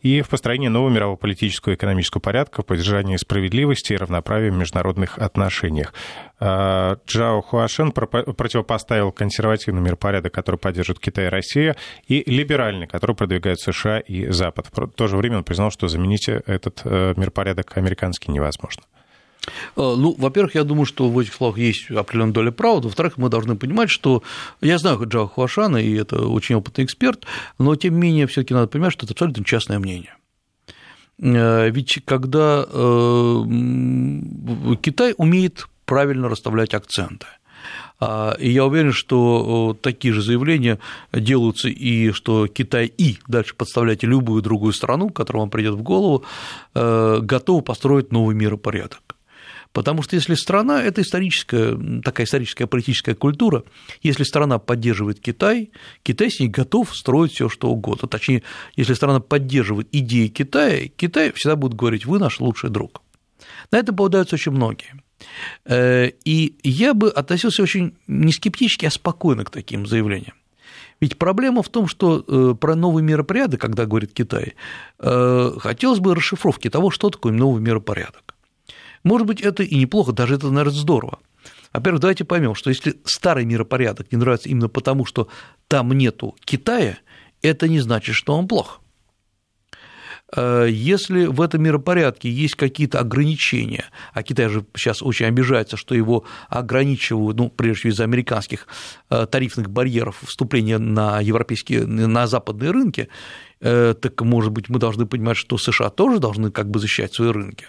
и 0.00 0.22
в 0.22 0.30
построении 0.30 0.68
нового 0.68 0.88
мирового 0.88 1.16
политического 1.16 1.74
и 1.74 1.76
экономического 1.76 2.22
порядка, 2.22 2.62
в 2.62 2.66
поддержании 2.66 3.18
справедливости 3.18 3.92
и 3.92 3.96
равноправия 3.96 4.50
в 4.50 4.56
международных 4.56 5.18
отношениях. 5.18 5.92
А, 6.40 6.96
Джао 7.06 7.42
Хуашен 7.42 7.92
противопоставил 7.92 9.12
консервативный 9.12 9.82
миропорядок, 9.82 10.32
который 10.32 10.56
поддерживает 10.56 10.98
Китай 10.98 11.26
и 11.26 11.28
Россия, 11.28 11.76
и 12.08 12.22
либеральный, 12.24 12.86
который 12.86 13.14
продвигают 13.14 13.60
США 13.60 13.98
и 13.98 14.30
Запад. 14.30 14.68
В 14.72 14.86
то 14.88 15.06
же 15.08 15.18
время 15.18 15.38
он 15.38 15.44
признал, 15.44 15.70
что 15.70 15.88
заменить 15.88 16.26
этот 16.28 16.80
э, 16.84 17.12
миропорядок 17.18 17.76
американский 17.76 18.32
невозможно. 18.32 18.82
Э, 19.46 19.50
ну, 19.76 20.14
во-первых, 20.18 20.54
я 20.54 20.64
думаю, 20.64 20.86
что 20.86 21.08
в 21.08 21.18
этих 21.18 21.34
словах 21.34 21.58
есть 21.58 21.90
определенная 21.90 22.32
доля 22.32 22.50
правды. 22.50 22.88
Во-вторых, 22.88 23.16
мы 23.16 23.28
должны 23.28 23.56
понимать, 23.56 23.90
что 23.90 24.22
я 24.60 24.78
знаю 24.78 25.00
Джао 25.04 25.28
Хуашана, 25.28 25.78
и 25.78 25.92
это 25.94 26.26
очень 26.26 26.54
опытный 26.54 26.84
эксперт, 26.84 27.24
но 27.58 27.74
тем 27.76 27.94
не 27.94 28.00
менее, 28.00 28.26
все 28.26 28.42
таки 28.42 28.54
надо 28.54 28.68
понимать, 28.68 28.92
что 28.92 29.06
это 29.06 29.14
абсолютно 29.14 29.44
частное 29.44 29.78
мнение. 29.78 30.14
Э, 31.20 31.70
ведь 31.70 32.00
когда 32.04 32.62
Китай 34.82 35.14
умеет 35.16 35.68
правильно 35.84 36.28
расставлять 36.28 36.74
акценты. 36.74 37.26
А, 38.04 38.34
и 38.38 38.50
я 38.50 38.64
уверен, 38.64 38.92
что 38.92 39.76
такие 39.80 40.12
же 40.12 40.22
заявления 40.22 40.80
делаются 41.12 41.68
и 41.68 42.10
что 42.10 42.48
Китай 42.48 42.86
и 42.86 43.18
дальше 43.28 43.54
подставляйте 43.54 44.08
любую 44.08 44.42
другую 44.42 44.72
страну, 44.72 45.10
которая 45.10 45.42
вам 45.42 45.50
придет 45.50 45.74
в 45.74 45.82
голову, 45.82 46.24
э, 46.74 47.20
готова 47.22 47.60
построить 47.60 48.10
новый 48.10 48.34
миропорядок. 48.34 49.02
Потому 49.72 50.02
что 50.02 50.16
если 50.16 50.34
страна– 50.34 50.82
это 50.84 51.00
историческая, 51.00 51.78
такая 52.02 52.26
историческая 52.26 52.66
политическая 52.66 53.14
культура, 53.14 53.64
если 54.02 54.22
страна 54.22 54.58
поддерживает 54.58 55.20
Китай, 55.20 55.70
Китай 56.02 56.30
с 56.30 56.40
ней 56.40 56.48
готов 56.48 56.94
строить 56.94 57.32
все 57.32 57.48
что 57.48 57.70
угодно. 57.70 58.08
Точнее, 58.08 58.42
если 58.76 58.94
страна 58.94 59.20
поддерживает 59.20 59.88
идеи 59.92 60.28
Китая, 60.28 60.88
Китай 60.88 61.32
всегда 61.32 61.56
будет 61.56 61.74
говорить 61.74 62.04
«вы 62.04 62.18
наш 62.18 62.40
лучший 62.40 62.70
друг». 62.70 63.02
На 63.70 63.78
это 63.78 63.92
попадаются 63.92 64.36
очень 64.36 64.52
многие. 64.52 64.94
Э, 65.64 66.10
и 66.24 66.56
я 66.62 66.92
бы 66.92 67.10
относился 67.10 67.62
очень 67.62 67.94
не 68.06 68.32
скептически, 68.32 68.86
а 68.86 68.90
спокойно 68.90 69.44
к 69.44 69.50
таким 69.50 69.86
заявлениям. 69.86 70.34
Ведь 71.00 71.18
проблема 71.18 71.62
в 71.62 71.68
том, 71.68 71.88
что 71.88 72.24
э, 72.26 72.54
про 72.54 72.76
новый 72.76 73.02
миропорядок, 73.02 73.60
когда 73.60 73.86
говорит 73.86 74.12
Китай, 74.12 74.54
э, 74.98 75.52
хотелось 75.58 75.98
бы 75.98 76.14
расшифровки 76.14 76.68
того, 76.68 76.90
что 76.90 77.10
такое 77.10 77.32
новый 77.32 77.62
миропорядок. 77.62 78.34
Может 79.04 79.26
быть, 79.26 79.40
это 79.40 79.62
и 79.62 79.74
неплохо, 79.76 80.12
даже 80.12 80.34
это, 80.34 80.48
наверное, 80.50 80.78
здорово. 80.78 81.18
Во-первых, 81.72 82.00
давайте 82.00 82.24
поймем, 82.24 82.54
что 82.54 82.70
если 82.70 83.00
старый 83.04 83.44
миропорядок 83.44 84.12
не 84.12 84.18
нравится 84.18 84.48
именно 84.48 84.68
потому, 84.68 85.04
что 85.04 85.28
там 85.68 85.92
нету 85.92 86.36
Китая, 86.44 86.98
это 87.40 87.68
не 87.68 87.80
значит, 87.80 88.14
что 88.14 88.36
он 88.36 88.46
плох. 88.46 88.82
Э, 90.34 90.66
если 90.68 91.26
в 91.26 91.40
этом 91.40 91.62
миропорядке 91.62 92.30
есть 92.30 92.54
какие-то 92.54 93.00
ограничения, 93.00 93.84
а 94.12 94.22
Китай 94.22 94.48
же 94.48 94.64
сейчас 94.76 95.02
очень 95.02 95.26
обижается, 95.26 95.76
что 95.76 95.94
его 95.94 96.24
ограничивают, 96.48 97.36
ну, 97.38 97.48
прежде 97.50 97.80
всего 97.80 97.90
из-за 97.92 98.04
американских 98.04 98.66
э, 99.10 99.26
тарифных 99.26 99.70
барьеров 99.70 100.22
вступления 100.26 100.78
на 100.78 101.20
европейские, 101.20 101.86
на 101.86 102.26
западные 102.26 102.70
рынки, 102.70 103.08
э, 103.60 103.94
так, 104.00 104.20
может 104.22 104.52
быть, 104.52 104.68
мы 104.68 104.78
должны 104.78 105.06
понимать, 105.06 105.36
что 105.36 105.58
США 105.58 105.90
тоже 105.90 106.18
должны 106.18 106.50
как 106.50 106.70
бы 106.70 106.80
защищать 106.80 107.14
свои 107.14 107.30
рынки. 107.30 107.66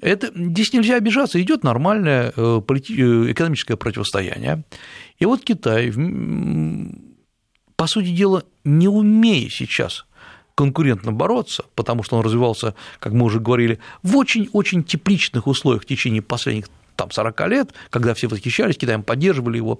Это, 0.00 0.30
здесь 0.34 0.72
нельзя 0.72 0.96
обижаться, 0.96 1.40
идет 1.40 1.64
нормальное 1.64 2.30
экономическое 2.30 3.76
противостояние. 3.76 4.64
И 5.18 5.24
вот 5.24 5.42
Китай, 5.42 5.92
по 7.76 7.86
сути 7.86 8.10
дела, 8.14 8.44
не 8.64 8.88
умея 8.88 9.48
сейчас 9.48 10.04
конкурентно 10.54 11.12
бороться, 11.12 11.64
потому 11.74 12.02
что 12.02 12.16
он 12.16 12.24
развивался, 12.24 12.74
как 12.98 13.12
мы 13.12 13.26
уже 13.26 13.40
говорили, 13.40 13.78
в 14.02 14.16
очень-очень 14.16 14.84
тепличных 14.84 15.46
условиях 15.46 15.82
в 15.82 15.86
течение 15.86 16.22
последних 16.22 16.66
там 16.96 17.10
40 17.10 17.48
лет, 17.48 17.74
когда 17.90 18.14
все 18.14 18.26
восхищались 18.26 18.78
Китаем, 18.78 19.02
поддерживали 19.02 19.58
его. 19.58 19.78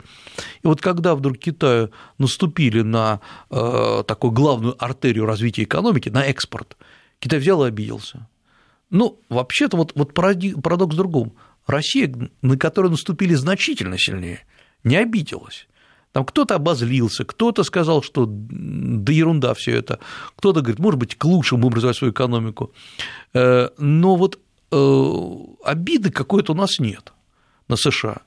И 0.62 0.67
вот 0.67 0.83
когда 0.83 1.14
вдруг 1.14 1.39
Китаю 1.39 1.91
наступили 2.19 2.83
на 2.83 3.21
э, 3.51 4.05
такую 4.07 4.33
главную 4.33 4.77
артерию 4.79 5.25
развития 5.25 5.62
экономики, 5.62 6.11
на 6.11 6.27
экспорт, 6.27 6.77
Китай 7.19 7.39
взял 7.39 7.64
и 7.64 7.69
обиделся. 7.69 8.29
Ну, 8.91 9.20
вообще-то 9.28 9.76
вот, 9.76 9.93
вот 9.95 10.14
парадокс 10.14 10.95
в 10.95 10.97
другом. 10.97 11.34
Россия, 11.66 12.12
на 12.43 12.57
которую 12.57 12.93
наступили 12.93 13.34
значительно 13.34 13.99
сильнее, 13.99 14.41
не 14.84 14.97
обиделась. 14.97 15.66
Там 16.12 16.24
кто-то 16.24 16.55
обозлился, 16.55 17.24
кто-то 17.24 17.62
сказал, 17.62 18.03
что 18.03 18.24
да 18.26 19.12
ерунда 19.12 19.53
все 19.53 19.76
это, 19.76 19.99
кто-то 20.37 20.61
говорит, 20.61 20.78
может 20.78 20.99
быть, 20.99 21.14
к 21.16 21.24
лучшему 21.24 21.68
будем 21.68 21.93
свою 21.93 22.12
экономику. 22.12 22.72
Э, 23.34 23.68
но 23.76 24.16
вот 24.16 24.39
э, 24.70 25.07
обиды 25.64 26.11
какой-то 26.11 26.53
у 26.53 26.57
нас 26.57 26.78
нет 26.78 27.12
на 27.68 27.76
США. 27.76 28.22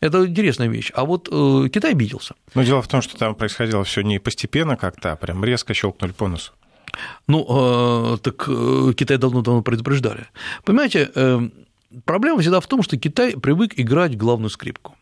Это 0.00 0.26
интересная 0.26 0.68
вещь. 0.68 0.90
А 0.94 1.04
вот 1.04 1.28
э, 1.30 1.68
Китай 1.72 1.92
обиделся. 1.92 2.34
Но 2.54 2.64
дело 2.64 2.82
в 2.82 2.88
том, 2.88 3.00
что 3.00 3.16
там 3.16 3.34
происходило 3.34 3.84
все 3.84 4.02
не 4.02 4.18
постепенно 4.18 4.76
как-то, 4.76 5.12
а 5.12 5.16
прям 5.16 5.42
резко 5.44 5.72
щелкнули 5.72 6.12
по 6.12 6.28
носу. 6.28 6.52
Ну, 7.26 8.18
так 8.22 8.44
Китай 8.96 9.16
давно-давно 9.16 9.62
предупреждали. 9.62 10.26
Понимаете, 10.64 11.10
проблема 12.04 12.40
всегда 12.40 12.60
в 12.60 12.66
том, 12.66 12.82
что 12.82 12.96
Китай 12.96 13.36
привык 13.36 13.74
играть 13.76 14.16
главную 14.16 14.50
скрипку 14.50 14.96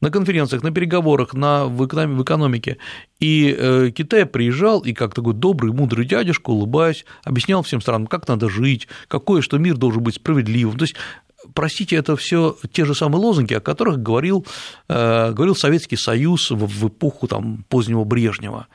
на 0.00 0.10
конференциях, 0.10 0.62
на 0.62 0.70
переговорах, 0.72 1.34
на, 1.34 1.66
в 1.66 1.84
экономике. 1.86 2.76
И 3.18 3.54
э, 3.58 3.90
Китай 3.90 4.26
приезжал 4.26 4.80
и 4.80 4.92
как 4.92 5.14
такой 5.14 5.34
добрый, 5.34 5.72
мудрый 5.72 6.04
дядюшка, 6.04 6.50
улыбаясь, 6.50 7.06
объяснял 7.24 7.62
всем 7.62 7.80
странам, 7.80 8.06
как 8.06 8.28
надо 8.28 8.48
жить, 8.48 8.88
какое, 9.08 9.40
что 9.40 9.58
мир 9.58 9.76
должен 9.76 10.02
быть 10.02 10.16
справедливым. 10.16 10.76
То 10.76 10.84
есть 10.84 10.96
простите, 11.54 11.96
это 11.96 12.16
все 12.16 12.56
те 12.72 12.84
же 12.84 12.94
самые 12.94 13.20
лозунги, 13.20 13.54
о 13.54 13.60
которых 13.60 14.02
говорил, 14.02 14.46
э, 14.88 15.32
говорил 15.32 15.56
Советский 15.56 15.96
Союз 15.96 16.50
в 16.50 16.88
эпоху 16.88 17.26
там, 17.26 17.64
позднего 17.68 18.04
Брежнева. 18.04 18.66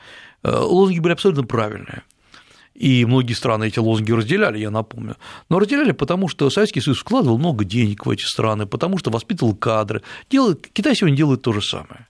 Э, 0.42 0.50
лозунги 0.50 0.98
были 0.98 1.12
абсолютно 1.12 1.44
правильные 1.44 2.02
и 2.74 3.04
многие 3.04 3.34
страны 3.34 3.68
эти 3.68 3.78
лозунги 3.78 4.12
разделяли, 4.12 4.58
я 4.58 4.70
напомню. 4.70 5.16
Но 5.48 5.58
разделяли 5.58 5.92
потому, 5.92 6.28
что 6.28 6.48
Советский 6.50 6.80
Союз 6.80 6.98
вкладывал 6.98 7.38
много 7.38 7.64
денег 7.64 8.06
в 8.06 8.10
эти 8.10 8.24
страны, 8.24 8.66
потому 8.66 8.98
что 8.98 9.10
воспитывал 9.10 9.54
кадры. 9.54 10.02
Делает, 10.30 10.68
Китай 10.72 10.94
сегодня 10.94 11.16
делает 11.16 11.42
то 11.42 11.52
же 11.52 11.62
самое 11.62 12.06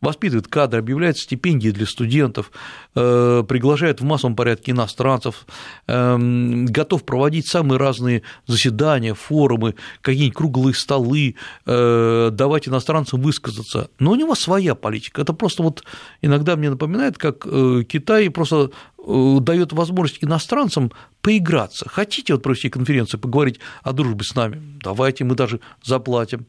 воспитывает 0.00 0.48
кадры, 0.48 0.80
объявляет 0.80 1.18
стипендии 1.18 1.70
для 1.70 1.86
студентов, 1.86 2.52
э, 2.94 3.42
приглашает 3.46 4.00
в 4.00 4.04
массовом 4.04 4.36
порядке 4.36 4.72
иностранцев, 4.72 5.46
эм, 5.86 6.66
готов 6.66 7.04
проводить 7.04 7.48
самые 7.48 7.78
разные 7.78 8.22
заседания, 8.46 9.14
форумы, 9.14 9.74
какие-нибудь 10.00 10.36
круглые 10.36 10.74
столы, 10.74 11.36
э, 11.66 12.30
давать 12.32 12.68
иностранцам 12.68 13.20
высказаться. 13.22 13.88
Но 13.98 14.12
у 14.12 14.14
него 14.14 14.34
своя 14.34 14.74
политика. 14.74 15.22
Это 15.22 15.32
просто 15.32 15.62
вот 15.62 15.84
иногда 16.22 16.56
мне 16.56 16.70
напоминает, 16.70 17.18
как 17.18 17.46
э, 17.46 17.82
Китай 17.88 18.30
просто 18.30 18.70
дает 19.06 19.72
возможность 19.72 20.22
иностранцам 20.24 20.92
поиграться. 21.20 21.88
Хотите 21.88 22.34
вот 22.34 22.42
провести 22.42 22.70
конференцию, 22.70 23.20
поговорить 23.20 23.60
о 23.82 23.92
дружбе 23.92 24.24
с 24.24 24.34
нами? 24.34 24.78
Давайте, 24.82 25.24
мы 25.24 25.34
даже 25.34 25.60
заплатим. 25.82 26.46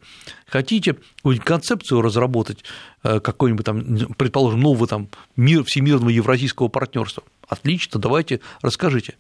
Хотите 0.48 0.96
концепцию 1.44 2.02
разработать, 2.02 2.64
э, 3.04 3.20
какой-нибудь 3.20 3.66
там, 3.66 3.84
предположим, 4.18 4.62
нового 4.62 4.88
там 4.88 5.10
мир, 5.36 5.64
всемирного 5.64 6.10
евразийского 6.10 6.68
партнерства? 6.68 7.24
Отлично, 7.48 8.00
давайте 8.00 8.42
расскажите. 8.62 9.16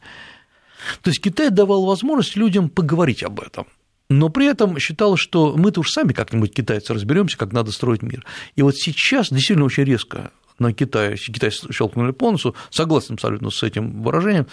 То 1.01 1.09
есть 1.09 1.21
Китай 1.21 1.49
давал 1.49 1.85
возможность 1.85 2.35
людям 2.35 2.69
поговорить 2.69 3.23
об 3.23 3.39
этом. 3.39 3.67
но 4.07 4.29
при 4.29 4.45
этом 4.45 4.77
считалось, 4.77 5.19
что 5.19 5.55
мы-то 5.57 5.79
уж 5.79 5.89
сами 5.89 6.13
как-нибудь 6.13 6.53
китайцы 6.53 6.93
разберемся, 6.93 7.37
как 7.37 7.51
надо 7.51 7.71
строить 7.71 8.03
мир. 8.03 8.23
И 8.55 8.61
вот 8.61 8.75
сейчас 8.75 9.29
действительно 9.29 9.65
очень 9.65 9.83
резко 9.83 10.31
на 10.59 10.73
Китай, 10.73 11.15
Китай 11.17 11.51
щелкнули 11.51 12.11
по 12.11 12.31
носу, 12.31 12.55
согласен 12.69 13.15
абсолютно 13.15 13.49
с 13.49 13.63
этим 13.63 14.01
выражением, 14.01 14.47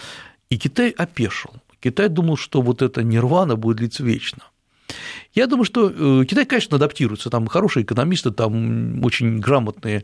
и 0.49 0.57
Китай 0.57 0.89
опешил. 0.91 1.51
Китай 1.79 2.09
думал, 2.09 2.37
что 2.37 2.61
вот 2.61 2.81
эта 2.81 3.03
нирвана 3.03 3.55
будет 3.55 3.77
длиться 3.77 4.03
вечно. 4.03 4.43
Я 5.33 5.47
думаю, 5.47 5.65
что 5.65 5.89
э, 5.89 6.25
Китай, 6.25 6.45
конечно, 6.45 6.77
адаптируется, 6.77 7.29
там 7.29 7.47
хорошие 7.47 7.83
экономисты, 7.83 8.31
там 8.31 9.03
очень 9.03 9.39
грамотные 9.39 10.03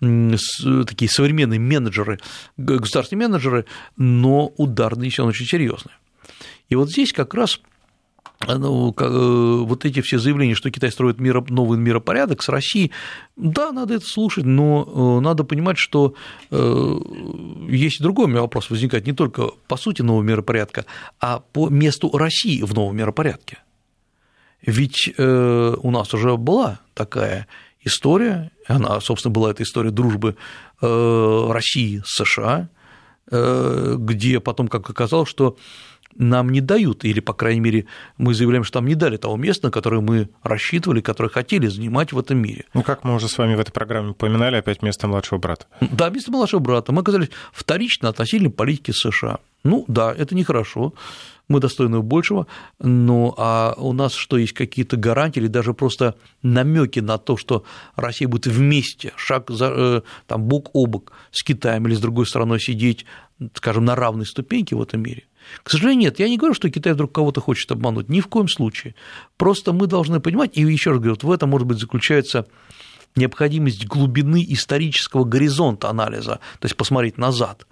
такие 0.00 1.08
современные 1.08 1.60
менеджеры, 1.60 2.20
государственные 2.56 3.28
менеджеры, 3.28 3.64
но 3.96 4.52
удар 4.56 4.96
нанесен 4.96 5.24
очень 5.24 5.46
серьезный. 5.46 5.92
И 6.68 6.74
вот 6.74 6.90
здесь 6.90 7.12
как 7.12 7.34
раз 7.34 7.60
ну, 8.46 8.94
э, 8.96 9.64
вот 9.64 9.84
эти 9.84 10.00
все 10.00 10.18
заявления, 10.18 10.54
что 10.54 10.70
Китай 10.70 10.90
строит 10.90 11.18
миро, 11.20 11.44
новый 11.48 11.78
миропорядок 11.78 12.42
с 12.42 12.48
Россией, 12.48 12.90
да, 13.36 13.72
надо 13.72 13.94
это 13.94 14.06
слушать, 14.06 14.44
но 14.44 15.18
э, 15.18 15.20
надо 15.20 15.44
понимать, 15.44 15.78
что 15.78 16.14
э, 16.50 16.96
есть 17.68 18.00
другой 18.00 18.32
вопрос 18.32 18.70
возникает 18.70 19.06
не 19.06 19.12
только 19.12 19.50
по 19.68 19.76
сути 19.76 20.02
нового 20.02 20.22
миропорядка, 20.22 20.84
а 21.20 21.40
по 21.40 21.68
месту 21.68 22.10
России 22.16 22.62
в 22.62 22.74
новом 22.74 22.96
миропорядке. 22.96 23.58
Ведь 24.62 25.12
у 25.18 25.90
нас 25.90 26.14
уже 26.14 26.38
была 26.38 26.80
такая 26.94 27.46
история, 27.82 28.50
она, 28.66 28.98
собственно, 29.02 29.30
была 29.30 29.50
эта 29.50 29.62
история 29.62 29.90
дружбы 29.90 30.36
России 30.80 32.02
с 32.06 32.24
США, 32.24 32.70
где 33.30 34.40
потом, 34.40 34.68
как 34.68 34.88
оказалось, 34.88 35.28
что 35.28 35.58
нам 36.16 36.50
не 36.50 36.60
дают, 36.60 37.04
или, 37.04 37.20
по 37.20 37.32
крайней 37.32 37.60
мере, 37.60 37.86
мы 38.18 38.34
заявляем, 38.34 38.64
что 38.64 38.80
нам 38.80 38.88
не 38.88 38.94
дали 38.94 39.16
того 39.16 39.36
места, 39.36 39.66
на 39.66 39.70
которое 39.70 40.00
мы 40.00 40.28
рассчитывали, 40.42 41.00
которое 41.00 41.28
хотели 41.28 41.66
занимать 41.66 42.12
в 42.12 42.18
этом 42.18 42.38
мире. 42.38 42.64
Ну, 42.74 42.82
как 42.82 43.04
мы 43.04 43.14
уже 43.14 43.28
с 43.28 43.38
вами 43.38 43.54
в 43.54 43.60
этой 43.60 43.72
программе 43.72 44.10
упоминали, 44.10 44.56
опять 44.56 44.82
место 44.82 45.08
младшего 45.08 45.38
брата. 45.38 45.66
Да, 45.80 46.10
место 46.10 46.30
младшего 46.30 46.60
брата. 46.60 46.92
Мы 46.92 47.00
оказались 47.00 47.30
вторично 47.52 48.08
относительно 48.08 48.50
политики 48.50 48.92
США. 48.92 49.38
Ну, 49.64 49.84
да, 49.88 50.12
это 50.12 50.34
нехорошо, 50.34 50.92
мы 51.48 51.60
достойны 51.60 52.00
большего, 52.00 52.46
но 52.78 53.34
а 53.36 53.74
у 53.76 53.92
нас 53.92 54.12
что, 54.14 54.36
есть 54.36 54.52
какие-то 54.52 54.96
гарантии 54.96 55.40
или 55.40 55.46
даже 55.46 55.74
просто 55.74 56.16
намеки 56.42 57.00
на 57.00 57.18
то, 57.18 57.36
что 57.36 57.64
Россия 57.96 58.28
будет 58.28 58.46
вместе, 58.46 59.12
шаг 59.16 59.50
за, 59.50 59.72
э, 59.74 60.00
там, 60.26 60.42
бок 60.42 60.70
о 60.72 60.86
бок 60.86 61.12
с 61.30 61.42
Китаем 61.42 61.86
или 61.86 61.94
с 61.94 62.00
другой 62.00 62.26
стороной 62.26 62.60
сидеть, 62.60 63.04
скажем, 63.54 63.84
на 63.84 63.94
равной 63.94 64.26
ступеньке 64.26 64.76
в 64.76 64.82
этом 64.82 65.02
мире? 65.02 65.24
К 65.62 65.70
сожалению, 65.70 66.02
нет. 66.02 66.18
Я 66.18 66.28
не 66.28 66.38
говорю, 66.38 66.54
что 66.54 66.70
Китай 66.70 66.92
вдруг 66.92 67.12
кого-то 67.12 67.40
хочет 67.40 67.70
обмануть. 67.70 68.08
Ни 68.08 68.20
в 68.20 68.28
коем 68.28 68.48
случае. 68.48 68.94
Просто 69.36 69.72
мы 69.72 69.86
должны 69.86 70.20
понимать, 70.20 70.56
и 70.56 70.62
еще 70.62 70.90
раз 70.90 70.98
говорю, 70.98 71.14
вот 71.14 71.24
в 71.24 71.30
этом, 71.30 71.50
может 71.50 71.66
быть, 71.66 71.78
заключается 71.78 72.46
необходимость 73.16 73.86
глубины 73.86 74.44
исторического 74.48 75.24
горизонта 75.24 75.88
анализа, 75.88 76.40
то 76.58 76.66
есть 76.66 76.76
посмотреть 76.76 77.18
назад, 77.18 77.66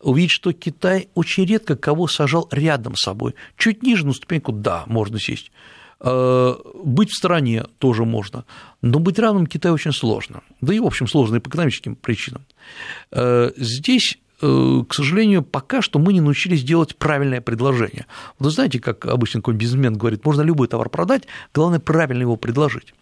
увидеть, 0.00 0.32
что 0.32 0.52
Китай 0.52 1.08
очень 1.14 1.44
редко 1.44 1.76
кого 1.76 2.08
сажал 2.08 2.48
рядом 2.50 2.96
с 2.96 3.02
собой. 3.02 3.34
Чуть 3.56 3.82
ниже 3.82 4.06
на 4.06 4.12
ступеньку, 4.12 4.52
да, 4.52 4.84
можно 4.86 5.18
сесть. 5.20 5.52
Э, 6.00 6.54
быть 6.82 7.10
в 7.10 7.16
стороне 7.16 7.64
тоже 7.78 8.04
можно, 8.04 8.44
но 8.80 8.98
быть 8.98 9.18
равным 9.18 9.46
Китаю 9.46 9.74
очень 9.74 9.92
сложно. 9.92 10.42
Да 10.60 10.74
и, 10.74 10.80
в 10.80 10.86
общем, 10.86 11.06
сложно 11.06 11.36
и 11.36 11.40
по 11.40 11.48
экономическим 11.48 11.94
причинам. 11.94 12.44
Э, 13.12 13.50
здесь 13.56 14.18
к 14.40 14.94
сожалению, 14.94 15.42
пока 15.42 15.82
что 15.82 15.98
мы 15.98 16.12
не 16.12 16.20
научились 16.20 16.62
делать 16.62 16.96
правильное 16.96 17.40
предложение. 17.40 18.06
Вы 18.38 18.50
знаете, 18.50 18.80
как 18.80 19.06
обычно 19.06 19.40
какой 19.40 19.54
бизнесмен 19.54 19.96
говорит, 19.96 20.24
можно 20.24 20.42
любой 20.42 20.66
товар 20.68 20.88
продать, 20.88 21.24
главное 21.52 21.78
правильно 21.78 22.22
его 22.22 22.36
предложить. 22.36 22.94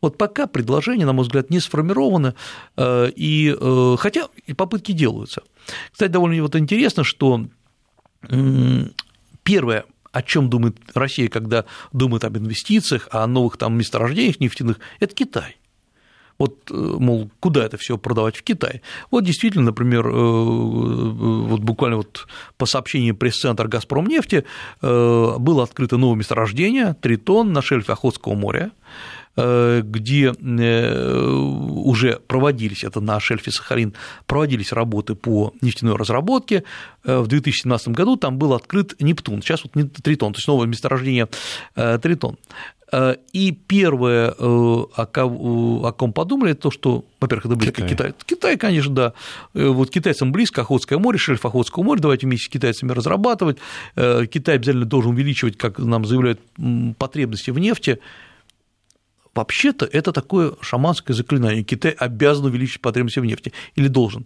Вот 0.00 0.18
пока 0.18 0.46
предложение, 0.46 1.06
на 1.06 1.12
мой 1.12 1.24
взгляд, 1.24 1.50
не 1.50 1.60
сформировано, 1.60 2.34
э, 2.76 3.10
и, 3.16 3.56
э, 3.58 3.96
хотя 3.98 4.28
и 4.46 4.52
попытки 4.52 4.92
делаются. 4.92 5.42
Кстати, 5.90 6.10
довольно 6.10 6.40
вот 6.42 6.54
интересно, 6.54 7.02
что 7.02 7.46
первое, 9.42 9.84
о 10.12 10.22
чем 10.22 10.50
думает 10.50 10.76
Россия, 10.94 11.28
когда 11.28 11.64
думает 11.92 12.24
об 12.24 12.36
инвестициях, 12.38 13.08
о 13.10 13.26
новых 13.26 13.56
там 13.56 13.76
месторождениях 13.76 14.40
нефтяных, 14.40 14.78
это 15.00 15.14
Китай 15.14 15.56
вот, 16.38 16.70
э, 16.70 16.74
мол, 16.74 17.30
куда 17.40 17.64
это 17.64 17.76
все 17.76 17.96
продавать 17.98 18.36
в 18.36 18.42
Китай. 18.42 18.82
Вот 19.10 19.24
действительно, 19.24 19.66
например, 19.66 20.06
э, 20.06 20.10
вот 20.10 21.60
буквально 21.60 21.98
вот 21.98 22.26
по 22.56 22.66
сообщению 22.66 23.16
пресс-центра 23.16 23.68
«Газпромнефти» 23.68 24.44
э, 24.82 25.34
было 25.38 25.62
открыто 25.62 25.96
новое 25.96 26.16
месторождение 26.16 26.94
«Тритон» 27.00 27.52
на 27.52 27.62
шельфе 27.62 27.92
Охотского 27.92 28.34
моря, 28.34 28.72
где 29.38 30.30
уже 30.30 32.20
проводились, 32.26 32.84
это 32.84 33.02
на 33.02 33.20
шельфе 33.20 33.50
Сахалин, 33.50 33.92
проводились 34.26 34.72
работы 34.72 35.14
по 35.14 35.52
нефтяной 35.60 35.96
разработке. 35.96 36.64
В 37.04 37.26
2017 37.26 37.88
году 37.88 38.16
там 38.16 38.38
был 38.38 38.54
открыт 38.54 38.94
Нептун, 38.98 39.42
сейчас 39.42 39.62
вот 39.62 39.72
Тритон, 40.02 40.32
то 40.32 40.38
есть 40.38 40.48
новое 40.48 40.66
месторождение 40.66 41.28
Тритон. 41.74 42.38
Э, 42.96 43.16
и 43.34 43.52
первое, 43.52 44.30
э, 44.30 44.34
о 44.38 45.92
ком 45.92 46.12
подумали, 46.14 46.52
это 46.52 46.62
то, 46.62 46.70
что, 46.70 47.04
во-первых, 47.20 47.44
это 47.44 47.56
близко 47.56 47.82
Китай. 47.82 47.88
Китай. 47.88 48.14
Китай, 48.24 48.56
конечно, 48.56 48.94
да. 48.94 49.12
Э, 49.52 49.68
вот 49.68 49.90
китайцам 49.90 50.32
близко 50.32 50.62
Охотское 50.62 50.98
море, 50.98 51.18
шельф 51.18 51.44
Охотского 51.44 51.82
моря, 51.82 52.00
давайте 52.00 52.26
вместе 52.26 52.46
с 52.46 52.48
китайцами 52.48 52.92
разрабатывать. 52.92 53.58
Китай 53.96 54.54
обязательно 54.54 54.86
должен 54.86 55.10
увеличивать, 55.10 55.58
как 55.58 55.78
нам 55.78 56.06
заявляют, 56.06 56.40
потребности 56.96 57.50
в 57.50 57.58
нефти. 57.58 58.00
Вообще-то 59.34 59.84
это 59.84 60.12
такое 60.12 60.54
шаманское 60.62 61.14
заклинание. 61.14 61.64
Китай 61.64 61.90
обязан 61.90 62.46
увеличить 62.46 62.80
потребности 62.80 63.18
в 63.18 63.26
нефти 63.26 63.52
или 63.74 63.88
должен. 63.88 64.24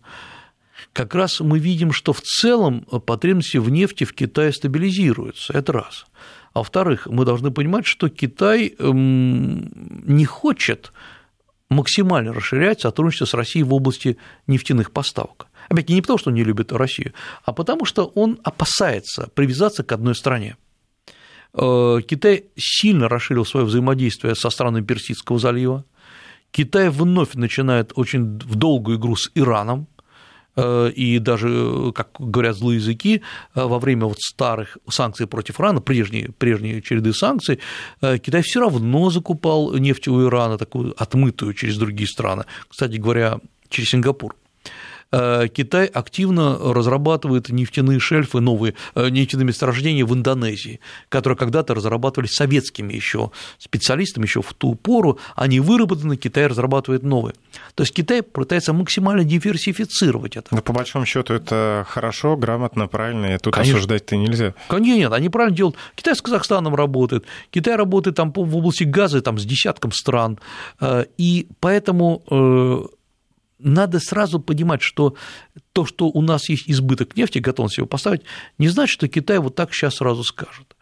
Как 0.92 1.16
раз 1.16 1.40
мы 1.40 1.58
видим, 1.58 1.90
что 1.90 2.12
в 2.12 2.20
целом 2.20 2.82
потребности 2.82 3.56
в 3.56 3.68
нефти 3.68 4.04
в 4.04 4.14
Китае 4.14 4.52
стабилизируются. 4.52 5.52
Это 5.52 5.72
раз. 5.72 6.06
А 6.52 6.60
во-вторых, 6.60 7.06
мы 7.06 7.24
должны 7.24 7.50
понимать, 7.50 7.86
что 7.86 8.08
Китай 8.08 8.74
эм, 8.78 9.70
не 10.04 10.24
хочет 10.24 10.92
максимально 11.68 12.32
расширять 12.32 12.80
сотрудничество 12.80 13.26
с 13.26 13.34
Россией 13.34 13.64
в 13.64 13.72
области 13.72 14.16
нефтяных 14.48 14.90
поставок. 14.90 15.46
Опять 15.68 15.88
не 15.88 16.00
потому, 16.00 16.18
что 16.18 16.30
он 16.30 16.34
не 16.34 16.42
любит 16.42 16.72
Россию, 16.72 17.12
а 17.44 17.52
потому 17.52 17.84
что 17.84 18.04
он 18.06 18.40
опасается 18.42 19.30
привязаться 19.34 19.84
к 19.84 19.92
одной 19.92 20.16
стране. 20.16 20.56
Э, 21.54 22.00
Китай 22.06 22.46
сильно 22.56 23.08
расширил 23.08 23.44
свое 23.44 23.66
взаимодействие 23.66 24.34
со 24.34 24.50
странами 24.50 24.84
Персидского 24.84 25.38
залива. 25.38 25.84
Китай 26.50 26.90
вновь 26.90 27.34
начинает 27.34 27.92
очень 27.94 28.38
в 28.38 28.56
долгую 28.56 28.98
игру 28.98 29.14
с 29.14 29.30
Ираном, 29.36 29.86
и 30.94 31.18
даже, 31.18 31.92
как 31.94 32.10
говорят 32.18 32.56
злые 32.56 32.76
языки, 32.76 33.22
э, 33.54 33.64
во 33.64 33.78
время 33.78 34.06
вот 34.06 34.18
старых 34.18 34.78
санкций 34.88 35.26
против 35.26 35.60
Ирана, 35.60 35.80
прежние, 35.80 36.30
прежние 36.38 36.82
череды 36.82 37.12
санкций, 37.12 37.58
э, 38.02 38.18
Китай 38.18 38.42
все 38.42 38.60
равно 38.60 39.10
закупал 39.10 39.74
нефть 39.74 40.08
у 40.08 40.26
Ирана, 40.26 40.58
такую 40.58 40.94
отмытую 40.96 41.54
через 41.54 41.76
другие 41.76 42.08
страны, 42.08 42.44
кстати 42.68 42.96
говоря, 42.96 43.40
через 43.68 43.90
Сингапур. 43.90 44.34
Э, 45.12 45.48
Китай 45.48 45.86
активно 45.86 46.58
разрабатывает 46.58 47.48
нефтяные 47.48 47.98
шельфы, 47.98 48.40
новые 48.40 48.74
э, 48.94 49.08
нефтяные 49.08 49.46
месторождения 49.46 50.04
в 50.04 50.14
Индонезии, 50.14 50.80
которые 51.08 51.36
когда-то 51.36 51.74
разрабатывались 51.74 52.34
советскими 52.34 52.92
еще 52.92 53.30
специалистами 53.58 54.24
еще 54.24 54.42
в 54.42 54.52
ту 54.54 54.74
пору, 54.74 55.18
они 55.34 55.60
выработаны, 55.60 56.16
Китай 56.16 56.46
разрабатывает 56.46 57.02
новые. 57.02 57.34
То 57.74 57.82
есть 57.82 57.94
Китай 57.94 58.22
пытается 58.22 58.72
максимально 58.72 59.24
диверсифицировать 59.24 60.36
это. 60.36 60.54
Но 60.54 60.62
по 60.62 60.72
большому 60.72 61.06
счету 61.06 61.34
это 61.34 61.84
хорошо, 61.88 62.36
грамотно, 62.36 62.86
правильно, 62.86 63.34
и 63.34 63.38
тут 63.38 63.54
Конечно. 63.54 63.78
осуждать-то 63.78 64.16
нельзя. 64.16 64.54
Конечно, 64.68 64.98
нет, 65.00 65.12
они 65.12 65.28
правильно 65.28 65.56
делают. 65.56 65.76
Китай 65.94 66.14
с 66.14 66.22
Казахстаном 66.22 66.74
работает, 66.74 67.24
Китай 67.50 67.76
работает 67.76 68.16
там 68.16 68.32
в 68.32 68.56
области 68.56 68.84
газа 68.84 69.20
там, 69.22 69.38
с 69.38 69.44
десятком 69.44 69.92
стран, 69.92 70.38
э, 70.80 71.06
и 71.18 71.48
поэтому 71.60 72.22
надо 73.62 74.00
сразу 74.00 74.40
понимать, 74.40 74.82
что 74.82 75.14
то, 75.72 75.86
что 75.86 76.06
у 76.06 76.22
нас 76.22 76.48
есть 76.48 76.68
избыток 76.68 77.16
нефти, 77.16 77.38
готовность 77.38 77.78
его 77.78 77.86
поставить, 77.86 78.22
не 78.58 78.68
значит, 78.68 78.92
что 78.92 79.08
Китай 79.08 79.38
вот 79.38 79.54
так 79.54 79.72
сейчас 79.72 79.96
сразу 79.96 80.24
скажет. 80.24 80.76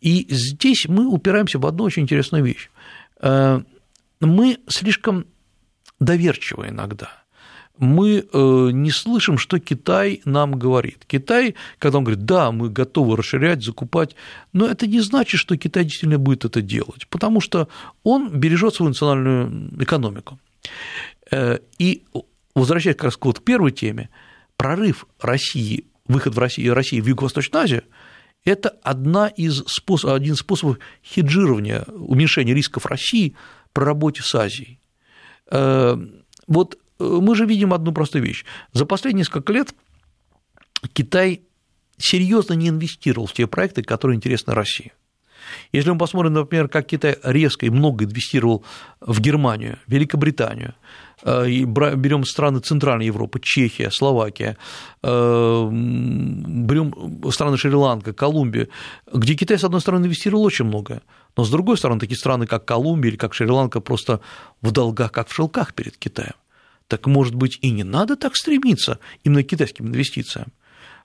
И 0.00 0.26
здесь 0.30 0.86
мы 0.88 1.06
упираемся 1.06 1.58
в 1.58 1.66
одну 1.66 1.84
очень 1.84 2.02
интересную 2.02 2.44
вещь. 2.44 2.70
Э, 3.20 3.60
мы 4.20 4.58
слишком 4.68 5.26
доверчивы 5.98 6.68
иногда. 6.68 7.20
Мы 7.78 8.26
э, 8.30 8.68
не 8.72 8.90
слышим, 8.90 9.38
что 9.38 9.58
Китай 9.58 10.20
нам 10.26 10.58
говорит. 10.58 11.04
Китай, 11.06 11.54
когда 11.78 11.98
он 11.98 12.04
говорит, 12.04 12.26
да, 12.26 12.52
мы 12.52 12.68
готовы 12.68 13.16
расширять, 13.16 13.62
закупать, 13.62 14.16
но 14.52 14.66
это 14.66 14.86
не 14.86 15.00
значит, 15.00 15.40
что 15.40 15.56
Китай 15.56 15.84
действительно 15.84 16.18
будет 16.18 16.44
это 16.44 16.60
делать, 16.60 17.06
потому 17.08 17.40
что 17.40 17.68
он 18.02 18.38
бережет 18.38 18.74
свою 18.74 18.90
национальную 18.90 19.82
экономику. 19.82 20.38
И 21.32 22.04
возвращаясь 22.54 22.96
как 22.96 23.04
раз 23.04 23.18
вот 23.20 23.40
к 23.40 23.42
первой 23.42 23.72
теме, 23.72 24.10
прорыв 24.56 25.06
России, 25.20 25.86
выход 26.06 26.34
в 26.34 26.38
Россию, 26.38 26.74
России 26.74 27.00
в 27.00 27.06
Юго-Восточную 27.06 27.64
Азию 27.64 27.84
Это 28.44 28.70
одна 28.82 29.28
из 29.28 29.64
способ, 29.66 30.10
один 30.10 30.34
из 30.34 30.38
способов 30.38 30.78
хеджирования, 31.04 31.84
уменьшения 31.88 32.54
рисков 32.54 32.86
России 32.86 33.34
при 33.72 33.84
работе 33.84 34.22
с 34.22 34.34
Азией. 34.34 34.80
Э, 35.50 35.96
вот 36.46 36.78
э, 36.98 37.04
мы 37.04 37.34
же 37.36 37.46
видим 37.46 37.72
одну 37.72 37.92
простую 37.92 38.24
вещь. 38.24 38.44
За 38.72 38.86
последние 38.86 39.20
несколько 39.20 39.52
лет 39.52 39.74
Китай 40.92 41.42
серьезно 41.98 42.54
не 42.54 42.68
инвестировал 42.68 43.26
в 43.26 43.32
те 43.34 43.46
проекты, 43.46 43.82
которые 43.82 44.16
интересны 44.16 44.54
России. 44.54 44.92
Если 45.72 45.90
мы 45.90 45.98
посмотрим, 45.98 46.32
например, 46.32 46.68
как 46.68 46.86
Китай 46.86 47.16
резко 47.22 47.66
и 47.66 47.70
много 47.70 48.04
инвестировал 48.04 48.64
в 49.00 49.20
Германию, 49.20 49.78
Великобританию, 49.86 50.74
э, 51.22 51.48
берем 51.48 52.24
страны 52.24 52.60
Центральной 52.60 53.06
Европы, 53.06 53.40
Чехия, 53.42 53.90
Словакия, 53.90 54.56
э, 55.02 55.68
берем 55.70 57.30
страны 57.30 57.56
Шри-Ланка, 57.56 58.12
Колумбия, 58.12 58.68
где 59.12 59.34
Китай, 59.34 59.58
с 59.58 59.64
одной 59.64 59.80
стороны, 59.80 60.06
инвестировал 60.06 60.44
очень 60.44 60.64
много, 60.64 61.02
но 61.36 61.44
с 61.44 61.50
другой 61.50 61.76
стороны, 61.76 62.00
такие 62.00 62.18
страны, 62.18 62.46
как 62.46 62.64
Колумбия 62.64 63.10
или 63.10 63.18
как 63.18 63.34
Шри-Ланка, 63.34 63.80
просто 63.80 64.20
в 64.62 64.70
долгах, 64.72 65.12
как 65.12 65.28
в 65.28 65.34
шелках 65.34 65.74
перед 65.74 65.96
Китаем. 65.96 66.34
Так, 66.88 67.06
может 67.06 67.36
быть, 67.36 67.58
и 67.62 67.70
не 67.70 67.84
надо 67.84 68.16
так 68.16 68.34
стремиться 68.34 68.98
именно 69.22 69.44
к 69.44 69.46
китайским 69.46 69.86
инвестициям. 69.86 70.48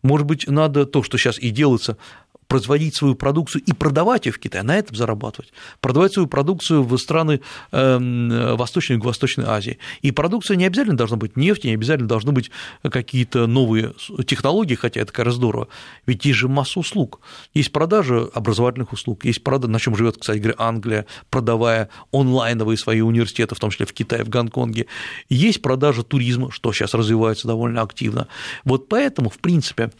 Может 0.01 0.27
быть, 0.27 0.47
надо 0.47 0.85
то, 0.85 1.03
что 1.03 1.17
сейчас 1.17 1.39
и 1.39 1.51
делается, 1.51 1.97
производить 2.47 2.95
свою 2.95 3.15
продукцию 3.15 3.63
и 3.65 3.73
продавать 3.73 4.25
ее 4.25 4.31
в 4.31 4.39
Китай, 4.39 4.63
на 4.63 4.77
этом 4.77 4.95
зарабатывать, 4.95 5.51
продавать 5.81 6.13
свою 6.13 6.27
продукцию 6.27 6.83
в 6.83 6.97
страны 6.97 7.41
эм, 7.71 8.55
Восточной 8.55 8.93
и 8.93 8.97
Юго-Восточной 8.97 9.45
Азии. 9.45 9.77
И 10.01 10.11
продукция 10.11 10.57
не 10.57 10.65
обязательно 10.65 10.97
должна 10.97 11.17
быть 11.17 11.35
нефть, 11.37 11.63
не 11.63 11.73
обязательно 11.73 12.07
должны 12.07 12.31
быть 12.31 12.51
какие-то 12.83 13.47
новые 13.47 13.93
технологии, 14.25 14.75
хотя 14.75 15.01
это 15.01 15.11
как 15.11 15.25
раз 15.25 15.35
здорово, 15.35 15.67
ведь 16.05 16.25
есть 16.25 16.39
же 16.39 16.47
масса 16.47 16.79
услуг. 16.79 17.19
Есть 17.53 17.71
продажа 17.71 18.29
образовательных 18.33 18.93
услуг, 18.93 19.25
есть 19.25 19.43
продажа, 19.43 19.71
на 19.71 19.79
чем 19.79 19.95
живет, 19.95 20.17
кстати 20.17 20.37
говоря, 20.37 20.55
Англия, 20.57 21.05
продавая 21.29 21.89
онлайновые 22.11 22.77
свои 22.77 23.01
университеты, 23.01 23.55
в 23.55 23.59
том 23.59 23.71
числе 23.71 23.85
в 23.85 23.93
Китае, 23.93 24.23
в 24.23 24.29
Гонконге. 24.29 24.87
Есть 25.29 25.61
продажа 25.61 26.03
туризма, 26.03 26.51
что 26.51 26.71
сейчас 26.73 26.93
развивается 26.93 27.47
довольно 27.47 27.81
активно. 27.81 28.27
Вот 28.63 28.87
поэтому, 28.87 29.29
в 29.29 29.39
принципе, 29.39 29.91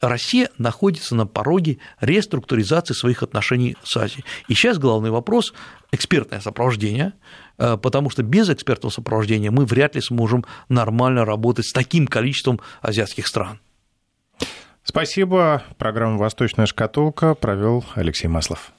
Россия 0.00 0.50
находится 0.58 1.14
на 1.14 1.26
пороге 1.26 1.78
реструктуризации 2.00 2.94
своих 2.94 3.22
отношений 3.22 3.76
с 3.82 3.96
Азией. 3.96 4.24
И 4.48 4.54
сейчас 4.54 4.78
главный 4.78 5.10
вопрос– 5.10 5.54
экспертное 5.92 6.40
сопровождение, 6.40 7.12
э, 7.58 7.76
потому 7.76 8.10
что 8.10 8.22
без 8.22 8.48
экспертного 8.50 8.92
сопровождения 8.92 9.50
мы 9.50 9.64
вряд 9.64 9.94
ли 9.94 10.00
сможем 10.00 10.44
нормально 10.68 11.24
работать 11.24 11.66
с 11.66 11.72
таким 11.72 12.06
количеством 12.06 12.60
азиатских 12.82 13.26
стран. 13.26 13.60
Спасибо. 14.82 15.64
Программу 15.78 16.18
«Восточная 16.18 16.66
шкатулка» 16.66 17.34
провел 17.34 17.84
Алексей 17.94 18.28
Маслов. 18.28 18.72